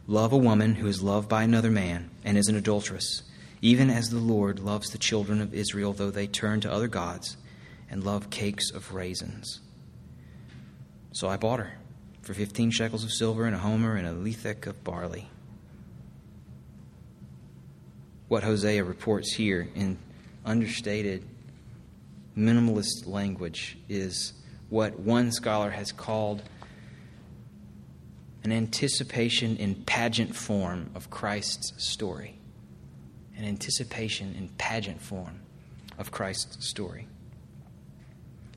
Love 0.07 0.33
a 0.33 0.37
woman 0.37 0.75
who 0.75 0.87
is 0.87 1.03
loved 1.03 1.29
by 1.29 1.43
another 1.43 1.69
man 1.69 2.09
and 2.25 2.35
is 2.35 2.47
an 2.47 2.55
adulteress, 2.55 3.21
even 3.61 3.91
as 3.91 4.09
the 4.09 4.17
Lord 4.17 4.59
loves 4.59 4.89
the 4.89 4.97
children 4.97 5.39
of 5.39 5.53
Israel, 5.53 5.93
though 5.93 6.09
they 6.09 6.25
turn 6.25 6.61
to 6.61 6.71
other 6.71 6.87
gods 6.87 7.37
and 7.91 8.03
love 8.03 8.31
cakes 8.31 8.71
of 8.71 8.93
raisins. 8.93 9.59
So 11.11 11.27
I 11.27 11.37
bought 11.37 11.59
her 11.59 11.73
for 12.21 12.33
fifteen 12.33 12.71
shekels 12.71 13.03
of 13.03 13.11
silver 13.11 13.45
and 13.45 13.55
a 13.55 13.59
homer 13.59 13.95
and 13.95 14.07
a 14.07 14.11
lethek 14.11 14.65
of 14.67 14.83
barley. 14.83 15.29
What 18.27 18.43
Hosea 18.43 18.83
reports 18.83 19.33
here 19.33 19.67
in 19.75 19.97
understated 20.45 21.25
minimalist 22.37 23.05
language 23.07 23.77
is 23.89 24.33
what 24.69 24.99
one 24.99 25.31
scholar 25.31 25.69
has 25.69 25.91
called 25.91 26.43
an 28.43 28.51
anticipation 28.51 29.57
in 29.57 29.75
pageant 29.75 30.35
form 30.35 30.89
of 30.95 31.09
Christ's 31.09 31.73
story. 31.77 32.37
An 33.37 33.43
anticipation 33.43 34.33
in 34.35 34.47
pageant 34.57 35.01
form 35.01 35.41
of 35.97 36.09
Christ's 36.11 36.67
story. 36.67 37.07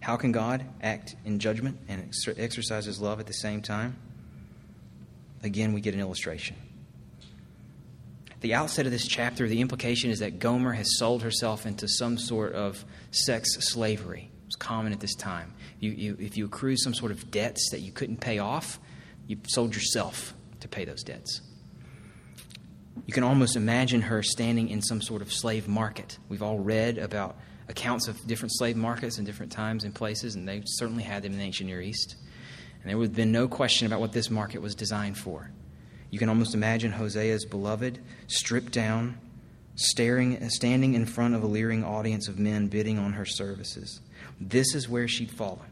How 0.04 0.16
can 0.18 0.32
God 0.32 0.62
act 0.82 1.16
in 1.24 1.38
judgment 1.38 1.78
and 1.88 2.12
exercise 2.36 2.84
his 2.84 3.00
love 3.00 3.20
at 3.20 3.26
the 3.26 3.32
same 3.32 3.62
time? 3.62 3.96
Again, 5.42 5.72
we 5.72 5.80
get 5.80 5.94
an 5.94 6.00
illustration. 6.00 6.56
At 8.30 8.42
the 8.42 8.52
outset 8.52 8.84
of 8.84 8.92
this 8.92 9.08
chapter, 9.08 9.48
the 9.48 9.62
implication 9.62 10.10
is 10.10 10.18
that 10.18 10.38
Gomer 10.38 10.74
has 10.74 10.98
sold 10.98 11.22
herself 11.22 11.64
into 11.64 11.88
some 11.88 12.18
sort 12.18 12.52
of 12.52 12.84
sex 13.12 13.56
slavery. 13.72 14.30
It 14.42 14.46
was 14.46 14.56
common 14.56 14.92
at 14.92 15.00
this 15.00 15.14
time. 15.14 15.54
You, 15.80 15.92
you, 15.92 16.16
if 16.20 16.36
you 16.36 16.44
accrued 16.44 16.80
some 16.80 16.92
sort 16.92 17.10
of 17.10 17.30
debts 17.30 17.70
that 17.70 17.80
you 17.80 17.90
couldn't 17.90 18.20
pay 18.20 18.38
off, 18.38 18.78
you 19.26 19.38
sold 19.46 19.74
yourself 19.74 20.34
to 20.60 20.68
pay 20.68 20.84
those 20.84 21.02
debts. 21.02 21.40
You 23.06 23.14
can 23.14 23.24
almost 23.24 23.56
imagine 23.56 24.02
her 24.02 24.22
standing 24.22 24.68
in 24.68 24.82
some 24.82 25.00
sort 25.00 25.22
of 25.22 25.32
slave 25.32 25.66
market. 25.66 26.18
We've 26.28 26.42
all 26.42 26.58
read 26.58 26.98
about 26.98 27.38
accounts 27.68 28.08
of 28.08 28.26
different 28.26 28.52
slave 28.54 28.76
markets 28.76 29.18
in 29.18 29.24
different 29.24 29.52
times 29.52 29.84
and 29.84 29.94
places, 29.94 30.34
and 30.34 30.48
they 30.48 30.62
certainly 30.64 31.02
had 31.02 31.22
them 31.22 31.32
in 31.32 31.38
the 31.38 31.44
ancient 31.44 31.68
Near 31.68 31.80
East. 31.80 32.16
And 32.82 32.90
there 32.90 32.98
would 32.98 33.08
have 33.08 33.16
been 33.16 33.32
no 33.32 33.48
question 33.48 33.86
about 33.86 34.00
what 34.00 34.12
this 34.12 34.30
market 34.30 34.60
was 34.60 34.74
designed 34.74 35.16
for. 35.16 35.50
You 36.10 36.18
can 36.18 36.28
almost 36.28 36.54
imagine 36.54 36.92
Hosea's 36.92 37.44
beloved 37.44 37.98
stripped 38.26 38.72
down, 38.72 39.18
staring, 39.74 40.48
standing 40.50 40.94
in 40.94 41.06
front 41.06 41.34
of 41.34 41.42
a 41.42 41.46
leering 41.46 41.82
audience 41.82 42.28
of 42.28 42.38
men 42.38 42.68
bidding 42.68 42.98
on 42.98 43.14
her 43.14 43.24
services. 43.24 44.00
This 44.40 44.74
is 44.74 44.88
where 44.88 45.08
she'd 45.08 45.30
fallen. 45.30 45.66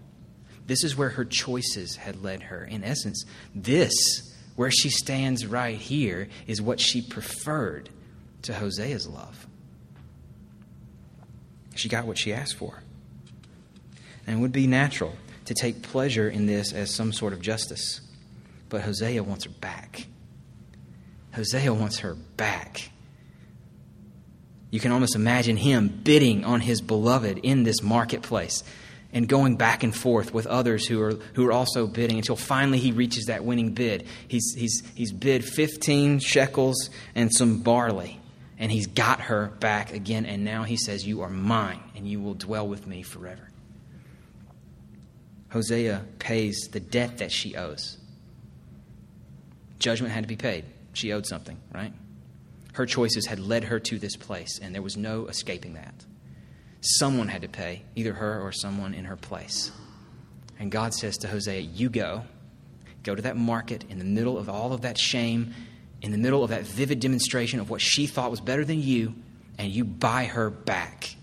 This 0.67 0.85
is 0.85 0.97
where 0.97 1.11
her 1.11 1.25
choices 1.25 1.97
had 1.97 2.23
led 2.23 2.45
her. 2.45 2.65
In 2.65 2.83
essence, 2.83 3.25
this, 3.55 3.93
where 4.57 4.71
she 4.71 4.91
stands 4.91 5.47
right 5.47 5.77
here, 5.77 6.29
is 6.47 6.63
what 6.63 6.81
she 6.81 7.03
preferred 7.03 7.91
to 8.43 8.53
Hosea's 8.53 9.07
love. 9.07 9.47
She 11.75 11.89
got 11.89 12.07
what 12.07 12.19
she 12.19 12.33
asked 12.33 12.57
for. 12.57 12.83
And 14.27 14.39
it 14.39 14.41
would 14.41 14.53
be 14.53 14.67
natural 14.67 15.15
to 15.47 15.55
take 15.55 15.83
pleasure 15.83 16.29
in 16.29 16.47
this 16.47 16.73
as 16.73 16.95
some 16.95 17.13
sort 17.13 17.33
of 17.33 17.41
justice. 17.41 18.01
But 18.69 18.83
Hosea 18.83 19.23
wants 19.23 19.45
her 19.45 19.51
back. 19.51 20.07
Hosea 21.35 21.73
wants 21.73 22.01
her 22.01 22.15
back. 22.15 22.91
You 24.71 24.81
can 24.81 24.93
almost 24.93 25.15
imagine 25.15 25.57
him 25.57 25.89
bidding 25.89 26.45
on 26.45 26.61
his 26.61 26.81
beloved 26.81 27.39
in 27.43 27.63
this 27.65 27.83
marketplace 27.83 28.63
and 29.13 29.29
going 29.29 29.57
back 29.57 29.83
and 29.83 29.95
forth 29.95 30.33
with 30.33 30.47
others 30.47 30.87
who 30.87 31.01
are, 31.03 31.13
who 31.35 31.47
are 31.47 31.53
also 31.53 31.87
bidding 31.87 32.17
until 32.17 32.37
finally 32.37 32.79
he 32.79 32.93
reaches 32.93 33.27
that 33.27 33.45
winning 33.45 33.73
bid. 33.73 34.07
He's, 34.27 34.55
he's, 34.57 34.83
he's 34.95 35.13
bid 35.13 35.45
15 35.45 36.21
shekels 36.21 36.89
and 37.15 37.31
some 37.33 37.59
barley, 37.59 38.19
and 38.63 38.71
he's 38.71 38.87
got 38.87 39.23
her 39.23 39.49
back 39.59 39.93
again. 39.93 40.25
And 40.25 40.45
now 40.45 40.63
he 40.63 40.77
says, 40.77 41.05
You 41.05 41.23
are 41.23 41.29
mine, 41.29 41.83
and 41.97 42.09
you 42.09 42.21
will 42.21 42.35
dwell 42.35 42.67
with 42.69 42.87
me 42.87 43.03
forever. 43.03 43.49
Hosea 45.51 46.05
pays 46.21 46.69
the 46.71 46.79
debt 46.79 47.19
that 47.19 47.33
she 47.33 47.57
owes. 47.57 47.99
Judgment 49.81 50.15
had 50.15 50.23
to 50.23 50.29
be 50.29 50.37
paid. 50.37 50.65
She 50.93 51.13
owed 51.13 51.27
something, 51.27 51.59
right? 51.75 51.93
Her 52.75 52.87
choices 52.87 53.27
had 53.27 53.41
led 53.41 53.65
her 53.65 53.81
to 53.81 53.99
this 53.99 54.15
place, 54.15 54.61
and 54.63 54.73
there 54.73 54.81
was 54.81 54.97
no 54.97 55.27
escaping 55.27 55.75
that. 55.75 55.95
Someone 56.83 57.27
had 57.27 57.43
to 57.43 57.49
pay, 57.49 57.83
either 57.97 58.13
her 58.13 58.41
or 58.41 58.53
someone 58.53 58.95
in 58.95 59.07
her 59.07 59.17
place. 59.17 59.73
And 60.61 60.71
God 60.71 60.95
says 60.95 61.17
to 61.19 61.29
Hosea, 61.29 61.61
You 61.61 61.91
go. 61.91 62.23
Go 63.03 63.17
to 63.17 63.23
that 63.23 63.37
market 63.37 63.85
in 63.89 63.99
the 63.99 64.05
middle 64.05 64.39
of 64.39 64.49
all 64.49 64.73
of 64.73 64.83
that 64.83 64.97
shame, 64.97 65.53
in 66.03 66.11
the 66.11 66.19
middle 66.19 66.43
of 66.45 66.51
that 66.51 66.65
vivid 66.65 67.01
demonstration 67.01 67.61
of 67.61 67.71
what 67.71 67.81
she 67.81 68.07
thought 68.07 68.31
was 68.31 68.41
better 68.41 68.65
than 68.65 68.83
you, 68.83 69.15
and 69.57 69.73
you 69.73 69.85
buy 69.85 70.25
her 70.25 70.51
back. 70.51 71.15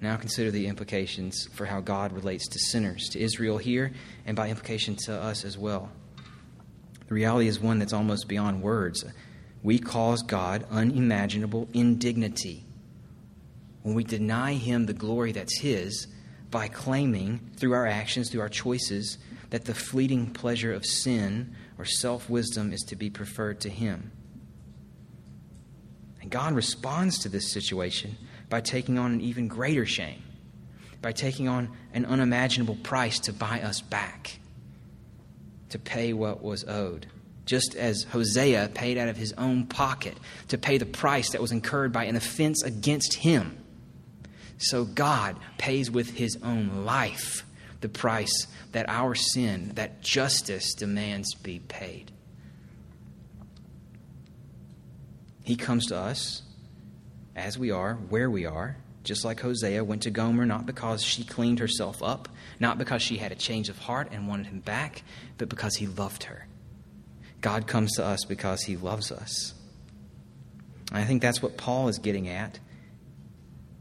Now 0.00 0.16
consider 0.16 0.50
the 0.50 0.68
implications 0.68 1.48
for 1.54 1.66
how 1.66 1.80
God 1.80 2.12
relates 2.12 2.46
to 2.48 2.58
sinners, 2.58 3.08
to 3.10 3.20
Israel 3.20 3.58
here, 3.58 3.92
and 4.24 4.36
by 4.36 4.48
implication 4.48 4.94
to 5.06 5.14
us 5.14 5.44
as 5.44 5.58
well. 5.58 5.90
The 7.08 7.14
reality 7.14 7.48
is 7.48 7.58
one 7.58 7.78
that's 7.78 7.92
almost 7.92 8.28
beyond 8.28 8.62
words. 8.62 9.04
We 9.62 9.78
cause 9.78 10.22
God 10.22 10.64
unimaginable 10.70 11.68
indignity 11.72 12.64
when 13.82 13.94
we 13.94 14.04
deny 14.04 14.54
Him 14.54 14.86
the 14.86 14.92
glory 14.92 15.32
that's 15.32 15.58
His 15.58 16.08
by 16.50 16.68
claiming 16.68 17.40
through 17.56 17.72
our 17.72 17.86
actions, 17.86 18.30
through 18.30 18.40
our 18.40 18.48
choices, 18.48 19.18
that 19.50 19.64
the 19.64 19.74
fleeting 19.74 20.32
pleasure 20.32 20.72
of 20.72 20.84
sin 20.84 21.54
or 21.78 21.84
self 21.84 22.28
wisdom 22.30 22.72
is 22.72 22.82
to 22.82 22.96
be 22.96 23.10
preferred 23.10 23.60
to 23.60 23.68
Him. 23.68 24.12
And 26.20 26.30
God 26.30 26.54
responds 26.54 27.18
to 27.20 27.28
this 27.28 27.52
situation 27.52 28.16
by 28.48 28.60
taking 28.60 28.98
on 28.98 29.12
an 29.12 29.20
even 29.20 29.48
greater 29.48 29.86
shame, 29.86 30.22
by 31.02 31.12
taking 31.12 31.48
on 31.48 31.70
an 31.92 32.04
unimaginable 32.04 32.76
price 32.76 33.18
to 33.20 33.32
buy 33.32 33.60
us 33.62 33.80
back, 33.80 34.38
to 35.70 35.78
pay 35.78 36.12
what 36.12 36.42
was 36.42 36.64
owed 36.64 37.06
just 37.46 37.76
as 37.76 38.02
Hosea 38.02 38.70
paid 38.74 38.98
out 38.98 39.08
of 39.08 39.16
his 39.16 39.32
own 39.34 39.66
pocket 39.66 40.18
to 40.48 40.58
pay 40.58 40.78
the 40.78 40.84
price 40.84 41.30
that 41.30 41.40
was 41.40 41.52
incurred 41.52 41.92
by 41.92 42.04
an 42.04 42.16
offense 42.16 42.62
against 42.62 43.14
him. 43.14 43.56
So 44.58 44.84
God 44.84 45.36
pays 45.56 45.90
with 45.90 46.10
his 46.10 46.36
own 46.42 46.84
life 46.84 47.44
the 47.80 47.88
price 47.88 48.46
that 48.72 48.88
our 48.88 49.14
sin, 49.14 49.72
that 49.74 50.00
justice 50.02 50.74
demands 50.74 51.34
be 51.34 51.58
paid. 51.58 52.12
He 55.42 55.56
comes 55.56 55.86
to 55.86 55.96
us 55.96 56.42
as 57.36 57.58
we 57.58 57.70
are, 57.70 57.94
where 57.94 58.30
we 58.30 58.46
are, 58.46 58.76
just 59.04 59.24
like 59.24 59.40
Hosea 59.40 59.84
went 59.84 60.02
to 60.02 60.10
Gomer, 60.10 60.46
not 60.46 60.66
because 60.66 61.02
she 61.02 61.22
cleaned 61.22 61.60
herself 61.60 62.02
up, 62.02 62.28
not 62.58 62.78
because 62.78 63.02
she 63.02 63.18
had 63.18 63.30
a 63.30 63.36
change 63.36 63.68
of 63.68 63.78
heart 63.78 64.08
and 64.10 64.26
wanted 64.26 64.46
him 64.46 64.60
back, 64.60 65.02
but 65.38 65.48
because 65.48 65.76
he 65.76 65.86
loved 65.86 66.24
her. 66.24 66.48
God 67.40 67.68
comes 67.68 67.92
to 67.96 68.04
us 68.04 68.24
because 68.24 68.62
he 68.62 68.76
loves 68.76 69.12
us. 69.12 69.54
And 70.90 70.98
I 70.98 71.04
think 71.04 71.22
that's 71.22 71.40
what 71.40 71.56
Paul 71.56 71.88
is 71.88 71.98
getting 71.98 72.28
at 72.28 72.58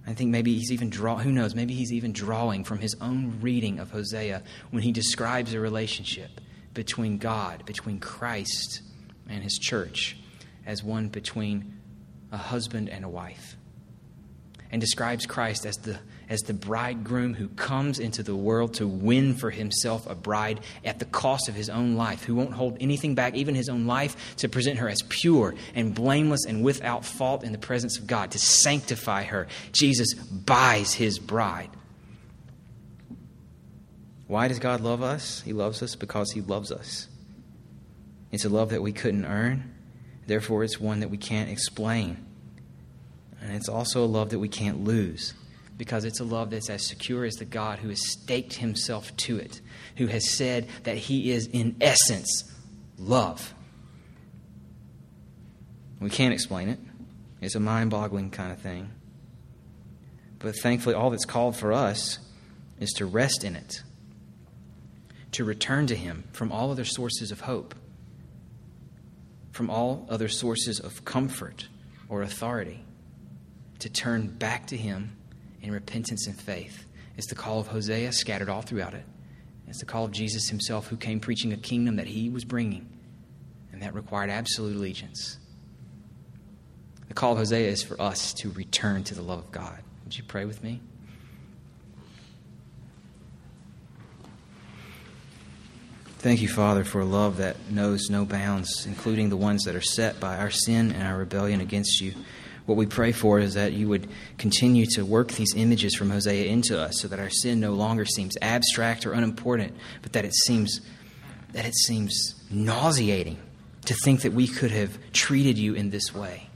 I 0.07 0.13
think 0.13 0.29
maybe 0.29 0.53
he's 0.53 0.71
even 0.71 0.89
draw 0.89 1.17
who 1.17 1.31
knows, 1.31 1.55
maybe 1.55 1.73
he's 1.73 1.91
even 1.91 2.13
drawing 2.13 2.63
from 2.63 2.79
his 2.79 2.95
own 3.01 3.39
reading 3.41 3.79
of 3.79 3.91
Hosea 3.91 4.43
when 4.69 4.83
he 4.83 4.91
describes 4.91 5.53
a 5.53 5.59
relationship 5.59 6.41
between 6.73 7.17
God, 7.17 7.65
between 7.65 7.99
Christ 7.99 8.81
and 9.27 9.41
his 9.43 9.57
church 9.57 10.17
as 10.65 10.83
one 10.83 11.07
between 11.07 11.79
a 12.31 12.37
husband 12.37 12.89
and 12.89 13.03
a 13.03 13.09
wife. 13.09 13.55
And 14.75 14.81
describes 14.81 15.25
Christ 15.25 15.65
as 15.65 15.77
the 15.77 15.97
as 16.27 16.41
the 16.41 16.53
bridegroom 16.53 17.33
who 17.33 17.47
comes 17.47 17.97
into 17.97 18.23
the 18.23 18.35
world 18.35 18.73
to 18.73 18.85
win 18.85 19.33
for 19.33 19.49
himself 19.49 20.05
a 20.05 20.15
bride 20.15 20.59
at 20.83 20.99
the 20.99 21.05
cost 21.05 21.47
of 21.47 21.55
his 21.55 21.69
own 21.69 21.95
life, 21.95 22.25
who 22.25 22.35
won't 22.35 22.51
hold 22.51 22.75
anything 22.81 23.15
back, 23.15 23.35
even 23.35 23.55
his 23.55 23.69
own 23.69 23.87
life, 23.87 24.35
to 24.35 24.49
present 24.49 24.79
her 24.79 24.89
as 24.89 25.01
pure 25.07 25.55
and 25.75 25.95
blameless 25.95 26.43
and 26.45 26.61
without 26.61 27.05
fault 27.05 27.45
in 27.45 27.53
the 27.53 27.57
presence 27.57 27.97
of 27.97 28.05
God, 28.05 28.31
to 28.31 28.37
sanctify 28.37 29.23
her. 29.23 29.47
Jesus 29.71 30.13
buys 30.13 30.93
his 30.93 31.19
bride. 31.19 31.69
Why 34.27 34.49
does 34.49 34.59
God 34.59 34.81
love 34.81 35.01
us? 35.01 35.39
He 35.39 35.53
loves 35.53 35.81
us 35.81 35.95
because 35.95 36.33
he 36.33 36.41
loves 36.41 36.69
us. 36.69 37.07
It's 38.29 38.43
a 38.43 38.49
love 38.49 38.71
that 38.71 38.81
we 38.81 38.91
couldn't 38.91 39.23
earn, 39.23 39.73
therefore, 40.27 40.65
it's 40.65 40.81
one 40.81 40.99
that 40.99 41.09
we 41.09 41.17
can't 41.17 41.49
explain. 41.49 42.24
And 43.45 43.55
it's 43.55 43.69
also 43.69 44.03
a 44.03 44.07
love 44.07 44.31
that 44.31 44.39
we 44.39 44.49
can't 44.49 44.83
lose 44.83 45.35
because 45.77 46.03
it's 46.03 46.19
a 46.19 46.23
love 46.23 46.49
that's 46.49 46.69
as 46.69 46.83
secure 46.87 47.25
as 47.25 47.35
the 47.35 47.45
God 47.45 47.77
who 47.77 47.89
has 47.89 48.11
staked 48.11 48.53
himself 48.53 49.15
to 49.17 49.37
it, 49.37 49.61
who 49.97 50.07
has 50.07 50.35
said 50.35 50.67
that 50.83 50.97
he 50.97 51.31
is, 51.31 51.45
in 51.47 51.75
essence, 51.79 52.51
love. 52.97 53.53
We 55.99 56.09
can't 56.09 56.33
explain 56.33 56.69
it, 56.69 56.79
it's 57.39 57.53
a 57.53 57.59
mind 57.59 57.91
boggling 57.91 58.31
kind 58.31 58.51
of 58.51 58.59
thing. 58.59 58.89
But 60.39 60.55
thankfully, 60.57 60.95
all 60.95 61.11
that's 61.11 61.25
called 61.25 61.55
for 61.55 61.71
us 61.71 62.17
is 62.79 62.91
to 62.93 63.05
rest 63.05 63.43
in 63.43 63.55
it, 63.55 63.83
to 65.33 65.43
return 65.43 65.85
to 65.87 65.95
Him 65.95 66.23
from 66.31 66.51
all 66.51 66.71
other 66.71 66.85
sources 66.85 67.31
of 67.31 67.41
hope, 67.41 67.75
from 69.51 69.69
all 69.69 70.07
other 70.09 70.29
sources 70.29 70.79
of 70.79 71.05
comfort 71.05 71.67
or 72.09 72.23
authority, 72.23 72.84
to 73.79 73.89
turn 73.89 74.27
back 74.27 74.67
to 74.67 74.77
Him 74.77 75.15
in 75.61 75.71
repentance 75.71 76.27
and 76.27 76.39
faith. 76.39 76.85
It's 77.17 77.27
the 77.27 77.35
call 77.35 77.59
of 77.59 77.67
Hosea 77.67 78.11
scattered 78.11 78.49
all 78.49 78.61
throughout 78.61 78.93
it. 78.93 79.05
It's 79.67 79.79
the 79.79 79.85
call 79.85 80.05
of 80.05 80.11
Jesus 80.11 80.47
himself 80.47 80.87
who 80.87 80.97
came 80.97 81.19
preaching 81.19 81.51
a 81.53 81.57
kingdom 81.57 81.95
that 81.95 82.07
he 82.07 82.29
was 82.29 82.45
bringing, 82.45 82.87
and 83.71 83.81
that 83.81 83.93
required 83.95 84.29
absolute 84.29 84.75
allegiance. 84.75 85.39
The 87.07 87.13
call 87.13 87.31
of 87.31 87.39
Hosea 87.39 87.67
is 87.69 87.83
for 87.83 87.99
us 87.99 88.33
to 88.35 88.51
return 88.51 89.03
to 89.05 89.15
the 89.15 89.21
love 89.21 89.39
of 89.39 89.51
God. 89.51 89.79
Would 90.03 90.17
you 90.17 90.23
pray 90.23 90.45
with 90.45 90.63
me? 90.63 90.81
Thank 96.19 96.41
you, 96.41 96.47
Father, 96.47 96.83
for 96.83 97.01
a 97.01 97.05
love 97.05 97.37
that 97.37 97.69
knows 97.69 98.09
no 98.09 98.25
bounds, 98.25 98.85
including 98.87 99.29
the 99.29 99.37
ones 99.37 99.63
that 99.65 99.75
are 99.75 99.81
set 99.81 100.19
by 100.19 100.37
our 100.37 100.49
sin 100.49 100.91
and 100.91 101.03
our 101.03 101.17
rebellion 101.17 101.61
against 101.61 102.01
you. 102.01 102.13
What 102.65 102.77
we 102.77 102.87
pray 102.87 103.11
for 103.11 103.39
is 103.39 103.53
that 103.53 103.73
you 103.73 103.87
would 103.89 104.07
continue 104.37 104.85
to 104.95 105.05
work 105.05 105.33
these 105.33 105.53
images 105.55 105.95
from 105.95 106.09
Hosea 106.09 106.45
into 106.45 106.79
us 106.79 106.99
so 106.99 107.07
that 107.07 107.19
our 107.19 107.29
sin 107.29 107.59
no 107.59 107.73
longer 107.73 108.05
seems 108.05 108.35
abstract 108.41 109.05
or 109.05 109.13
unimportant, 109.13 109.75
but 110.01 110.13
that 110.13 110.25
it 110.25 110.33
seems 110.33 110.81
that 111.51 111.65
it 111.65 111.75
seems 111.75 112.35
nauseating 112.51 113.37
to 113.85 113.93
think 113.93 114.21
that 114.21 114.33
we 114.33 114.47
could 114.47 114.71
have 114.71 114.97
treated 115.13 115.57
you 115.57 115.73
in 115.73 115.89
this 115.89 116.13
way. 116.13 116.49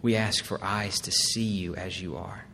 We 0.00 0.16
ask 0.16 0.44
for 0.44 0.62
eyes 0.64 1.00
to 1.00 1.10
see 1.10 1.42
you 1.42 1.74
as 1.74 2.00
you 2.00 2.16
are, 2.16 2.46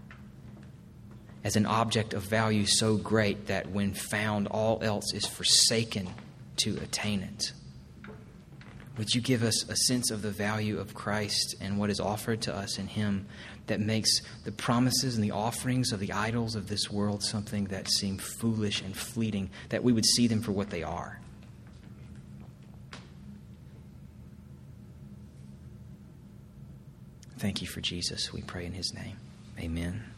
as 1.44 1.54
an 1.54 1.66
object 1.66 2.14
of 2.14 2.22
value 2.22 2.66
so 2.66 2.96
great 2.96 3.46
that 3.46 3.70
when 3.70 3.92
found, 3.92 4.48
all 4.48 4.80
else 4.82 5.12
is 5.12 5.26
forsaken 5.26 6.08
to 6.56 6.78
attain 6.78 7.20
it. 7.22 7.52
Would 8.96 9.12
you 9.12 9.20
give 9.20 9.42
us 9.42 9.68
a 9.68 9.74
sense 9.74 10.10
of 10.10 10.22
the 10.22 10.30
value 10.30 10.78
of 10.78 10.94
Christ 10.94 11.56
and 11.60 11.78
what 11.78 11.90
is 11.90 11.98
offered 11.98 12.42
to 12.42 12.54
us 12.54 12.78
in 12.78 12.86
Him 12.86 13.26
that 13.66 13.80
makes 13.80 14.20
the 14.44 14.52
promises 14.52 15.16
and 15.16 15.24
the 15.24 15.32
offerings 15.32 15.90
of 15.90 15.98
the 15.98 16.12
idols 16.12 16.54
of 16.54 16.68
this 16.68 16.90
world 16.90 17.22
something 17.24 17.64
that 17.66 17.90
seem 17.90 18.18
foolish 18.18 18.82
and 18.82 18.96
fleeting, 18.96 19.50
that 19.70 19.82
we 19.82 19.92
would 19.92 20.06
see 20.06 20.28
them 20.28 20.42
for 20.42 20.52
what 20.52 20.70
they 20.70 20.84
are? 20.84 21.18
Thank 27.38 27.60
you 27.60 27.66
for 27.66 27.80
Jesus. 27.80 28.32
We 28.32 28.42
pray 28.42 28.64
in 28.64 28.72
His 28.72 28.94
name. 28.94 29.16
Amen. 29.58 30.13